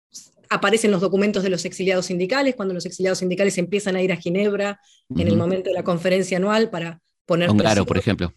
aparecen 0.51 0.91
los 0.91 1.01
documentos 1.01 1.43
de 1.43 1.51
los 1.51 1.65
exiliados 1.65 2.07
sindicales, 2.07 2.55
cuando 2.55 2.75
los 2.75 2.87
exiliados 2.87 3.19
sindicales 3.19 3.59
empiezan 3.59 3.97
a 3.97 4.03
ir 4.03 4.13
a 4.13 4.17
Ginebra 4.17 4.81
en 5.11 5.29
el 5.29 5.37
momento 5.37 5.71
de 5.71 5.75
la 5.75 5.85
conferencia 5.85 6.39
anual 6.39 6.71
para 6.71 7.01
poner... 7.27 7.51
Ongaro, 7.51 7.85
por 7.85 7.99
ejemplo. 7.99 8.33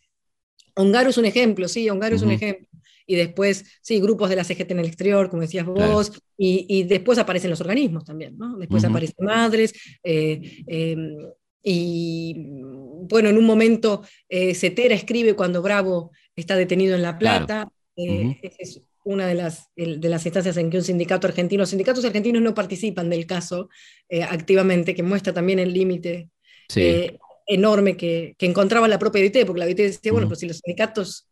Ongaro 0.75 1.09
es 1.09 1.17
un 1.17 1.25
ejemplo, 1.25 1.67
sí, 1.67 1.89
Ongaro 1.89 2.15
es 2.15 2.21
un 2.21 2.31
ejemplo. 2.31 2.67
Y 3.05 3.15
después, 3.15 3.65
sí, 3.81 3.99
grupos 3.99 4.29
de 4.29 4.35
la 4.35 4.43
CGT 4.43 4.71
en 4.71 4.79
el 4.79 4.85
exterior, 4.85 5.29
como 5.29 5.41
decías 5.41 5.65
vos, 5.65 6.11
y, 6.37 6.83
después 6.83 7.17
aparecen 7.17 7.49
los 7.49 7.61
organismos 7.61 8.05
también, 8.05 8.37
¿no? 8.37 8.57
Después 8.57 8.83
aparecen 8.85 9.25
madres, 9.25 9.73
eh, 10.03 10.63
em, 10.67 11.17
y 11.63 12.35
bueno, 12.37 13.29
en 13.29 13.37
un 13.37 13.45
momento 13.45 14.03
eh, 14.29 14.55
Cetera 14.55 14.95
escribe 14.95 15.35
cuando 15.35 15.61
Bravo 15.61 16.11
está 16.35 16.55
detenido 16.55 16.95
en 16.95 17.01
La 17.01 17.17
Plata, 17.17 17.69
eh, 17.95 18.39
es 18.57 18.81
una 19.03 19.27
de 19.27 19.35
las, 19.35 19.69
de 19.75 20.09
las 20.09 20.25
instancias 20.25 20.57
en 20.57 20.69
que 20.69 20.77
un 20.77 20.83
sindicato 20.83 21.27
argentino, 21.27 21.61
los 21.61 21.69
sindicatos 21.69 22.05
argentinos 22.05 22.41
no 22.41 22.53
participan 22.53 23.09
del 23.09 23.25
caso 23.25 23.69
eh, 24.09 24.23
activamente, 24.23 24.93
que 24.93 25.03
muestra 25.03 25.33
también 25.33 25.59
el 25.59 25.73
límite 25.73 26.29
eh, 26.75 27.17
enorme 27.47 27.97
que, 27.97 28.35
encontraba 28.39 28.87
la 28.87 28.99
propia 28.99 29.21
OIT, 29.21 29.45
porque 29.45 29.59
la 29.59 29.65
OIT 29.65 29.77
decía, 29.77 30.11
bueno, 30.11 30.27
pues 30.27 30.39
si 30.39 30.47
los 30.47 30.59
sindicatos 30.59 31.27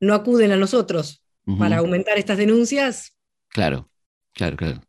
no 0.00 0.14
acuden 0.14 0.52
a 0.52 0.56
nosotros 0.56 1.22
para 1.58 1.78
aumentar 1.78 2.18
estas 2.18 2.38
denuncias. 2.38 3.16
Claro, 3.48 3.88
claro, 4.32 4.56
claro. 4.56 4.80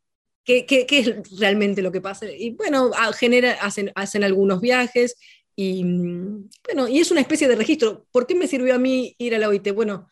¿Qué, 0.44 0.66
es 0.90 1.40
realmente 1.40 1.82
lo 1.82 1.92
que 1.92 2.02
pasa? 2.02 2.26
Y 2.32 2.52
bueno, 2.52 2.92
genera, 3.18 3.54
hacen, 3.62 3.92
hacen 3.96 4.24
algunos 4.24 4.62
viajes 4.62 5.18
y 5.60 5.84
bueno, 6.64 6.88
y 6.88 7.00
es 7.00 7.12
una 7.12 7.20
especie 7.20 7.48
de 7.48 7.56
registro. 7.56 8.06
¿Por 8.12 8.26
qué 8.26 8.36
me 8.36 8.48
sirvió 8.48 8.74
a 8.76 8.78
mí 8.78 9.16
ir 9.18 9.36
a 9.36 9.40
la 9.40 9.50
OIT? 9.50 9.74
Bueno, 9.74 10.08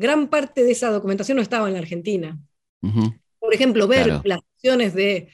gran 0.00 0.28
parte 0.28 0.64
de 0.64 0.72
esa 0.72 0.90
documentación 0.90 1.36
no 1.36 1.42
estaba 1.42 1.68
en 1.68 1.74
la 1.74 1.80
Argentina. 1.80 2.38
Por 3.38 3.54
ejemplo, 3.54 3.86
ver 3.86 4.20
las 4.24 4.40
acciones 4.54 4.94
de... 4.94 5.28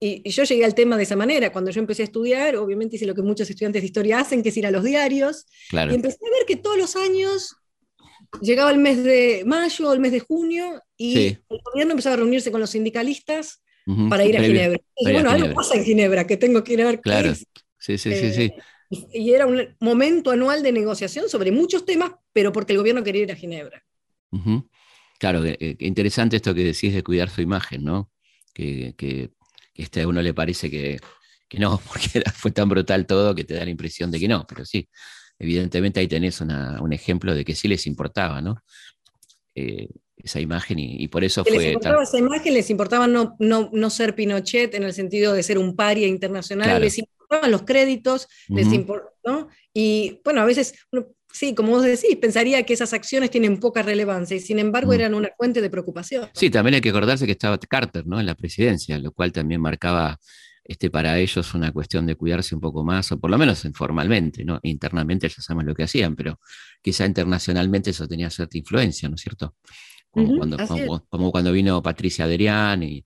Y, 0.00 0.28
yo 0.28 0.44
llegué 0.44 0.64
al 0.64 0.74
tema 0.74 0.96
de 0.96 1.04
esa 1.04 1.16
manera. 1.16 1.50
Cuando 1.50 1.70
yo 1.70 1.80
empecé 1.80 2.02
a 2.02 2.04
estudiar, 2.04 2.56
obviamente 2.56 2.96
hice 2.96 3.06
lo 3.06 3.14
que 3.14 3.22
muchos 3.22 3.48
estudiantes 3.48 3.82
de 3.82 3.86
historia 3.86 4.20
hacen, 4.20 4.42
que 4.42 4.50
es 4.50 4.56
ir 4.56 4.66
a 4.66 4.70
los 4.70 4.84
diarios. 4.84 5.46
Y 5.72 5.94
empecé 5.94 6.18
a 6.26 6.36
ver 6.36 6.46
que 6.46 6.56
todos 6.56 6.76
los 6.76 6.96
años 6.96 7.56
llegaba 8.40 8.70
el 8.70 8.78
mes 8.78 9.02
de 9.02 9.42
mayo, 9.46 9.92
el 9.92 10.00
mes 10.00 10.12
de 10.12 10.20
junio, 10.20 10.82
y 10.96 11.26
el 11.26 11.60
gobierno 11.72 11.92
empezaba 11.92 12.14
a 12.14 12.18
reunirse 12.18 12.50
con 12.50 12.60
los 12.60 12.70
sindicalistas 12.70 13.62
para 14.08 14.24
ir 14.24 14.36
a 14.36 14.42
Ginebra. 14.42 14.80
Y 14.96 15.12
bueno, 15.12 15.30
algo 15.30 15.54
pasa 15.54 15.76
en 15.76 15.84
Ginebra, 15.84 16.26
que 16.26 16.36
tengo 16.36 16.62
que 16.62 16.74
ir 16.74 16.82
a 16.82 16.86
ver 16.86 17.00
claro. 17.00 17.34
Sí, 17.34 17.98
sí, 17.98 18.14
sí, 18.14 18.32
sí. 18.32 18.52
Eh, 18.90 19.06
y 19.12 19.32
era 19.32 19.46
un 19.46 19.76
momento 19.80 20.30
anual 20.30 20.62
de 20.62 20.72
negociación 20.72 21.28
sobre 21.28 21.52
muchos 21.52 21.84
temas, 21.84 22.12
pero 22.32 22.52
porque 22.52 22.72
el 22.72 22.78
gobierno 22.78 23.04
quería 23.04 23.22
ir 23.22 23.32
a 23.32 23.36
Ginebra. 23.36 23.84
Claro, 25.18 25.44
eh, 25.44 25.76
interesante 25.80 26.36
esto 26.36 26.54
que 26.54 26.64
decís 26.64 26.92
de 26.92 27.02
cuidar 27.02 27.30
su 27.30 27.40
imagen, 27.40 27.84
¿no? 27.84 28.10
Que, 28.52 28.94
que, 28.96 29.30
este 29.74 30.02
a 30.02 30.08
uno 30.08 30.22
le 30.22 30.34
parece 30.34 30.70
que, 30.70 30.98
no, 31.58 31.80
porque 31.88 32.22
fue 32.34 32.50
tan 32.50 32.68
brutal 32.68 33.06
todo 33.06 33.34
que 33.34 33.44
te 33.44 33.54
da 33.54 33.64
la 33.64 33.70
impresión 33.70 34.10
de 34.10 34.20
que 34.20 34.28
no, 34.28 34.46
pero 34.46 34.64
sí, 34.64 34.88
evidentemente 35.38 36.00
ahí 36.00 36.08
tenés 36.08 36.40
un 36.40 36.92
ejemplo 36.92 37.34
de 37.34 37.44
que 37.44 37.54
sí 37.54 37.68
les 37.68 37.86
importaba, 37.86 38.40
¿no? 38.40 38.62
Eh, 39.54 39.88
esa 40.16 40.40
imagen 40.40 40.78
y, 40.78 41.06
por 41.08 41.22
eso 41.22 41.44
fue... 41.44 41.52
Les 41.52 41.66
importaba 41.66 42.02
esa 42.02 42.18
imagen, 42.18 42.54
les 42.54 42.70
importaba 42.70 43.06
no, 43.06 43.36
no, 43.38 43.90
ser 43.90 44.14
Pinochet 44.14 44.74
en 44.74 44.84
el 44.84 44.94
sentido 44.94 45.34
de 45.34 45.42
ser 45.42 45.58
un 45.58 45.76
paria 45.76 46.06
internacional, 46.06 46.80
les 46.80 46.98
importaban 46.98 47.50
los 47.50 47.62
créditos, 47.62 48.28
les 48.48 48.72
importó, 48.72 49.48
Y 49.74 50.20
bueno, 50.24 50.40
a 50.40 50.44
veces 50.44 50.74
Sí, 51.34 51.52
como 51.52 51.70
vos 51.72 51.82
decís, 51.82 52.14
pensaría 52.20 52.62
que 52.62 52.74
esas 52.74 52.92
acciones 52.92 53.28
tienen 53.28 53.58
poca 53.58 53.82
relevancia 53.82 54.36
y 54.36 54.40
sin 54.40 54.60
embargo 54.60 54.92
mm. 54.92 54.94
eran 54.94 55.14
una 55.14 55.30
fuente 55.36 55.60
de 55.60 55.68
preocupación. 55.68 56.28
Sí, 56.32 56.48
también 56.48 56.76
hay 56.76 56.80
que 56.80 56.90
acordarse 56.90 57.26
que 57.26 57.32
estaba 57.32 57.58
Carter 57.58 58.06
¿no? 58.06 58.20
en 58.20 58.26
la 58.26 58.36
presidencia, 58.36 58.96
lo 59.00 59.10
cual 59.10 59.32
también 59.32 59.60
marcaba 59.60 60.16
este, 60.62 60.90
para 60.90 61.18
ellos 61.18 61.52
una 61.54 61.72
cuestión 61.72 62.06
de 62.06 62.14
cuidarse 62.14 62.54
un 62.54 62.60
poco 62.60 62.84
más, 62.84 63.10
o 63.10 63.18
por 63.18 63.32
lo 63.32 63.36
menos 63.36 63.64
informalmente, 63.64 64.44
¿no? 64.44 64.60
internamente 64.62 65.28
ya 65.28 65.42
sabemos 65.42 65.64
lo 65.64 65.74
que 65.74 65.82
hacían, 65.82 66.14
pero 66.14 66.38
quizá 66.80 67.04
internacionalmente 67.04 67.90
eso 67.90 68.06
tenía 68.06 68.30
cierta 68.30 68.56
influencia, 68.56 69.08
¿no 69.08 69.16
es 69.16 69.20
cierto? 69.20 69.56
Como, 70.12 70.38
cuando, 70.38 70.56
como 71.08 71.32
cuando 71.32 71.50
vino 71.50 71.82
Patricia 71.82 72.26
Adrián 72.26 72.84
y 72.84 73.04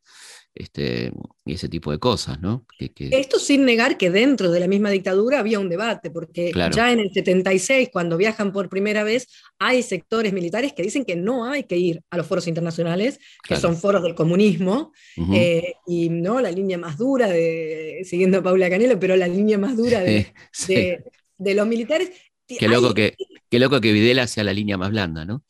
este, 0.55 1.13
y 1.45 1.55
ese 1.55 1.69
tipo 1.69 1.93
de 1.93 1.99
cosas, 1.99 2.41
¿no? 2.41 2.67
Esto 2.79 3.39
sin 3.39 3.65
negar 3.65 3.97
que 3.97 4.11
dentro 4.11 4.51
de 4.51 4.59
la 4.59 4.67
misma 4.67 4.91
dictadura 4.91 5.39
había 5.39 5.61
un 5.61 5.69
debate, 5.69 6.11
porque 6.11 6.53
ya 6.75 6.93
en 6.93 6.99
el 6.99 7.13
76, 7.13 7.91
cuando 7.93 8.17
viajan 8.17 8.53
por 8.53 8.69
primera 8.69 9.05
vez, 9.05 9.29
hay 9.59 9.83
sectores 9.83 10.33
militares 10.33 10.73
que 10.73 10.83
dicen 10.83 11.05
que 11.05 11.15
no 11.15 11.45
hay 11.45 11.65
que 11.65 11.77
ir 11.77 12.03
a 12.11 12.17
los 12.17 12.27
foros 12.27 12.49
internacionales, 12.49 13.21
que 13.47 13.57
son 13.57 13.77
foros 13.77 14.03
del 14.03 14.15
comunismo, 14.15 14.93
eh, 15.33 15.75
y 15.87 16.09
no 16.09 16.41
la 16.41 16.51
línea 16.51 16.77
más 16.77 16.99
dura, 16.99 17.29
de, 17.29 18.01
siguiendo 18.05 18.39
a 18.39 18.43
Paula 18.43 18.69
Canelo, 18.69 18.99
pero 18.99 19.17
la 19.17 19.29
línea 19.29 19.59
más 19.59 19.77
dura 19.77 20.01
de, 20.01 20.33
de, 21.39 21.55
los 21.55 21.67
militares. 21.69 22.11
Qué 22.47 22.67
loco, 22.67 22.95
que, 22.95 23.15
qué 23.49 23.59
loco 23.59 23.81
que 23.81 23.93
Videla 23.93 24.27
sea 24.27 24.43
la 24.43 24.53
línea 24.53 24.77
más 24.77 24.91
blanda, 24.91 25.25
¿no? 25.25 25.45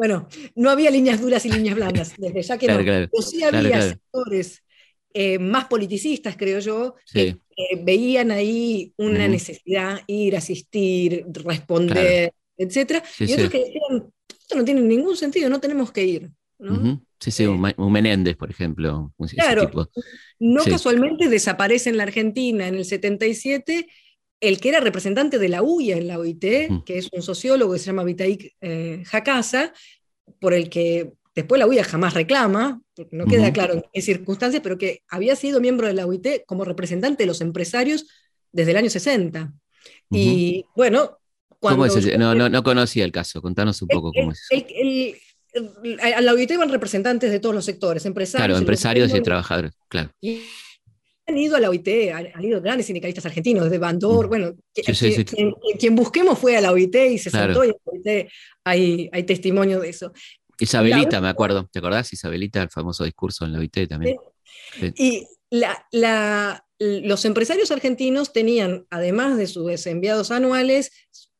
Bueno, 0.00 0.26
no 0.54 0.70
había 0.70 0.90
líneas 0.90 1.20
duras 1.20 1.44
y 1.44 1.50
líneas 1.50 1.76
blandas, 1.76 2.14
desde 2.16 2.40
ya 2.40 2.56
que 2.56 2.66
no. 2.68 2.78
Pero 2.78 3.10
sí 3.20 3.42
había 3.42 3.82
sectores 3.82 4.64
eh, 5.12 5.38
más 5.38 5.66
politicistas, 5.66 6.38
creo 6.38 6.58
yo, 6.58 6.94
que 7.12 7.36
veían 7.82 8.30
ahí 8.30 8.94
una 8.96 9.28
necesidad, 9.28 10.00
ir, 10.06 10.36
asistir, 10.36 11.26
responder, 11.28 12.32
etc. 12.56 13.02
y 13.18 13.32
otros 13.34 13.50
que 13.50 13.58
decían, 13.58 14.10
esto 14.26 14.56
no 14.56 14.64
tiene 14.64 14.80
ningún 14.80 15.18
sentido, 15.18 15.50
no 15.50 15.60
tenemos 15.60 15.92
que 15.92 16.02
ir. 16.06 16.30
Sí, 17.18 17.30
sí, 17.30 17.44
un, 17.44 17.92
Menéndez, 17.92 18.38
por 18.38 18.50
ejemplo. 18.50 19.12
Claro, 19.34 19.70
no 20.38 20.64
casualmente 20.64 21.28
desaparece 21.28 21.90
en 21.90 21.98
la 21.98 22.04
Argentina 22.04 22.66
en 22.66 22.76
el 22.76 22.86
77 22.86 23.86
el 24.40 24.60
que 24.60 24.70
era 24.70 24.80
representante 24.80 25.38
de 25.38 25.48
la 25.48 25.62
UIA 25.62 25.96
en 25.96 26.08
la 26.08 26.18
OIT, 26.18 26.84
que 26.84 26.98
es 26.98 27.08
un 27.12 27.22
sociólogo 27.22 27.72
que 27.72 27.78
se 27.78 27.86
llama 27.86 28.04
Vitaik 28.04 28.56
eh, 28.60 29.02
por 30.38 30.54
el 30.54 30.70
que 30.70 31.12
después 31.34 31.58
la 31.58 31.66
UIA 31.66 31.84
jamás 31.84 32.14
reclama, 32.14 32.80
porque 32.94 33.16
no 33.16 33.26
queda 33.26 33.52
claro 33.52 33.74
en 33.74 33.84
qué 33.92 34.02
circunstancias, 34.02 34.62
pero 34.62 34.78
que 34.78 35.02
había 35.08 35.36
sido 35.36 35.60
miembro 35.60 35.86
de 35.86 35.94
la 35.94 36.06
UIT 36.06 36.44
como 36.46 36.64
representante 36.64 37.22
de 37.22 37.26
los 37.26 37.40
empresarios 37.40 38.06
desde 38.52 38.70
el 38.72 38.76
año 38.78 38.90
60. 38.90 39.52
Y 40.10 40.64
bueno, 40.74 41.18
¿Cómo 41.60 41.84
es 41.84 42.18
no, 42.18 42.34
no, 42.34 42.48
no, 42.48 42.62
conocía 42.62 43.04
el 43.04 43.12
caso, 43.12 43.42
contanos 43.42 43.82
un 43.82 43.88
poco 43.88 44.12
cómo 44.12 44.32
es 44.32 44.48
a 46.00 46.20
la 46.20 46.32
OIT 46.32 46.56
van 46.56 46.70
representantes 46.70 47.30
de 47.30 47.40
todos 47.40 47.54
los 47.54 47.64
sectores, 47.64 48.06
empresarios. 48.06 48.46
Claro, 48.46 48.58
empresarios 48.58 49.14
y 49.14 49.20
trabajadores, 49.20 49.72
claro. 49.88 50.10
Y 50.20 50.42
han 51.30 51.38
ido 51.38 51.56
a 51.56 51.60
la 51.60 51.70
OIT, 51.70 51.88
han, 52.12 52.44
ido 52.44 52.60
grandes 52.60 52.86
sindicalistas 52.86 53.24
argentinos, 53.26 53.64
desde 53.64 53.78
Bandor, 53.78 54.26
mm. 54.26 54.28
bueno, 54.28 54.54
quien, 55.78 55.96
busquemos 55.96 56.38
fue 56.38 56.56
a 56.56 56.60
la 56.60 56.72
OIT 56.72 56.94
y 57.12 57.18
se 57.18 57.30
sentó 57.30 57.64
y 57.64 57.68
en 57.68 57.76
la 57.84 57.92
OIT 57.92 58.28
hay, 58.64 59.08
hay 59.12 59.22
testimonio 59.24 59.80
de 59.80 59.88
eso. 59.88 60.12
Isabelita, 60.58 61.20
me 61.20 61.28
acuerdo, 61.28 61.68
¿te 61.72 61.78
acordás? 61.78 62.12
Isabelita, 62.12 62.62
el 62.62 62.70
famoso 62.70 63.04
discurso 63.04 63.44
en 63.46 63.52
la 63.52 63.58
OIT 63.60 63.88
también. 63.88 64.16
Y 64.96 65.26
la, 65.50 66.64
los 66.78 67.24
empresarios 67.24 67.70
argentinos 67.70 68.32
tenían, 68.32 68.86
además 68.90 69.36
de 69.36 69.46
sus 69.46 69.86
enviados 69.86 70.30
anuales, 70.30 70.90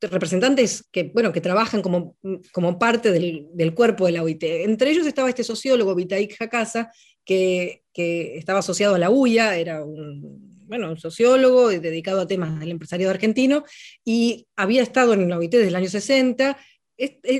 representantes 0.00 0.88
que, 0.90 1.10
bueno, 1.14 1.32
que 1.32 1.40
trabajan 1.40 1.82
como, 1.82 2.16
como 2.52 2.78
parte 2.78 3.12
del, 3.12 3.46
del, 3.52 3.74
cuerpo 3.74 4.06
de 4.06 4.12
la 4.12 4.22
OIT. 4.22 4.42
Entre 4.42 4.90
ellos 4.90 5.06
estaba 5.06 5.28
este 5.28 5.44
sociólogo, 5.44 5.94
Vitaik 5.94 6.40
Hakasa, 6.40 6.90
que, 7.24 7.84
que 7.92 8.38
estaba 8.38 8.60
asociado 8.60 8.94
a 8.94 8.98
la 8.98 9.10
UIA, 9.10 9.56
era 9.56 9.84
un, 9.84 10.58
bueno, 10.66 10.90
un 10.90 10.98
sociólogo 10.98 11.68
dedicado 11.68 12.20
a 12.20 12.26
temas 12.26 12.58
del 12.60 12.70
empresariado 12.70 13.12
argentino, 13.12 13.64
y 14.04 14.46
había 14.56 14.82
estado 14.82 15.14
en 15.14 15.28
la 15.28 15.38
OIT 15.38 15.52
desde 15.52 15.68
el 15.68 15.76
año 15.76 15.88
60. 15.88 16.56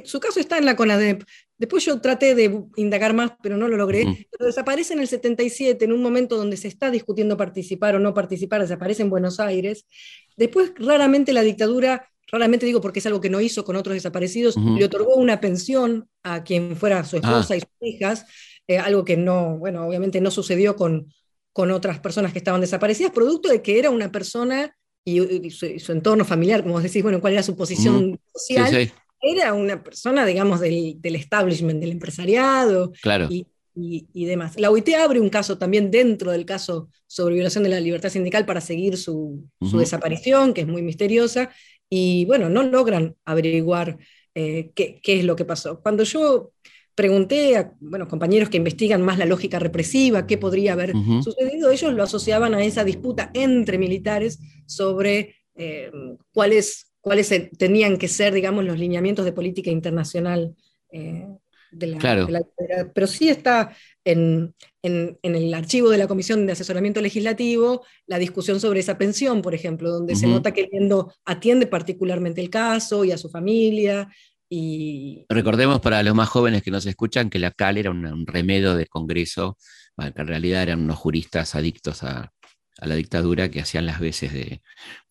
su 0.04 0.20
caso 0.20 0.40
está 0.40 0.58
en 0.58 0.66
la 0.66 0.76
CONADEP, 0.76 1.24
Después 1.60 1.84
yo 1.84 2.00
traté 2.00 2.34
de 2.34 2.64
indagar 2.76 3.12
más, 3.12 3.32
pero 3.42 3.58
no 3.58 3.68
lo 3.68 3.76
logré. 3.76 4.26
desaparece 4.38 4.94
en 4.94 5.00
el 5.00 5.08
77, 5.08 5.84
en 5.84 5.92
un 5.92 6.00
momento 6.00 6.38
donde 6.38 6.56
se 6.56 6.68
está 6.68 6.90
discutiendo 6.90 7.36
participar 7.36 7.94
o 7.94 7.98
no 7.98 8.14
participar, 8.14 8.62
desaparece 8.62 9.02
en 9.02 9.10
Buenos 9.10 9.40
Aires. 9.40 9.84
Después, 10.38 10.72
raramente 10.76 11.34
la 11.34 11.42
dictadura, 11.42 12.08
raramente 12.32 12.64
digo 12.64 12.80
porque 12.80 13.00
es 13.00 13.06
algo 13.06 13.20
que 13.20 13.28
no 13.28 13.42
hizo 13.42 13.62
con 13.62 13.76
otros 13.76 13.92
desaparecidos, 13.92 14.56
le 14.56 14.86
otorgó 14.86 15.16
una 15.16 15.38
pensión 15.38 16.08
a 16.22 16.44
quien 16.44 16.76
fuera 16.76 17.04
su 17.04 17.16
esposa 17.16 17.52
ah. 17.52 17.56
y 17.58 17.60
sus 17.60 17.68
hijas, 17.82 18.24
eh, 18.70 18.78
algo 18.78 19.04
que 19.04 19.16
no, 19.16 19.58
bueno, 19.58 19.86
obviamente 19.86 20.20
no 20.20 20.30
sucedió 20.30 20.76
con, 20.76 21.12
con 21.52 21.70
otras 21.70 22.00
personas 22.00 22.32
que 22.32 22.38
estaban 22.38 22.60
desaparecidas, 22.60 23.12
producto 23.12 23.48
de 23.48 23.62
que 23.62 23.78
era 23.78 23.90
una 23.90 24.12
persona 24.12 24.76
y, 25.04 25.50
su, 25.50 25.92
entorno 25.92 26.24
familiar, 26.24 26.62
como 26.62 26.80
decís, 26.80 27.02
bueno, 27.02 27.20
cuál 27.20 27.32
era 27.32 27.42
su 27.42 27.56
posición 27.56 28.20
social 28.34 28.92
era 29.20 29.52
una 29.54 29.82
persona, 29.82 30.24
digamos, 30.24 30.60
del, 30.60 30.98
establishment, 31.02 31.80
del 31.80 31.92
empresariado 31.92 32.92
y, 33.28 34.24
demás. 34.26 34.58
La 34.58 34.70
OIT 34.70 34.88
abre 34.94 35.20
un 35.20 35.30
caso 35.30 35.56
también 35.58 35.90
dentro 35.90 36.32
del 36.32 36.44
caso 36.44 36.88
sobre 37.06 37.34
violación 37.34 37.64
de 37.64 37.70
la 37.70 37.80
libertad 37.80 38.08
sindical 38.08 38.44
para 38.44 38.60
seguir 38.60 38.96
su, 38.96 39.44
desaparición, 39.60 40.54
que 40.54 40.62
es 40.62 40.66
muy 40.66 40.82
misteriosa, 40.82 41.50
y 41.88 42.24
bueno, 42.24 42.48
no 42.48 42.62
logran 42.62 43.16
averiguar 43.24 43.98
eh, 44.34 44.70
qué, 44.74 45.00
es 45.02 45.24
lo 45.24 45.36
que 45.36 45.44
pasó. 45.44 45.80
Cuando 45.80 46.04
yo 46.04 46.52
pregunté 47.00 47.56
a 47.56 47.72
bueno, 47.80 48.06
compañeros 48.06 48.50
que 48.50 48.58
investigan 48.58 49.00
más 49.00 49.16
la 49.16 49.24
lógica 49.24 49.58
represiva, 49.58 50.26
qué 50.26 50.36
podría 50.36 50.74
haber 50.74 50.92
sucedido, 51.24 51.70
ellos 51.70 51.94
lo 51.94 52.02
asociaban 52.02 52.52
a 52.52 52.62
esa 52.62 52.84
disputa 52.84 53.30
entre 53.32 53.78
militares 53.78 54.38
sobre 54.66 55.36
eh, 55.54 55.90
cuál 56.30 56.52
es 56.52 56.92
cuáles 57.00 57.32
tenían 57.56 57.96
que 57.96 58.06
ser, 58.06 58.34
digamos, 58.34 58.66
los 58.66 58.78
lineamientos 58.78 59.24
de 59.24 59.32
política 59.32 59.70
internacional 59.70 60.54
eh, 60.92 61.26
de, 61.72 61.86
la, 61.86 62.42
Pero 62.92 63.06
sí 63.06 63.30
está 63.30 63.74
en, 64.04 64.54
el 64.82 65.54
archivo 65.54 65.88
de 65.88 65.96
la 65.96 66.06
Comisión 66.06 66.44
de 66.44 66.52
Asesoramiento 66.52 67.00
Legislativo 67.00 67.86
la 68.06 68.18
discusión 68.18 68.60
sobre 68.60 68.80
esa 68.80 68.98
pensión, 68.98 69.40
por 69.40 69.54
ejemplo, 69.54 69.90
donde 69.90 70.16
se 70.16 70.26
nota 70.26 70.52
que 70.52 70.68
Liendo 70.70 71.14
atiende 71.24 71.66
particularmente 71.66 72.42
el 72.42 72.50
caso 72.50 73.06
y 73.06 73.12
a 73.12 73.16
su 73.16 73.30
familia. 73.30 74.10
Y... 74.52 75.24
Recordemos 75.28 75.80
para 75.80 76.02
los 76.02 76.14
más 76.14 76.28
jóvenes 76.28 76.62
que 76.62 76.72
nos 76.72 76.84
escuchan 76.84 77.30
que 77.30 77.38
la 77.38 77.52
CAL 77.52 77.78
era 77.78 77.90
un, 77.90 78.26
remedio 78.26 78.74
del 78.74 78.88
Congreso, 78.88 79.56
que 79.96 80.20
en 80.20 80.26
realidad 80.26 80.62
eran 80.62 80.82
unos 80.82 80.98
juristas 80.98 81.54
adictos 81.54 82.02
a, 82.02 82.32
a 82.80 82.86
la 82.86 82.94
dictadura 82.94 83.50
que 83.50 83.60
hacían 83.60 83.86
las 83.86 84.00
veces 84.00 84.32
de, 84.32 84.62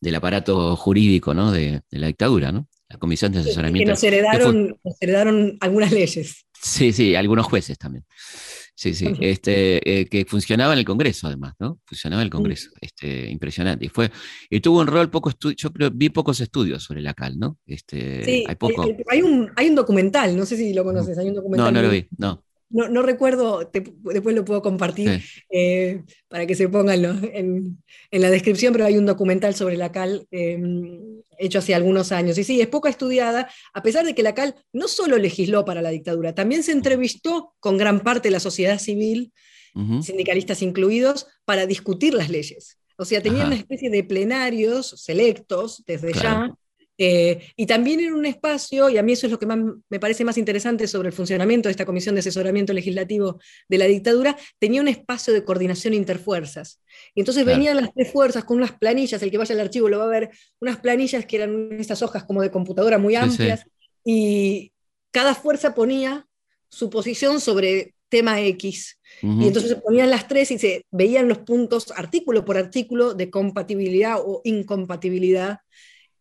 del 0.01 0.15
aparato 0.15 0.75
jurídico 0.75 1.33
¿no? 1.33 1.51
de, 1.51 1.81
la 1.91 2.07
dictadura, 2.07 2.51
¿no? 2.51 2.67
la 2.89 2.97
Comisión 2.97 3.31
de 3.31 3.39
Asesoramiento. 3.39 3.85
que 3.85 3.91
nos 3.91 4.03
heredaron, 4.03 4.79
heredaron 4.99 5.57
algunas 5.61 5.91
leyes. 5.91 6.45
Sí, 6.61 6.91
sí, 6.91 7.15
algunos 7.15 7.45
jueces 7.45 7.77
también. 7.77 8.05
Sí, 8.79 8.93
sí, 8.93 9.11
este, 9.19 9.99
eh, 9.99 10.05
que 10.05 10.23
funcionaba 10.23 10.71
en 10.71 10.79
el 10.79 10.85
Congreso 10.85 11.27
además, 11.27 11.53
¿no? 11.59 11.81
Funcionaba 11.83 12.21
en 12.21 12.27
el 12.27 12.31
Congreso, 12.31 12.69
este, 12.79 13.29
impresionante. 13.29 13.83
Y, 13.83 13.89
fue, 13.89 14.09
y 14.49 14.61
tuvo 14.61 14.79
un 14.79 14.87
rol 14.87 15.09
poco 15.09 15.31
yo 15.37 15.73
creo, 15.73 15.91
vi 15.93 16.07
pocos 16.07 16.39
estudios 16.39 16.81
sobre 16.81 17.01
la 17.01 17.13
CAL, 17.13 17.37
¿no? 17.37 17.57
Este, 17.65 18.23
sí, 18.23 18.45
hay, 18.47 18.55
poco... 18.55 18.85
hay, 19.09 19.21
un, 19.21 19.51
hay 19.57 19.67
un 19.67 19.75
documental, 19.75 20.37
no 20.37 20.45
sé 20.45 20.55
si 20.55 20.73
lo 20.73 20.85
conoces, 20.85 21.17
hay 21.17 21.27
un 21.27 21.35
documental. 21.35 21.73
No, 21.73 21.81
no 21.81 21.85
lo 21.85 21.91
vi, 21.91 22.07
no 22.17 22.41
no, 22.69 23.01
recuerdo, 23.01 23.69
después 23.71 24.35
lo 24.35 24.45
puedo 24.45 24.61
compartir 24.61 25.21
eh, 25.49 26.03
para 26.27 26.45
que 26.45 26.55
se 26.55 26.69
pongan 26.69 27.03
en, 27.33 27.77
la 28.11 28.29
descripción, 28.29 28.73
pero 28.73 28.85
hay 28.85 28.97
un 28.97 29.05
documental 29.05 29.55
sobre 29.55 29.77
la 29.77 29.91
CAL 29.91 30.27
em, 30.31 31.21
hecho 31.37 31.59
hace 31.59 31.73
algunos 31.73 32.11
años. 32.11 32.37
Y 32.37 32.43
sí, 32.43 32.61
es 32.61 32.67
poco 32.67 32.87
estudiada, 32.87 33.49
a 33.73 33.81
pesar 33.81 34.05
de 34.05 34.13
que 34.13 34.23
la 34.23 34.35
CAL 34.35 34.55
no 34.71 34.87
solo 34.87 35.17
legisló 35.17 35.65
para 35.65 35.81
la 35.81 35.89
dictadura, 35.89 36.35
también 36.35 36.63
se 36.63 36.71
entrevistó 36.71 37.53
con 37.59 37.77
gran 37.77 38.01
parte 38.01 38.29
de 38.29 38.33
la 38.33 38.39
sociedad 38.39 38.79
civil, 38.79 39.33
sindicalistas 40.01 40.61
incluidos, 40.61 41.27
para 41.45 41.65
discutir 41.65 42.13
las 42.13 42.29
leyes. 42.29 42.77
O 42.97 43.05
sea, 43.05 43.21
tenía 43.21 43.45
una 43.45 43.55
especie 43.55 43.89
de 43.89 44.03
plenarios 44.03 44.89
selectos 44.97 45.83
desde 45.87 46.11
ya 46.11 46.53
eh, 47.01 47.53
y 47.55 47.65
también 47.65 48.01
en 48.01 48.13
un 48.13 48.25
espacio, 48.25 48.89
y 48.89 48.97
a 48.97 49.03
mí 49.03 49.13
eso 49.13 49.25
es 49.25 49.31
lo 49.31 49.39
que 49.39 49.45
más, 49.45 49.57
me 49.89 49.99
parece 50.01 50.25
más 50.25 50.37
interesante 50.37 50.85
sobre 50.85 51.07
el 51.07 51.13
funcionamiento 51.13 51.69
de 51.69 51.71
esta 51.71 51.85
Comisión 51.85 52.13
de 52.13 52.19
Asesoramiento 52.19 52.73
Legislativo 52.73 53.39
de 53.69 53.77
la 53.77 53.85
dictadura, 53.85 54.37
tenía 54.59 54.81
un 54.81 54.89
espacio 54.89 55.33
de 55.33 55.45
coordinación 55.45 55.93
interfuerzas. 55.93 56.81
Y 57.15 57.21
entonces 57.21 57.45
venían 57.45 57.77
las 57.77 57.93
tres 57.93 58.11
fuerzas 58.11 58.43
con 58.43 58.57
unas 58.57 58.73
planillas, 58.73 59.23
el 59.23 59.31
que 59.31 59.37
vaya 59.37 59.55
al 59.55 59.61
archivo 59.61 59.87
lo 59.87 59.99
va 59.99 60.05
a 60.05 60.07
ver, 60.07 60.29
unas 60.59 60.77
planillas 60.81 61.25
que 61.25 61.37
eran 61.37 61.71
estas 61.79 62.01
hojas 62.01 62.25
como 62.25 62.41
de 62.41 62.51
computadora 62.51 62.97
muy 62.97 63.15
amplias, 63.15 63.65
y 64.03 64.73
cada 65.11 65.35
fuerza 65.35 65.73
ponía 65.73 66.27
su 66.67 66.89
posición 66.89 67.39
sobre 67.39 67.93
tema 68.09 68.41
X. 68.41 68.99
Y 69.21 69.47
entonces 69.47 69.69
se 69.69 69.75
ponían 69.77 70.09
las 70.09 70.27
tres 70.27 70.51
y 70.51 70.59
se 70.59 70.85
veían 70.91 71.29
los 71.29 71.39
puntos 71.39 71.93
artículo 71.95 72.43
por 72.43 72.57
artículo 72.57 73.13
de 73.13 73.29
compatibilidad 73.29 74.17
o 74.19 74.41
incompatibilidad 74.43 75.59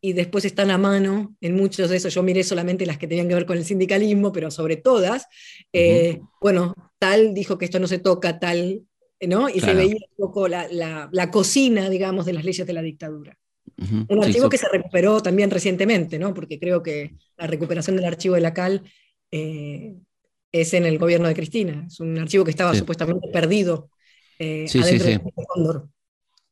y 0.01 0.13
después 0.13 0.45
están 0.45 0.71
a 0.71 0.79
mano 0.79 1.35
en 1.41 1.57
muchos 1.57 1.91
de 1.91 1.97
esos. 1.97 2.15
Yo 2.15 2.23
miré 2.23 2.45
solamente 2.45 2.87
las 2.87 2.99
que 2.99 3.09
tenían 3.09 3.29
que 3.29 3.35
ver 3.35 3.47
con 3.47 3.57
el 3.57 3.65
sindicalismo, 3.65 4.33
pero 4.33 4.51
sobre 4.51 4.77
todas, 4.77 5.27
eh, 5.73 6.21
bueno, 6.41 6.75
tal 6.99 7.35
dijo 7.35 7.59
que 7.59 7.65
esto 7.65 7.81
no 7.81 7.87
se 7.87 7.99
toca, 7.99 8.39
tal, 8.39 8.83
¿no? 9.21 9.49
Y 9.49 9.61
se 9.61 9.75
veía 9.75 9.97
un 9.97 10.17
poco 10.17 10.49
la, 10.49 10.69
la, 11.11 11.31
cocina, 11.31 11.91
digamos, 11.91 12.27
de 12.27 12.33
las 12.33 12.45
leyes 12.45 12.67
de 12.67 12.73
la 12.73 12.83
dictadura. 12.83 13.37
Un 14.09 14.25
archivo 14.25 14.49
que 14.49 14.59
se 14.59 14.69
recuperó 14.69 15.21
también 15.23 15.51
recientemente, 15.51 16.19
¿no? 16.19 16.35
Porque 16.35 16.59
creo 16.59 16.83
que 16.83 17.15
la 17.37 17.47
recuperación 17.47 17.97
del 17.97 18.07
archivo 18.07 18.35
de 18.35 18.41
la 18.41 18.55
CAL 18.55 18.83
eh, 19.31 19.95
es 20.51 20.75
en 20.75 20.87
el 20.87 20.99
gobierno 20.99 21.29
de 21.29 21.35
Cristina. 21.35 21.85
Es 21.87 22.01
un 22.01 22.19
archivo 22.19 22.45
que 22.45 22.51
estaba 22.51 22.75
supuestamente 22.75 23.29
perdido 23.29 23.91
eh, 24.39 24.67
adentro 24.81 25.07
de 25.07 25.21
Cóndor. 25.47 25.89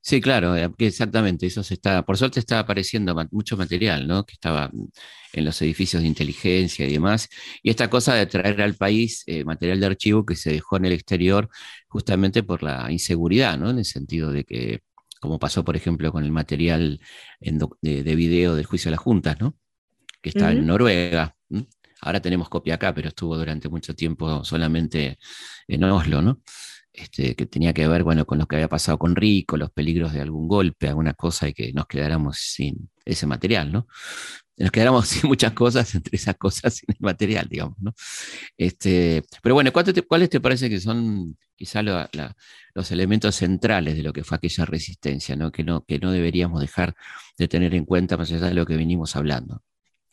Sí, 0.06 0.20
claro, 0.20 0.56
eh, 0.56 0.70
exactamente. 0.78 1.46
Eso 1.46 1.64
se 1.64 1.74
está, 1.74 2.04
por 2.04 2.16
suerte 2.16 2.38
está 2.38 2.60
apareciendo 2.60 3.12
mucho 3.32 3.56
material, 3.56 4.06
¿no? 4.06 4.24
Que 4.24 4.34
estaba 4.34 4.70
en 5.32 5.44
los 5.44 5.60
edificios 5.62 6.00
de 6.00 6.06
inteligencia 6.06 6.86
y 6.86 6.92
demás. 6.92 7.28
Y 7.60 7.70
esta 7.70 7.90
cosa 7.90 8.14
de 8.14 8.26
traer 8.26 8.62
al 8.62 8.76
país 8.76 9.24
eh, 9.26 9.44
material 9.44 9.80
de 9.80 9.86
archivo 9.86 10.24
que 10.24 10.36
se 10.36 10.52
dejó 10.52 10.76
en 10.76 10.84
el 10.84 10.92
exterior 10.92 11.48
justamente 11.88 12.44
por 12.44 12.62
la 12.62 12.86
inseguridad, 12.92 13.58
¿no? 13.58 13.70
En 13.70 13.78
el 13.78 13.84
sentido 13.84 14.30
de 14.30 14.44
que, 14.44 14.82
como 15.20 15.40
pasó, 15.40 15.64
por 15.64 15.74
ejemplo, 15.74 16.12
con 16.12 16.22
el 16.22 16.30
material 16.30 17.00
de, 17.40 18.14
video 18.14 18.54
del 18.54 18.64
juicio 18.64 18.90
de 18.90 18.92
las 18.92 19.00
juntas, 19.00 19.40
¿no? 19.40 19.56
Que 20.22 20.28
está 20.28 20.52
en 20.52 20.66
Noruega. 20.66 21.34
Ahora 22.00 22.20
tenemos 22.20 22.48
copia 22.48 22.76
acá, 22.76 22.94
pero 22.94 23.08
estuvo 23.08 23.36
durante 23.36 23.68
mucho 23.68 23.92
tiempo 23.96 24.44
solamente 24.44 25.18
en 25.66 25.82
Oslo, 25.82 26.22
¿no? 26.22 26.42
Este, 26.96 27.34
que 27.34 27.44
tenía 27.44 27.74
que 27.74 27.86
ver 27.86 28.04
bueno, 28.04 28.24
con 28.24 28.38
lo 28.38 28.46
que 28.46 28.56
había 28.56 28.68
pasado 28.68 28.98
con 28.98 29.14
Rico, 29.14 29.58
los 29.58 29.70
peligros 29.70 30.14
de 30.14 30.22
algún 30.22 30.48
golpe, 30.48 30.88
alguna 30.88 31.12
cosa 31.12 31.46
y 31.46 31.52
que 31.52 31.70
nos 31.74 31.86
quedáramos 31.86 32.38
sin 32.38 32.88
ese 33.04 33.26
material, 33.26 33.70
¿no? 33.70 33.86
Nos 34.56 34.70
quedáramos 34.70 35.06
sin 35.08 35.28
muchas 35.28 35.52
cosas, 35.52 35.94
entre 35.94 36.16
esas 36.16 36.36
cosas 36.36 36.74
sin 36.76 36.86
el 36.88 36.96
material, 37.00 37.48
digamos, 37.50 37.76
¿no? 37.80 37.94
Este, 38.56 39.22
pero 39.42 39.54
bueno, 39.54 39.72
¿cuáles 39.74 40.30
te 40.30 40.40
parece 40.40 40.70
que 40.70 40.80
son 40.80 41.36
quizá 41.54 41.82
los 41.82 42.90
elementos 42.90 43.34
centrales 43.36 43.94
de 43.94 44.02
lo 44.02 44.14
que 44.14 44.24
fue 44.24 44.38
aquella 44.38 44.64
resistencia, 44.64 45.36
¿no? 45.36 45.52
Que, 45.52 45.64
no, 45.64 45.84
que 45.84 45.98
no 45.98 46.12
deberíamos 46.12 46.62
dejar 46.62 46.94
de 47.36 47.46
tener 47.46 47.74
en 47.74 47.84
cuenta 47.84 48.16
más 48.16 48.32
allá 48.32 48.46
de 48.46 48.54
lo 48.54 48.64
que 48.64 48.76
venimos 48.76 49.16
hablando? 49.16 49.62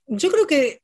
Yo 0.08 0.30
creo 0.30 0.48
que 0.48 0.82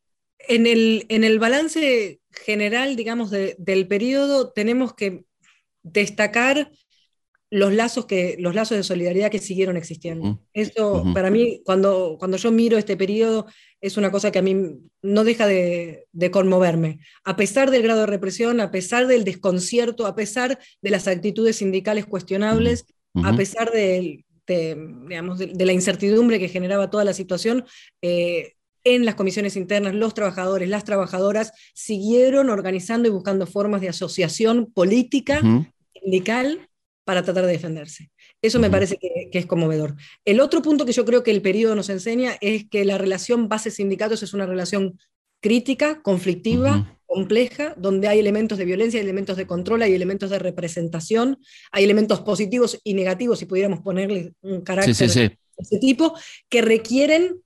en 0.47 0.66
el, 0.66 1.06
en 1.10 1.26
el 1.26 1.39
balance 1.39 2.22
general, 2.32 2.95
digamos, 2.95 3.32
del 3.32 3.88
periodo, 3.88 4.54
tenemos 4.54 4.93
que 4.93 5.26
destacar 5.91 6.71
los 7.51 7.73
lazos, 7.73 8.05
que, 8.05 8.35
los 8.39 8.53
lazos 8.53 8.77
de 8.77 8.83
solidaridad 8.83 9.31
que 9.31 9.39
siguieron 9.39 9.75
existiendo. 9.75 10.39
Eso, 10.53 11.03
para 11.13 11.31
mí, 11.31 11.61
cuando, 11.65 12.17
cuando 12.19 12.37
yo 12.37 12.51
miro 12.51 12.77
este 12.77 12.95
periodo, 12.95 13.47
es 13.81 13.97
una 13.97 14.11
cosa 14.11 14.31
que 14.31 14.39
a 14.39 14.43
mí 14.43 14.55
no 15.01 15.23
deja 15.23 15.47
de, 15.47 16.05
conmoverme. 16.31 16.99
A 17.23 17.35
pesar 17.35 17.71
del 17.71 17.81
grado 17.81 18.01
de 18.01 18.05
represión, 18.05 18.59
a 18.59 18.71
pesar 18.71 19.07
del 19.07 19.23
desconcierto, 19.23 20.05
a 20.05 20.15
pesar 20.15 20.59
de 20.81 20.89
las 20.89 21.07
actitudes 21.07 21.57
sindicales 21.57 22.05
cuestionables, 22.05 22.85
a 23.23 23.35
pesar 23.35 23.71
de, 23.71 24.23
digamos, 24.45 25.39
de, 25.39 25.65
la 25.65 25.73
incertidumbre 25.73 26.39
que 26.39 26.49
generaba 26.49 26.91
toda 26.91 27.03
la 27.03 27.13
situación, 27.13 27.65
eh, 28.03 28.53
en 28.83 29.05
las 29.05 29.15
comisiones 29.15 29.55
internas, 29.55 29.93
los 29.93 30.13
trabajadores, 30.13 30.69
las 30.69 30.83
trabajadoras 30.83 31.51
siguieron 31.73 32.49
organizando 32.49 33.07
y 33.07 33.11
buscando 33.11 33.45
formas 33.45 33.81
de 33.81 33.89
asociación 33.89 34.71
política, 34.71 35.41
sindical, 36.02 36.70
para 37.10 37.24
tratar 37.24 37.47
de 37.47 37.54
defenderse. 37.54 38.12
Eso 38.39 38.60
me 38.60 38.70
parece 38.70 38.97
que, 38.97 39.32
es 39.32 39.45
conmovedor. 39.47 39.95
El 40.26 40.39
otro 40.39 40.62
punto 40.62 40.86
que 40.86 40.91
yo 40.91 41.06
creo 41.06 41.24
que 41.24 41.32
el 41.32 41.41
periodo 41.41 41.74
nos 41.74 41.89
enseña 41.89 42.38
es 42.39 42.70
que 42.70 42.86
la 42.86 43.00
relación 43.00 43.50
base-sindicatos 43.50 44.22
es 44.22 44.36
una 44.36 44.45
relación 44.45 45.00
crítica, 45.41 46.04
conflictiva, 46.04 47.00
compleja, 47.08 47.74
donde 47.78 48.08
hay 48.08 48.20
elementos 48.20 48.60
de 48.60 48.66
violencia, 48.66 49.00
hay 49.00 49.06
elementos 49.06 49.38
de 49.38 49.47
control, 49.47 49.82
hay 49.82 49.95
elementos 49.95 50.30
de 50.30 50.38
representación, 50.38 51.39
hay 51.72 51.84
elementos 51.84 52.22
positivos 52.22 52.80
y 52.84 52.93
negativos, 52.93 53.39
si 53.39 53.47
pudiéramos 53.47 53.80
ponerle 53.80 54.34
un 54.41 54.62
carácter 54.62 54.95
de 54.95 55.38
ese 55.58 55.80
tipo, 55.80 56.14
que 56.47 56.62
requieren 56.62 57.41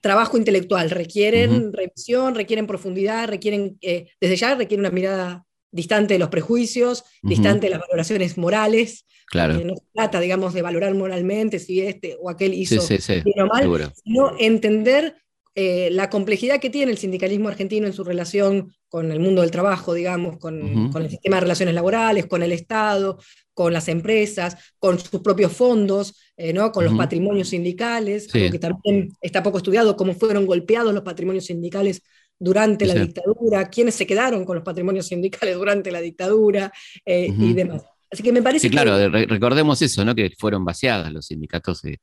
trabajo 0.00 0.36
intelectual, 0.36 0.90
requieren 0.90 1.72
revisión, 1.72 2.34
requieren 2.34 2.66
profundidad, 2.66 3.28
requieren, 3.28 3.78
eh, 3.80 4.08
desde 4.20 4.34
ya 4.34 4.56
requieren 4.56 4.80
una 4.80 4.90
mirada 4.90 5.44
distante 5.70 6.14
de 6.14 6.18
los 6.18 6.28
prejuicios, 6.28 7.04
distante 7.22 7.66
de 7.66 7.70
las 7.70 7.80
valoraciones 7.80 8.38
morales. 8.38 9.06
Claro. 9.26 9.54
No 9.62 9.74
se 9.76 9.84
trata, 9.92 10.20
digamos, 10.20 10.54
de 10.54 10.62
valorar 10.62 10.94
moralmente 10.94 11.58
si 11.58 11.82
este 11.82 12.16
o 12.20 12.30
aquel 12.30 12.54
hizo 12.54 12.82
bien 12.86 13.40
o 13.40 13.46
mal, 13.46 13.92
sino 14.02 14.32
entender 14.38 15.16
eh, 15.54 15.90
la 15.90 16.08
complejidad 16.08 16.60
que 16.60 16.70
tiene 16.70 16.92
el 16.92 16.98
sindicalismo 16.98 17.48
argentino 17.48 17.86
en 17.86 17.92
su 17.92 18.04
relación 18.04 18.72
con 18.88 19.10
el 19.10 19.18
mundo 19.18 19.42
del 19.42 19.50
trabajo, 19.50 19.92
digamos, 19.92 20.38
con, 20.38 20.92
con, 20.92 21.02
el 21.02 21.10
sistema 21.10 21.36
de 21.36 21.40
relaciones 21.40 21.74
laborales, 21.74 22.26
con 22.26 22.42
el 22.42 22.52
Estado, 22.52 23.18
con 23.52 23.72
las 23.72 23.88
empresas, 23.88 24.56
con 24.78 25.00
sus 25.00 25.20
propios 25.20 25.52
fondos, 25.52 26.14
eh, 26.36 26.52
¿no? 26.52 26.70
con 26.70 26.84
los 26.84 26.94
patrimonios 26.94 27.48
sindicales, 27.48 28.28
que 28.28 28.56
también 28.60 29.08
está 29.20 29.42
poco 29.42 29.58
estudiado, 29.58 29.96
cómo 29.96 30.14
fueron 30.14 30.46
golpeados 30.46 30.94
los 30.94 31.02
patrimonios 31.02 31.46
sindicales 31.46 32.02
durante 32.38 32.86
la 32.86 32.94
dictadura, 32.94 33.68
quiénes 33.68 33.94
se 33.94 34.06
quedaron 34.06 34.44
con 34.44 34.56
los 34.56 34.64
patrimonios 34.64 35.06
sindicales 35.06 35.56
durante 35.56 35.90
la 35.90 36.00
dictadura 36.00 36.72
eh, 37.04 37.32
y 37.36 37.52
demás. 37.52 37.82
Así 38.10 38.22
que 38.22 38.32
me 38.32 38.42
parece 38.42 38.68
sí, 38.68 38.70
claro, 38.70 39.08
recordemos 39.10 39.82
eso, 39.82 40.04
¿no? 40.04 40.14
Que 40.14 40.32
fueron 40.38 40.64
vaciadas 40.64 41.12
los 41.12 41.26
sindicatos, 41.26 41.84
eh, 41.84 41.98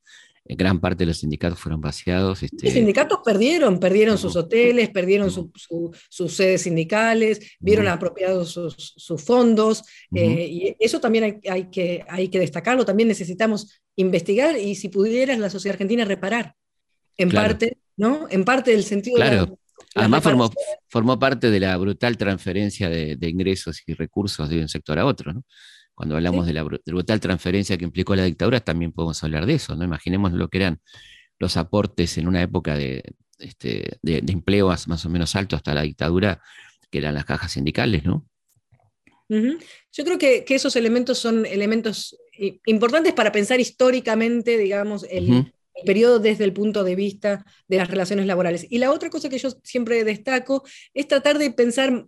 gran 0.46 0.80
parte 0.80 1.00
de 1.00 1.08
los 1.08 1.18
sindicatos 1.18 1.60
fueron 1.60 1.82
vaciados. 1.82 2.44
Este... 2.44 2.66
Los 2.66 2.74
sindicatos 2.74 3.20
perdieron, 3.26 3.80
perdieron 3.80 4.18
sus 4.20 4.36
hoteles, 4.36 4.90
perdieron 4.90 5.32
sus 5.32 6.34
sedes 6.34 6.62
sindicales, 6.62 7.56
vieron 7.60 7.88
apropiados 7.88 8.52
sus, 8.52 9.24
fondos, 9.24 9.82
eh, 10.14 10.48
y 10.48 10.76
eso 10.80 11.00
también 11.00 11.42
hay, 11.50 11.70
que, 11.72 12.06
hay 12.08 12.28
que 12.28 12.40
destacarlo, 12.40 12.86
también 12.86 13.08
necesitamos 13.08 13.82
investigar 13.96 14.60
y 14.60 14.76
si 14.76 14.90
pudieras 14.90 15.40
la 15.40 15.50
sociedad 15.50 15.74
argentina 15.74 16.06
reparar, 16.06 16.54
en 17.18 17.32
parte, 17.32 17.78
¿no? 17.98 18.28
En 18.30 18.44
parte 18.44 18.72
del 18.72 18.84
sentido 18.84 19.18
de 19.18 19.56
Además 19.96 20.24
formó, 20.24 20.52
formó, 20.90 21.20
parte 21.20 21.50
de 21.50 21.60
la 21.60 21.78
brutal 21.78 22.18
transferencia 22.18 22.90
de, 22.90 23.18
ingresos 23.30 23.82
y 23.86 23.94
recursos 23.94 24.50
de 24.50 24.62
un 24.62 24.70
sector 24.70 25.00
a 25.00 25.06
otro, 25.06 25.34
¿no? 25.34 25.44
Cuando 25.94 26.16
hablamos 26.16 26.46
de 26.46 26.54
la 26.54 26.64
brutal 26.64 27.22
transferencia 27.22 27.78
que 27.78 27.86
implicó 27.86 28.16
la 28.16 28.26
dictadura, 28.26 28.60
también 28.60 28.92
podemos 28.92 29.24
hablar 29.24 29.46
de 29.46 29.54
eso, 29.54 29.76
¿no? 29.76 29.86
Imaginemos 29.86 30.34
lo 30.34 30.50
que 30.50 30.58
eran 30.58 30.82
los 31.40 31.56
aportes 31.56 32.18
en 32.18 32.28
una 32.28 32.42
época 32.42 32.76
de, 32.76 33.04
este, 33.40 33.98
de, 34.02 34.18
empleo 34.28 34.68
más 34.68 35.06
o 35.06 35.10
menos 35.10 35.36
alto 35.36 35.56
hasta 35.56 35.74
la 35.74 35.84
dictadura, 35.84 36.42
que 36.90 36.98
eran 36.98 37.16
las 37.16 37.26
cajas 37.26 37.54
sindicales, 37.54 38.04
¿no? 38.04 38.26
Yo 39.28 40.04
creo 40.04 40.18
que, 40.18 40.46
esos 40.50 40.76
elementos 40.76 41.18
son 41.18 41.46
elementos 41.46 42.18
importantes 42.66 43.14
para 43.14 43.32
pensar 43.32 43.60
históricamente, 43.60 44.58
digamos, 44.58 45.06
el, 45.10 45.54
el 45.76 45.86
periodo 45.86 46.20
desde 46.20 46.44
el 46.44 46.54
punto 46.54 46.84
de 46.84 46.96
vista 46.96 47.46
de 47.68 47.78
las 47.78 47.90
relaciones 47.90 48.26
laborales. 48.26 48.66
Y 48.70 48.78
la 48.78 48.92
otra 48.92 49.10
cosa 49.10 49.30
que 49.30 49.38
yo 49.38 49.50
siempre 49.64 50.04
destaco 50.04 50.64
es 50.94 51.08
tratar 51.08 51.38
de 51.38 51.52
pensar 51.52 52.08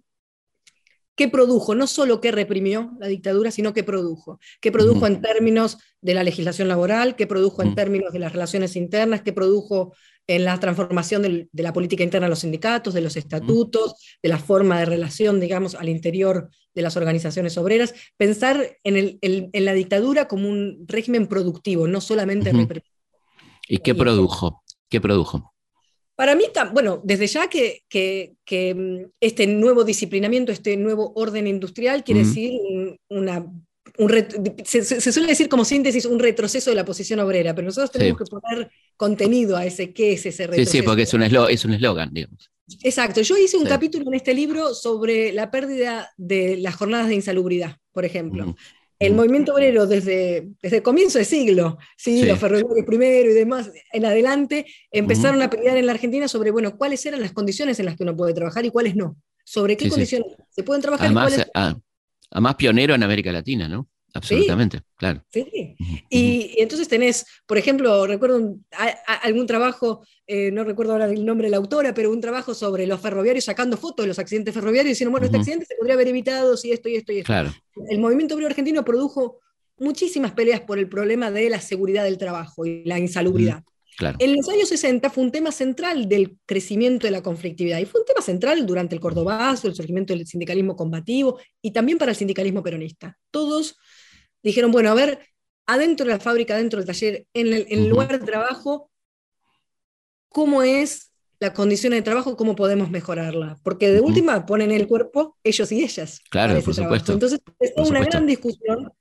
qué 1.18 1.28
produjo, 1.28 1.74
no 1.76 1.88
solo 1.88 2.22
qué 2.22 2.32
reprimió 2.32 2.92
la 3.00 3.08
dictadura, 3.08 3.50
sino 3.52 3.74
qué 3.74 3.84
produjo. 3.84 4.40
Qué 4.62 4.72
produjo 4.72 5.08
en 5.08 5.20
términos 5.20 5.80
de 6.00 6.14
la 6.14 6.24
legislación 6.24 6.68
laboral, 6.68 7.16
qué 7.16 7.26
produjo 7.26 7.64
en 7.64 7.74
términos 7.74 8.14
de 8.14 8.20
las 8.20 8.32
relaciones 8.32 8.76
internas, 8.76 9.24
qué 9.24 9.34
produjo 9.34 9.94
en 10.28 10.44
la 10.44 10.60
transformación 10.60 11.24
de 11.52 11.64
la 11.64 11.74
política 11.74 12.04
interna 12.04 12.28
de 12.28 12.32
los 12.32 12.40
sindicatos, 12.40 12.94
de 12.94 13.02
los 13.02 13.16
estatutos, 13.16 13.96
de 14.22 14.30
la 14.30 14.38
forma 14.38 14.80
de 14.80 14.86
relación, 14.86 15.40
digamos, 15.40 15.74
al 15.74 15.90
interior 15.90 16.50
de 16.76 16.82
las 16.82 16.98
organizaciones 16.98 17.58
obreras. 17.58 17.96
Pensar 18.18 18.78
en, 18.84 19.20
la 19.54 19.74
dictadura 19.74 20.28
como 20.28 20.50
un 20.50 20.86
régimen 20.88 21.28
productivo, 21.28 21.88
no 21.88 22.00
solamente 22.00 22.52
represivo. 22.52 22.97
¿Y 23.68 23.80
qué 23.80 23.96
produjo? 23.96 24.64
¿Qué 24.90 25.02
produjo? 25.02 25.54
Para 26.16 26.36
mí, 26.36 26.46
bueno, 26.74 27.00
desde 27.04 27.28
ya 27.28 27.48
que, 27.48 27.84
mm, 28.76 29.10
este 29.20 29.46
nuevo 29.46 29.84
disciplinamiento, 29.84 30.52
este 30.52 30.76
nuevo 30.76 31.14
orden 31.16 31.46
industrial 31.46 32.04
quiere 32.04 32.22
decir 32.22 32.60
una... 33.10 33.46
se, 34.64 35.12
suele 35.12 35.28
decir 35.28 35.48
como 35.48 35.64
síntesis 35.64 36.06
un 36.06 36.18
retroceso 36.18 36.72
de 36.72 36.76
la 36.76 36.86
posición 36.86 37.20
obrera, 37.20 37.54
pero 37.54 37.68
nosotros 37.68 37.92
tenemos 37.92 38.18
que 38.18 38.26
poner 38.26 38.72
contenido 38.96 39.58
a 39.58 39.66
ese 39.66 39.94
qué 39.94 40.14
es 40.14 40.26
ese 40.26 40.48
retroceso. 40.48 40.72
Sí, 40.72 40.78
sí, 40.80 40.84
porque 40.84 41.04
es 41.04 41.14
un 41.66 41.74
eslogan, 41.74 42.12
digamos. 42.12 42.50
Exacto. 42.82 43.22
Yo 43.22 43.38
hice 43.38 43.58
un 43.58 43.66
capítulo 43.66 44.06
en 44.08 44.16
este 44.16 44.34
libro 44.34 44.74
sobre 44.74 45.32
la 45.32 45.52
pérdida 45.52 46.12
de 46.18 46.58
las 46.58 46.76
jornadas 46.76 47.08
de 47.08 47.16
insalubridad, 47.16 47.78
por 47.94 48.06
ejemplo. 48.06 48.56
El 49.00 49.14
movimiento 49.14 49.54
obrero 49.54 49.86
desde, 49.86 50.50
desde 50.62 50.78
el 50.78 50.84
comienzo 50.84 51.20
del 51.20 51.28
siglo, 51.28 51.78
¿sí? 51.96 52.26
los 52.26 52.40
ferroviarios 52.40 52.86
primero 52.86 53.30
y 53.30 53.34
demás, 53.34 53.72
en 53.94 54.06
adelante, 54.06 54.66
empezaron 54.92 55.42
a 55.42 55.50
pelear 55.50 55.78
en 55.78 55.86
la 55.86 55.92
Argentina 55.92 56.28
sobre, 56.28 56.50
bueno, 56.50 56.78
cuáles 56.78 57.06
eran 57.06 57.22
las 57.22 57.32
condiciones 57.32 57.80
en 57.80 57.86
las 57.86 57.96
que 57.96 58.04
uno 58.04 58.16
puede 58.16 58.34
trabajar 58.34 58.66
y 58.66 58.72
cuáles 58.72 58.96
no. 58.96 59.18
Sobre 59.44 59.78
qué 59.78 59.88
condiciones 59.88 60.34
se 60.50 60.64
pueden 60.64 60.82
trabajar 60.82 61.06
además, 61.06 61.32
y 61.32 61.36
cuáles 61.36 61.52
a, 61.54 61.78
además 62.32 62.56
pionero 62.56 62.96
en 62.96 63.04
América 63.04 63.32
Latina, 63.32 63.68
¿no? 63.68 63.88
Absolutamente, 64.14 64.82
claro. 64.96 65.24
Sí. 65.32 65.76
Y, 66.10 66.56
entonces 66.58 66.88
tenés, 66.88 67.26
por 67.46 67.58
ejemplo, 67.58 68.08
recuerdo 68.08 68.56
algún 69.22 69.46
trabajo, 69.46 70.06
eh, 70.26 70.52
no 70.52 70.64
recuerdo 70.64 70.94
ahora 70.94 71.06
el 71.06 71.26
nombre 71.26 71.48
de 71.48 71.52
la 71.52 71.58
autora, 71.58 71.94
pero 71.94 72.12
un 72.12 72.22
trabajo 72.22 72.54
sobre 72.54 72.88
los 72.88 73.00
ferroviarios 73.00 73.46
sacando 73.46 73.78
fotos 73.78 74.04
de 74.04 74.08
los 74.08 74.20
accidentes 74.20 74.54
ferroviarios 74.54 74.92
y 74.92 74.94
diciendo, 74.94 75.12
bueno, 75.12 75.26
este 75.26 75.38
accidente 75.38 75.66
se 75.66 75.76
podría 75.76 75.94
haber 75.94 76.08
evitado 76.08 76.58
si 76.58 76.72
esto 76.72 76.90
y 76.90 76.96
esto 76.96 77.12
y 77.12 77.18
esto. 77.20 77.28
Claro. 77.28 77.54
El 77.90 78.00
movimiento 78.00 78.36
obrero 78.36 78.50
argentino 78.50 78.84
produjo 78.84 79.40
muchísimas 79.78 80.32
peleas 80.32 80.62
por 80.62 80.80
el 80.80 80.90
problema 80.90 81.30
de 81.30 81.50
la 81.50 81.62
seguridad 81.62 82.04
del 82.04 82.18
trabajo 82.18 82.66
y 82.66 82.84
la 82.86 82.98
insalubridad. 82.98 83.64
Claro. 83.98 84.18
En 84.20 84.36
los 84.36 84.48
años 84.48 84.70
60 84.70 85.10
fue 85.10 85.24
un 85.24 85.32
tema 85.32 85.52
central 85.52 86.08
del 86.08 86.38
crecimiento 86.46 87.08
de 87.08 87.12
la 87.12 87.24
conflictividad 87.24 87.80
y 87.80 87.86
fue 87.86 88.02
un 88.02 88.06
tema 88.06 88.22
central 88.22 88.64
durante 88.66 88.94
el 88.94 89.02
Cordobazo, 89.02 89.68
el 89.68 89.74
surgimiento 89.74 90.14
del 90.14 90.28
sindicalismo 90.28 90.76
combativo 90.76 91.40
y 91.64 91.72
también 91.72 91.98
para 91.98 92.12
el 92.12 92.18
sindicalismo 92.18 92.62
peronista. 92.62 93.18
Todos 93.32 93.76
dijeron, 94.44 94.72
bueno, 94.72 94.90
a 94.92 94.94
ver, 94.94 95.20
adentro 95.66 96.06
de 96.06 96.14
la 96.14 96.20
fábrica, 96.20 96.56
adentro 96.56 96.80
del 96.80 96.88
taller, 96.88 97.28
en 97.34 97.54
el, 97.54 97.90
lugar 97.90 98.20
de 98.20 98.26
trabajo, 98.26 98.90
¿cómo 100.30 100.64
es 100.64 101.12
la 101.40 101.54
condición 101.54 101.92
de 101.92 102.02
trabajo, 102.02 102.38
cómo 102.38 102.56
podemos 102.56 102.90
mejorarla? 102.90 103.60
Porque 103.64 103.92
de 103.92 104.02
última 104.02 104.46
ponen 104.46 104.72
el 104.72 104.88
cuerpo 104.88 105.38
ellos 105.44 105.72
y 105.72 105.84
ellas. 105.84 106.22
Claro, 106.30 106.60
por 106.62 106.74
supuesto. 106.74 107.14
Entonces, 107.14 107.40
es 107.60 107.90
una 107.90 108.04
gran 108.04 108.26
discusión 108.26 108.92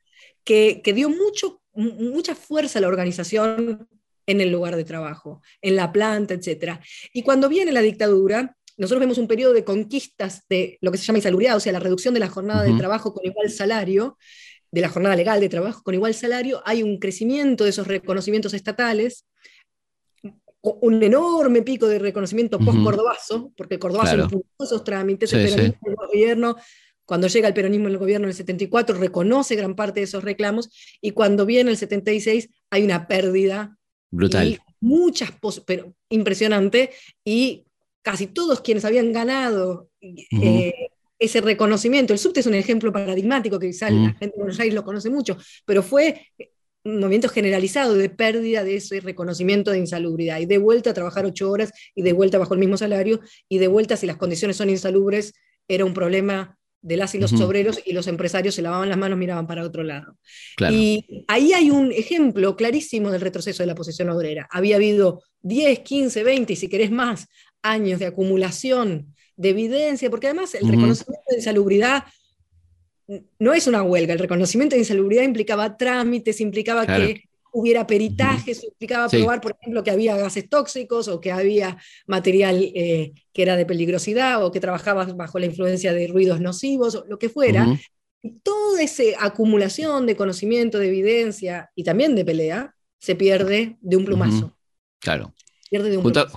que, 0.45 0.83
dio 0.95 1.09
mucho, 1.09 1.63
mucha 1.75 2.35
fuerza 2.35 2.79
a 2.79 2.83
la 2.83 2.89
organización 2.89 3.89
en 4.27 4.41
el 4.41 4.51
lugar 4.51 4.77
de 4.77 4.85
trabajo, 4.85 5.41
en 5.63 5.77
la 5.77 5.93
planta, 5.93 6.35
etc. 6.35 6.81
Y 7.13 7.23
cuando 7.23 7.49
viene 7.49 7.73
la 7.73 7.81
dictadura, 7.81 8.57
nosotros 8.77 9.01
vemos 9.01 9.19
un 9.19 9.29
periodo 9.29 9.53
de 9.55 9.65
conquistas 9.65 10.43
de 10.49 10.79
lo 10.81 10.91
que 10.93 10.99
se 10.99 11.05
llama 11.05 11.19
insalubridad, 11.19 11.57
o 11.57 11.61
sea, 11.61 11.73
la 11.73 11.81
reducción 11.81 12.13
de 12.13 12.21
la 12.21 12.29
jornada 12.29 12.63
de 12.63 12.77
trabajo 12.77 13.15
con 13.15 13.25
igual 13.25 13.51
salario, 13.51 14.19
de 14.77 14.83
la 14.83 14.91
jornada 14.91 15.17
legal 15.17 15.41
de 15.41 15.49
trabajo 15.49 15.83
con 15.83 15.95
igual 15.95 16.13
salario, 16.13 16.61
hay 16.67 16.83
un 16.83 16.99
crecimiento 16.99 17.65
de 17.65 17.71
esos 17.71 17.87
reconocimientos 17.87 18.53
estatales, 18.53 19.25
un 20.61 21.03
enorme 21.03 21.63
pico 21.63 21.89
de 21.89 21.99
reconocimiento 21.99 22.59
post-cordobazo, 22.59 23.55
porque 23.57 23.79
Cordobazo 23.79 24.15
claro. 24.15 24.43
esos 24.61 24.85
trámites, 24.85 25.33
el 25.33 25.49
peronismo 25.49 25.79
del 25.83 25.95
gobierno, 25.95 26.57
cuando 27.07 27.27
llega 27.27 27.49
el 27.49 27.55
peronismo 27.55 27.87
en 27.87 27.93
el 27.95 27.99
gobierno 27.99 28.27
en 28.27 28.33
el 28.33 28.37
74, 28.37 28.99
reconoce 28.99 29.57
gran 29.57 29.75
parte 29.75 30.01
de 30.01 30.05
esos 30.05 30.23
reclamos, 30.23 30.69
y 31.01 31.13
cuando 31.13 31.47
viene 31.47 31.71
el 31.71 31.79
76 31.79 32.51
hay 32.69 32.83
una 32.83 33.09
pérdida. 33.09 33.79
Brutal. 34.11 34.61
muchas, 34.81 35.33
pero 35.65 35.95
impresionante, 36.11 36.91
y 37.25 37.65
casi 38.03 38.27
todos 38.27 38.61
quienes 38.61 38.85
habían 38.85 39.11
ganado 39.11 39.89
ese 41.19 41.41
reconocimiento. 41.41 42.13
El 42.13 42.19
subte 42.19 42.41
es 42.41 42.47
un 42.47 42.55
ejemplo 42.55 42.93
paradigmático 42.93 43.59
que 43.59 43.69
quizás 43.69 43.93
la 43.93 44.11
gente 44.15 44.37
de 44.37 44.37
Buenos 44.37 44.61
Aires 44.61 44.75
lo 44.75 44.85
conoce 44.85 45.11
mucho, 45.11 45.37
pero 45.65 45.83
fue 45.83 46.27
un 46.85 47.01
movimiento 47.01 47.29
generalizado 47.29 47.95
de 47.95 48.09
pérdida 48.09 48.63
de 48.63 48.77
ese 48.77 49.01
reconocimiento 49.01 49.71
de 49.71 49.79
insalubridad 49.79 50.39
y 50.39 50.47
de 50.47 50.59
vuelta 50.59 50.91
a 50.91 50.95
trabajar 50.95 51.25
ocho 51.25 51.51
horas 51.51 51.73
y 51.95 52.03
de 52.03 52.13
vuelta 52.13 52.39
bajo 52.39 52.55
el 52.55 52.61
mismo 52.61 52.77
salario 52.77 53.21
y 53.49 53.59
de 53.59 53.67
vuelta 53.67 53.97
si 53.97 54.07
las 54.07 54.17
condiciones 54.17 54.57
son 54.57 54.71
insalubres 54.71 55.35
era 55.67 55.85
un 55.85 55.95
problema 55.95 56.57
de 56.83 56.97
las 56.97 57.17
y 57.17 57.19
los 57.19 57.33
obreros 57.41 57.81
y 57.85 57.93
los 57.93 58.07
empresarios 58.07 58.55
se 58.55 58.63
lavaban 58.63 58.89
las 58.89 58.97
manos, 58.97 59.19
miraban 59.19 59.49
para 59.49 59.65
otro 59.65 59.83
lado. 59.83 60.17
Y 60.71 61.25
ahí 61.27 61.53
hay 61.53 61.71
un 61.71 61.91
ejemplo 61.91 62.55
clarísimo 62.55 63.11
del 63.11 63.23
retroceso 63.23 63.65
de 63.65 63.67
la 63.67 63.75
posición 63.75 64.09
obrera. 64.11 64.47
Había 64.53 64.77
habido 64.77 65.21
10, 65.43 65.81
15, 65.81 66.23
20 66.23 66.53
y 66.53 66.57
si 66.57 66.69
querés 66.69 66.93
más 66.93 67.27
años 67.61 67.99
de 67.99 68.07
acumulación 68.07 69.16
de 69.37 69.51
evidencia, 69.51 70.11
porque 70.11 70.29
además 70.29 70.55
el 70.55 70.69
reconocimiento 70.69 71.25
de 71.31 71.37
insalubridad 71.37 72.05
no 73.39 73.55
es 73.55 73.67
una 73.67 73.83
huelga, 73.83 74.13
el 74.13 74.19
reconocimiento 74.19 74.75
de 74.75 74.81
insalubridad 74.81 75.23
implicaba 75.23 75.77
trámites, 75.77 76.41
implicaba 76.41 76.87
que 76.87 77.23
hubiera 77.53 77.87
peritajes, 77.87 78.65
implicaba 78.65 79.09
probar, 79.09 79.41
por 79.41 79.57
ejemplo, 79.59 79.83
que 79.83 79.91
había 79.91 80.17
gases 80.17 80.49
tóxicos 80.49 81.09
o 81.09 81.21
que 81.21 81.33
había 81.33 81.79
material 82.07 82.61
eh, 82.63 83.13
que 83.33 83.43
era 83.43 83.57
de 83.57 83.65
peligrosidad 83.65 84.45
o 84.45 84.53
que 84.53 84.61
trabajaba 84.61 85.05
bajo 85.07 85.39
la 85.39 85.47
influencia 85.47 85.93
de 85.93 86.07
ruidos 86.07 86.41
nocivos, 86.41 86.97
o 86.97 87.07
lo 87.07 87.19
que 87.19 87.29
fuera. 87.29 87.67
toda 88.43 88.83
esa 88.83 89.05
acumulación 89.21 90.05
de 90.07 90.17
conocimiento, 90.17 90.79
de 90.79 90.89
evidencia 90.89 91.71
y 91.75 91.85
también 91.85 92.15
de 92.15 92.25
pelea 92.25 92.75
se 92.99 93.15
pierde 93.15 93.79
de 93.81 93.97
un 93.97 94.05
plumazo. 94.05 94.57
Claro. 94.99 95.33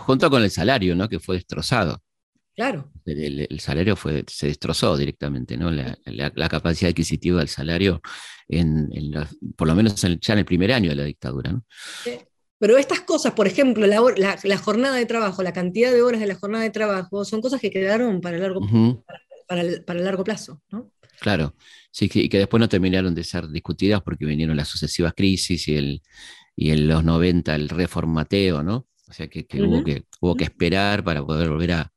junto, 0.05 0.29
con 0.29 0.43
el 0.43 0.51
salario, 0.51 0.95
¿no? 0.95 1.09
Que 1.09 1.19
fue 1.19 1.35
destrozado. 1.35 2.01
Claro. 2.59 2.91
El, 3.05 3.57
salario 3.61 3.95
fue, 3.95 4.25
se 4.27 4.47
destrozó 4.47 4.97
directamente, 4.97 5.55
¿no? 5.55 5.71
La, 5.71 6.49
capacidad 6.49 6.89
adquisitiva 6.89 7.39
del 7.39 7.47
salario, 7.47 8.01
en, 8.49 8.89
por 9.55 9.65
lo 9.65 9.75
menos 9.75 9.95
ya 10.19 10.33
en 10.33 10.39
el 10.39 10.45
primer 10.45 10.73
año 10.73 10.89
de 10.89 10.95
la 10.97 11.05
dictadura. 11.05 11.53
¿no? 11.53 11.63
Pero 12.59 12.77
estas 12.77 12.99
cosas, 12.99 13.31
por 13.31 13.47
ejemplo, 13.47 13.87
la, 13.87 14.57
jornada 14.57 14.97
de 14.97 15.05
trabajo, 15.05 15.41
la 15.41 15.53
cantidad 15.53 15.93
de 15.93 16.01
horas 16.01 16.19
de 16.19 16.27
la 16.27 16.35
jornada 16.35 16.65
de 16.65 16.69
trabajo, 16.69 17.23
son 17.23 17.39
cosas 17.39 17.61
que 17.61 17.71
quedaron 17.71 18.19
para 18.19 18.37
largo, 18.37 18.59
para, 19.47 19.61
el, 19.61 19.85
largo 20.03 20.25
plazo. 20.25 20.61
¿no? 20.69 20.91
Claro, 21.21 21.55
sí, 21.91 22.11
y 22.13 22.27
que 22.27 22.39
después 22.39 22.59
no 22.59 22.67
terminaron 22.67 23.15
de 23.15 23.23
ser 23.23 23.47
discutidas 23.47 24.01
porque 24.01 24.25
vinieron 24.25 24.57
las 24.57 24.67
sucesivas 24.67 25.13
crisis 25.15 25.65
y, 25.69 25.77
el, 25.77 26.01
y 26.57 26.71
en 26.71 26.89
los 26.89 27.05
90 27.05 27.55
el 27.55 27.69
reformateo, 27.69 28.63
¿no? 28.63 28.85
O 29.07 29.13
sea 29.13 29.27
que, 29.27 29.47
hubo 29.61 29.81
que 29.81 30.03
hubo 30.19 30.35
que 30.35 30.43
esperar 30.43 31.03
para 31.03 31.25
poder 31.25 31.49
volver 31.49 31.71
a, 31.71 31.91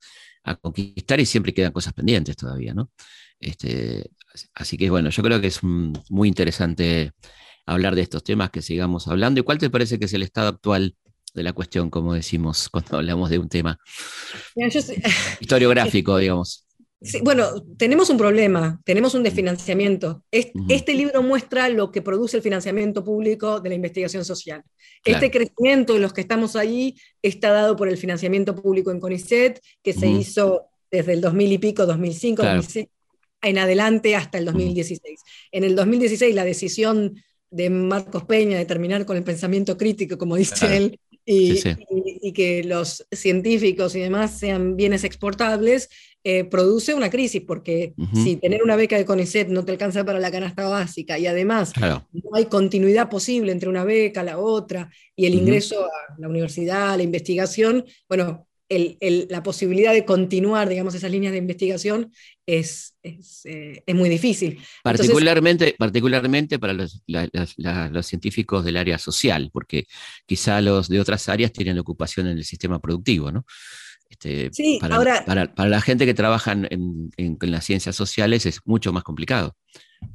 a 0.44 0.56
conquistar 0.56 1.20
y 1.20 1.26
siempre 1.26 1.54
quedan 1.54 1.72
cosas 1.72 1.92
pendientes 1.92 2.36
todavía, 2.36 2.74
¿no? 2.74 2.90
Este, 3.38 4.10
así 4.54 4.76
que 4.76 4.90
bueno, 4.90 5.10
yo 5.10 5.22
creo 5.22 5.40
que 5.40 5.48
es 5.48 5.62
muy 5.62 6.28
interesante 6.28 7.12
hablar 7.66 7.94
de 7.94 8.02
estos 8.02 8.24
temas, 8.24 8.50
que 8.50 8.62
sigamos 8.62 9.08
hablando. 9.08 9.40
¿Y 9.40 9.44
cuál 9.44 9.58
te 9.58 9.70
parece 9.70 9.98
que 9.98 10.06
es 10.06 10.14
el 10.14 10.22
estado 10.22 10.48
actual 10.48 10.96
de 11.34 11.42
la 11.42 11.52
cuestión, 11.52 11.90
como 11.90 12.14
decimos 12.14 12.68
cuando 12.70 12.98
hablamos 12.98 13.30
de 13.30 13.38
un 13.38 13.48
tema 13.48 13.78
historiográfico, 15.40 16.16
digamos? 16.18 16.66
Bueno, 17.22 17.62
tenemos 17.76 18.10
un 18.10 18.18
problema, 18.18 18.80
tenemos 18.84 19.14
un 19.14 19.22
desfinanciamiento. 19.22 20.24
Este, 20.30 20.94
libro 20.94 21.22
muestra 21.22 21.68
lo 21.68 21.90
que 21.90 22.02
produce 22.02 22.36
el 22.36 22.42
financiamiento 22.42 23.02
público 23.04 23.60
de 23.60 23.68
la 23.68 23.74
investigación 23.74 24.24
social. 24.24 24.62
Este 25.04 25.30
crecimiento 25.30 25.94
de 25.94 26.00
los 26.00 26.12
que 26.12 26.20
estamos 26.20 26.56
allí 26.56 26.96
está 27.22 27.50
dado 27.50 27.76
por 27.76 27.88
el 27.88 27.96
financiamiento 27.96 28.54
público 28.54 28.90
en 28.90 29.00
CONICET, 29.00 29.60
que 29.82 29.92
se 29.92 30.08
hizo 30.08 30.66
desde 30.90 31.14
el 31.14 31.20
2000 31.20 31.52
y 31.52 31.58
pico, 31.58 31.86
2005, 31.86 32.42
en 33.42 33.58
adelante 33.58 34.14
hasta 34.14 34.38
el 34.38 34.44
2016. 34.44 35.20
En 35.50 35.64
el 35.64 35.74
2016 35.74 36.34
la 36.34 36.44
decisión 36.44 37.20
de 37.50 37.68
Marcos 37.68 38.24
Peña 38.24 38.58
de 38.58 38.64
terminar 38.64 39.04
con 39.04 39.16
el 39.16 39.24
pensamiento 39.24 39.76
crítico, 39.76 40.16
como 40.16 40.36
dice 40.36 40.76
él, 40.76 41.00
y, 41.24 42.32
que 42.32 42.64
los 42.64 43.06
científicos 43.12 43.94
y 43.94 44.00
demás 44.00 44.38
sean 44.38 44.76
bienes 44.76 45.04
exportables, 45.04 45.88
eh, 46.24 46.44
produce 46.44 46.94
una 46.94 47.10
crisis, 47.10 47.42
porque 47.44 47.94
si 48.14 48.36
tener 48.36 48.62
una 48.62 48.76
beca 48.76 48.96
de 48.96 49.04
CONICET 49.04 49.48
no 49.48 49.64
te 49.64 49.72
alcanza 49.72 50.04
para 50.04 50.20
la 50.20 50.30
canasta 50.30 50.68
básica 50.68 51.18
y 51.18 51.26
además 51.26 51.72
no 51.78 52.30
hay 52.34 52.46
continuidad 52.46 53.08
posible 53.08 53.50
entre 53.50 53.68
una 53.68 53.82
beca, 53.84 54.22
la 54.22 54.38
otra, 54.38 54.90
y 55.16 55.26
el 55.26 55.34
ingreso 55.34 55.84
a 55.84 56.14
la 56.18 56.28
universidad, 56.28 56.92
a 56.92 56.96
la 56.96 57.02
investigación, 57.02 57.84
bueno, 58.08 58.46
la 59.28 59.42
posibilidad 59.42 59.92
de 59.92 60.04
continuar, 60.04 60.68
digamos, 60.68 60.94
esas 60.94 61.10
líneas 61.10 61.32
de 61.32 61.38
investigación 61.38 62.12
es, 62.46 62.96
es, 63.02 63.42
eh, 63.44 63.82
muy 63.94 64.08
difícil. 64.08 64.60
Particularmente, 64.82 65.74
particularmente 65.78 66.58
para 66.58 66.72
los, 66.72 67.02
los, 67.06 68.06
científicos 68.06 68.64
del 68.64 68.76
área 68.76 68.98
social, 68.98 69.50
porque 69.52 69.86
quizá 70.26 70.60
los 70.60 70.88
de 70.88 71.00
otras 71.00 71.28
áreas 71.28 71.52
tienen 71.52 71.78
ocupación 71.78 72.26
en 72.26 72.38
el 72.38 72.44
sistema 72.44 72.80
productivo, 72.80 73.30
¿no? 73.30 73.44
Este, 74.08 74.50
sí, 74.52 74.78
para, 74.78 74.96
ahora, 74.96 75.24
para, 75.24 75.68
la 75.68 75.80
gente 75.80 76.04
que 76.04 76.12
trabaja 76.12 76.52
en, 76.52 77.10
en, 77.16 77.38
las 77.40 77.64
ciencias 77.64 77.96
sociales 77.96 78.44
es 78.44 78.60
mucho 78.66 78.92
más 78.92 79.04
complicado 79.04 79.56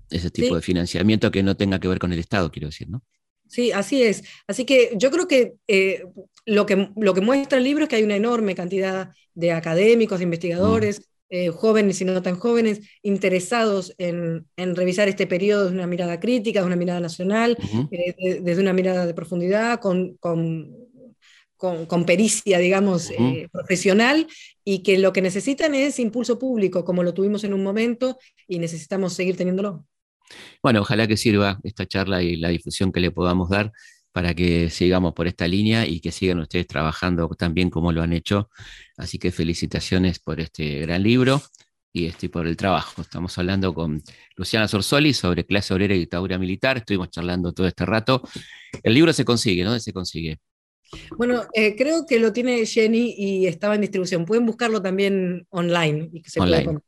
ese 0.09 0.29
tipo 0.29 0.55
de 0.55 0.61
financiamiento 0.61 1.31
que 1.31 1.41
no 1.41 1.57
tenga 1.57 1.79
que 1.79 1.87
ver 1.87 1.97
con 1.97 2.13
el 2.13 2.19
Estado, 2.19 2.51
quiero 2.51 2.67
decir, 2.67 2.89
¿no? 2.89 3.03
Sí, 3.47 3.71
así 3.71 4.03
es. 4.03 4.23
Así 4.45 4.65
que 4.65 4.91
yo 4.95 5.09
creo 5.11 5.27
que, 5.27 5.53
eh, 5.67 6.03
lo 6.47 6.65
que 6.65 6.89
lo 6.95 7.13
que 7.13 7.21
muestra 7.21 7.57
el 7.57 7.65
libro 7.65 7.83
es 7.83 7.89
que 7.89 7.97
hay 7.97 8.03
una 8.03 8.15
enorme 8.15 8.55
cantidad 8.55 9.11
de 9.35 9.51
académicos, 9.51 10.17
de 10.17 10.23
investigadores, 10.23 11.01
mm. 11.01 11.03
eh, 11.29 11.49
jóvenes 11.49 11.99
y 12.01 12.05
no 12.05 12.21
tan 12.21 12.39
jóvenes, 12.39 12.81
interesados 13.03 13.93
en, 13.97 14.47
revisar 14.55 15.09
este 15.09 15.27
periodo 15.27 15.65
desde 15.65 15.75
una 15.75 15.87
mirada 15.87 16.19
crítica, 16.19 16.61
de 16.61 16.65
una 16.65 16.77
mirada 16.77 17.01
nacional, 17.01 17.57
eh, 17.91 18.39
desde 18.41 18.61
una 18.61 18.73
mirada 18.73 19.05
de 19.05 19.13
profundidad, 19.13 19.81
con, 19.81 20.15
con, 20.17 20.73
con, 21.57 22.05
pericia, 22.05 22.59
digamos, 22.59 23.11
profesional, 23.51 24.25
y 24.63 24.83
que 24.83 24.97
lo 24.97 25.11
que 25.11 25.21
necesitan 25.21 25.75
es 25.75 25.99
impulso 25.99 26.39
público, 26.39 26.85
como 26.85 27.03
lo 27.03 27.13
tuvimos 27.13 27.43
en 27.43 27.53
un 27.53 27.63
momento, 27.63 28.17
y 28.47 28.59
necesitamos 28.59 29.13
seguir 29.13 29.35
teniéndolo. 29.35 29.85
Bueno, 30.63 30.81
ojalá 30.81 31.07
que 31.07 31.17
sirva 31.17 31.59
esta 31.63 31.85
charla 31.85 32.21
y 32.23 32.37
la 32.37 32.49
difusión 32.49 32.91
que 32.91 32.99
le 32.99 33.11
podamos 33.11 33.49
dar 33.49 33.71
para 34.17 34.33
que 34.33 34.71
sigamos 34.71 35.13
por 35.13 35.27
esta 35.27 35.47
línea 35.47 35.85
y 35.85 35.99
que 35.99 36.11
sigan 36.11 36.39
ustedes 36.39 36.65
trabajando 36.65 37.29
tan 37.37 37.53
bien 37.53 37.69
como 37.69 37.91
lo 37.91 38.01
han 38.01 38.13
hecho. 38.13 38.49
Así 38.97 39.19
que 39.19 39.31
felicitaciones 39.31 40.17
por 40.17 40.39
este 40.39 40.79
gran 40.79 41.03
libro 41.03 41.39
y 41.93 42.07
este, 42.07 42.27
por 42.27 42.47
el 42.47 42.57
trabajo. 42.57 43.03
Estamos 43.03 43.37
hablando 43.37 43.75
con 43.75 44.01
Luciana 44.35 44.67
Sorsoli 44.67 45.13
sobre 45.13 45.45
clase 45.45 45.71
obrera 45.71 45.93
y 45.93 45.99
dictadura 45.99 46.39
militar. 46.39 46.77
Estuvimos 46.77 47.11
charlando 47.11 47.53
todo 47.53 47.67
este 47.67 47.85
rato. 47.85 48.23
El 48.81 48.95
libro 48.95 49.13
se 49.13 49.23
consigue, 49.23 49.63
¿no? 49.63 49.79
Se 49.79 49.93
consigue. 49.93 50.39
Bueno, 51.15 51.43
eh, 51.53 51.75
creo 51.75 52.07
que 52.07 52.19
lo 52.19 52.33
tiene 52.33 52.65
Jenny 52.65 53.13
y 53.15 53.45
estaba 53.45 53.75
en 53.75 53.81
distribución. 53.81 54.25
Pueden 54.25 54.47
buscarlo 54.47 54.81
también 54.81 55.45
online. 55.51 56.09
Y 56.11 56.23
que 56.23 56.31
se 56.31 56.39
online. 56.39 56.79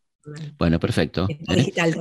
Bueno, 0.58 0.80
perfecto. 0.80 1.28
digital. 1.28 1.96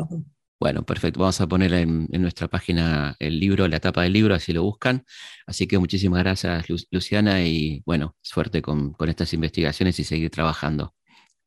Bueno, 0.61 0.85
perfecto. 0.85 1.21
Vamos 1.21 1.41
a 1.41 1.47
poner 1.47 1.73
en, 1.73 2.09
nuestra 2.11 2.49
página 2.49 3.15
el 3.21 3.39
libro, 3.39 3.69
la 3.69 3.79
tapa 3.79 4.03
del 4.03 4.13
libro, 4.13 4.35
así 4.35 4.53
lo 4.53 4.63
buscan. 4.63 5.05
Así 5.47 5.67
que 5.69 5.79
muchísimas 5.79 6.21
gracias, 6.21 6.67
Luciana, 6.91 7.43
y 7.45 7.83
bueno, 7.87 8.17
suerte 8.21 8.61
con, 8.61 8.97
estas 9.07 9.33
investigaciones 9.33 9.99
y 10.01 10.05
seguir 10.05 10.31
trabajando. 10.31 10.95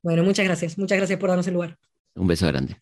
Bueno, 0.02 0.24
muchas 0.24 0.46
gracias. 0.46 0.78
Muchas 0.78 0.98
gracias 0.98 1.20
por 1.20 1.30
darnos 1.30 1.48
el 1.48 1.54
lugar. 1.54 1.78
Un 2.16 2.28
beso 2.28 2.48
grande. 2.48 2.78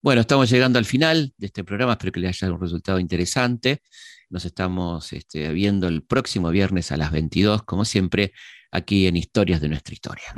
Bueno, 0.00 0.20
estamos 0.20 0.48
llegando 0.48 0.78
al 0.78 0.84
final 0.84 1.34
de 1.36 1.46
este 1.46 1.64
programa. 1.64 1.92
Espero 1.92 2.12
que 2.12 2.20
les 2.20 2.42
haya 2.42 2.52
un 2.52 2.60
resultado 2.60 3.00
interesante. 3.00 3.82
Nos 4.30 4.44
estamos 4.44 5.12
este, 5.12 5.52
viendo 5.52 5.88
el 5.88 6.04
próximo 6.04 6.50
viernes 6.50 6.92
a 6.92 6.96
las 6.96 7.10
22, 7.10 7.64
como 7.64 7.84
siempre, 7.84 8.32
aquí 8.70 9.08
en 9.08 9.16
Historias 9.16 9.60
de 9.60 9.68
nuestra 9.68 9.94
historia. 9.94 10.34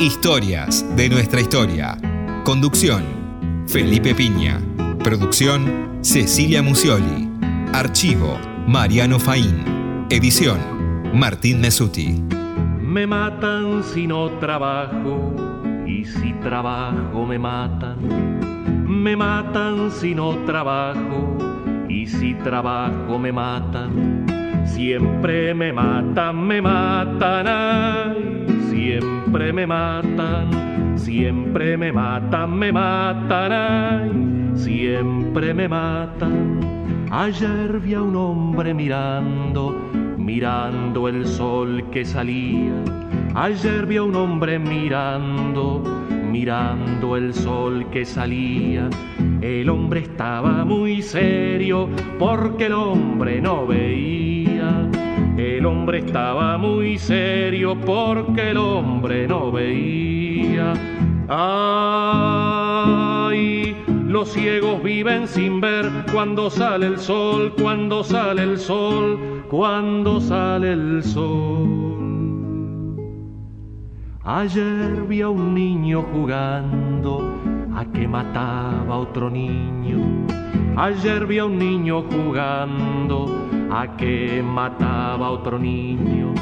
Historias 0.00 0.84
de 0.96 1.08
nuestra 1.08 1.40
historia. 1.40 1.96
Conducción. 2.44 3.21
Felipe 3.72 4.14
Piña. 4.14 4.60
Producción 5.02 6.02
Cecilia 6.02 6.62
Musioli. 6.62 7.26
Archivo 7.72 8.38
Mariano 8.66 9.18
Faín. 9.18 10.04
Edición 10.10 10.58
Martín 11.14 11.58
Mesuti. 11.62 12.22
Me 12.78 13.06
matan 13.06 13.82
si 13.82 14.06
no 14.06 14.28
trabajo 14.40 15.34
y 15.86 16.04
si 16.04 16.34
trabajo 16.42 17.24
me 17.24 17.38
matan. 17.38 17.96
Me 18.86 19.16
matan 19.16 19.90
si 19.90 20.14
no 20.14 20.36
trabajo 20.44 21.38
y 21.88 22.06
si 22.06 22.34
trabajo 22.34 23.18
me 23.18 23.32
matan. 23.32 24.26
Siempre 24.66 25.54
me 25.54 25.72
matan, 25.72 26.46
me 26.46 26.60
matan, 26.60 27.46
ay, 27.48 28.58
siempre 28.70 29.50
me 29.50 29.66
matan 29.66 30.62
Siempre 30.96 31.76
me 31.76 31.92
matan, 31.92 32.58
me 32.58 32.72
matan, 32.72 34.52
siempre 34.54 35.52
me 35.54 35.68
matan. 35.68 36.60
Ayer 37.10 37.80
vi 37.80 37.94
a 37.94 38.02
un 38.02 38.16
hombre 38.16 38.72
mirando, 38.72 39.74
mirando 40.16 41.08
el 41.08 41.26
sol 41.26 41.84
que 41.90 42.04
salía. 42.04 42.72
Ayer 43.34 43.86
vi 43.86 43.96
a 43.96 44.02
un 44.02 44.14
hombre 44.14 44.58
mirando, 44.58 45.82
mirando 46.30 47.16
el 47.16 47.34
sol 47.34 47.86
que 47.90 48.04
salía. 48.04 48.88
El 49.40 49.68
hombre 49.68 50.00
estaba 50.00 50.64
muy 50.64 51.02
serio 51.02 51.88
porque 52.18 52.66
el 52.66 52.74
hombre 52.74 53.40
no 53.40 53.66
veía. 53.66 54.88
El 55.36 55.66
hombre 55.66 55.98
estaba 55.98 56.56
muy 56.58 56.98
serio 56.98 57.74
porque 57.74 58.50
el 58.50 58.58
hombre 58.58 59.26
no 59.26 59.50
veía. 59.50 60.11
Ay, 61.28 61.76
los 64.06 64.28
ciegos 64.28 64.82
viven 64.82 65.26
sin 65.26 65.60
ver 65.60 65.90
cuando 66.12 66.50
sale 66.50 66.86
el 66.86 66.98
sol, 66.98 67.54
cuando 67.60 68.04
sale 68.04 68.42
el 68.42 68.58
sol, 68.58 69.44
cuando 69.48 70.20
sale 70.20 70.72
el 70.72 71.02
sol. 71.02 71.82
Ayer 74.24 75.02
vi 75.08 75.20
a 75.22 75.28
un 75.28 75.54
niño 75.54 76.04
jugando 76.12 77.40
a 77.74 77.84
que 77.84 78.06
mataba 78.06 78.94
a 78.94 78.98
otro 78.98 79.28
niño. 79.28 79.98
Ayer 80.76 81.26
vi 81.26 81.38
a 81.38 81.44
un 81.46 81.58
niño 81.58 82.02
jugando 82.02 83.48
a 83.70 83.96
que 83.96 84.42
mataba 84.42 85.26
a 85.26 85.30
otro 85.30 85.58
niño. 85.58 86.34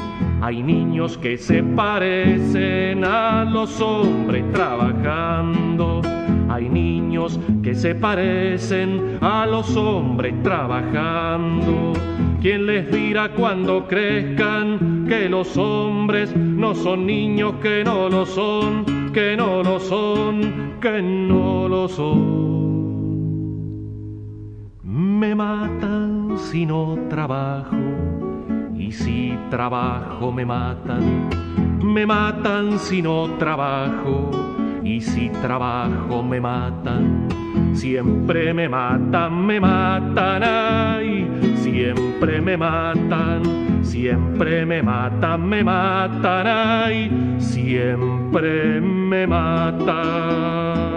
Hay 0.43 0.63
niños 0.63 1.19
que 1.19 1.37
se 1.37 1.61
parecen 1.61 3.05
a 3.05 3.45
los 3.45 3.79
hombres 3.79 4.43
trabajando. 4.51 6.01
Hay 6.49 6.67
niños 6.67 7.39
que 7.61 7.75
se 7.75 7.93
parecen 7.93 9.19
a 9.21 9.45
los 9.45 9.77
hombres 9.77 10.33
trabajando. 10.41 11.93
¿Quién 12.41 12.65
les 12.65 12.91
dirá 12.91 13.29
cuando 13.35 13.87
crezcan 13.87 15.05
que 15.07 15.29
los 15.29 15.55
hombres 15.57 16.35
no 16.35 16.73
son 16.73 17.05
niños, 17.05 17.53
que 17.61 17.83
no 17.83 18.09
lo 18.09 18.25
son, 18.25 19.11
que 19.13 19.37
no 19.37 19.61
lo 19.61 19.79
son, 19.79 20.79
que 20.81 21.03
no 21.03 21.67
lo 21.67 21.87
son? 21.87 22.41
Me 24.83 25.35
matan 25.35 26.35
si 26.35 26.65
no 26.65 26.97
trabajo 27.09 28.10
y 28.91 28.93
si 28.93 29.39
trabajo 29.49 30.33
me 30.33 30.45
matan. 30.45 31.29
Me 31.81 32.05
matan 32.05 32.77
si 32.77 33.01
no 33.01 33.37
trabajo 33.39 34.29
y 34.83 34.99
si 34.99 35.29
trabajo 35.29 36.21
me 36.21 36.41
matan 36.41 37.29
Siempre 37.73 38.53
me 38.53 38.67
matan, 38.67 39.45
me 39.45 39.59
matan, 39.59 40.43
ay, 40.43 41.25
siempre 41.55 42.41
me 42.41 42.57
matan, 42.57 43.41
siempre 43.81 44.65
me 44.65 44.83
matan, 44.83 45.47
me 45.47 45.63
matan, 45.63 46.47
ay, 46.47 47.37
siempre 47.39 48.81
me 48.81 49.25
matan. 49.25 50.90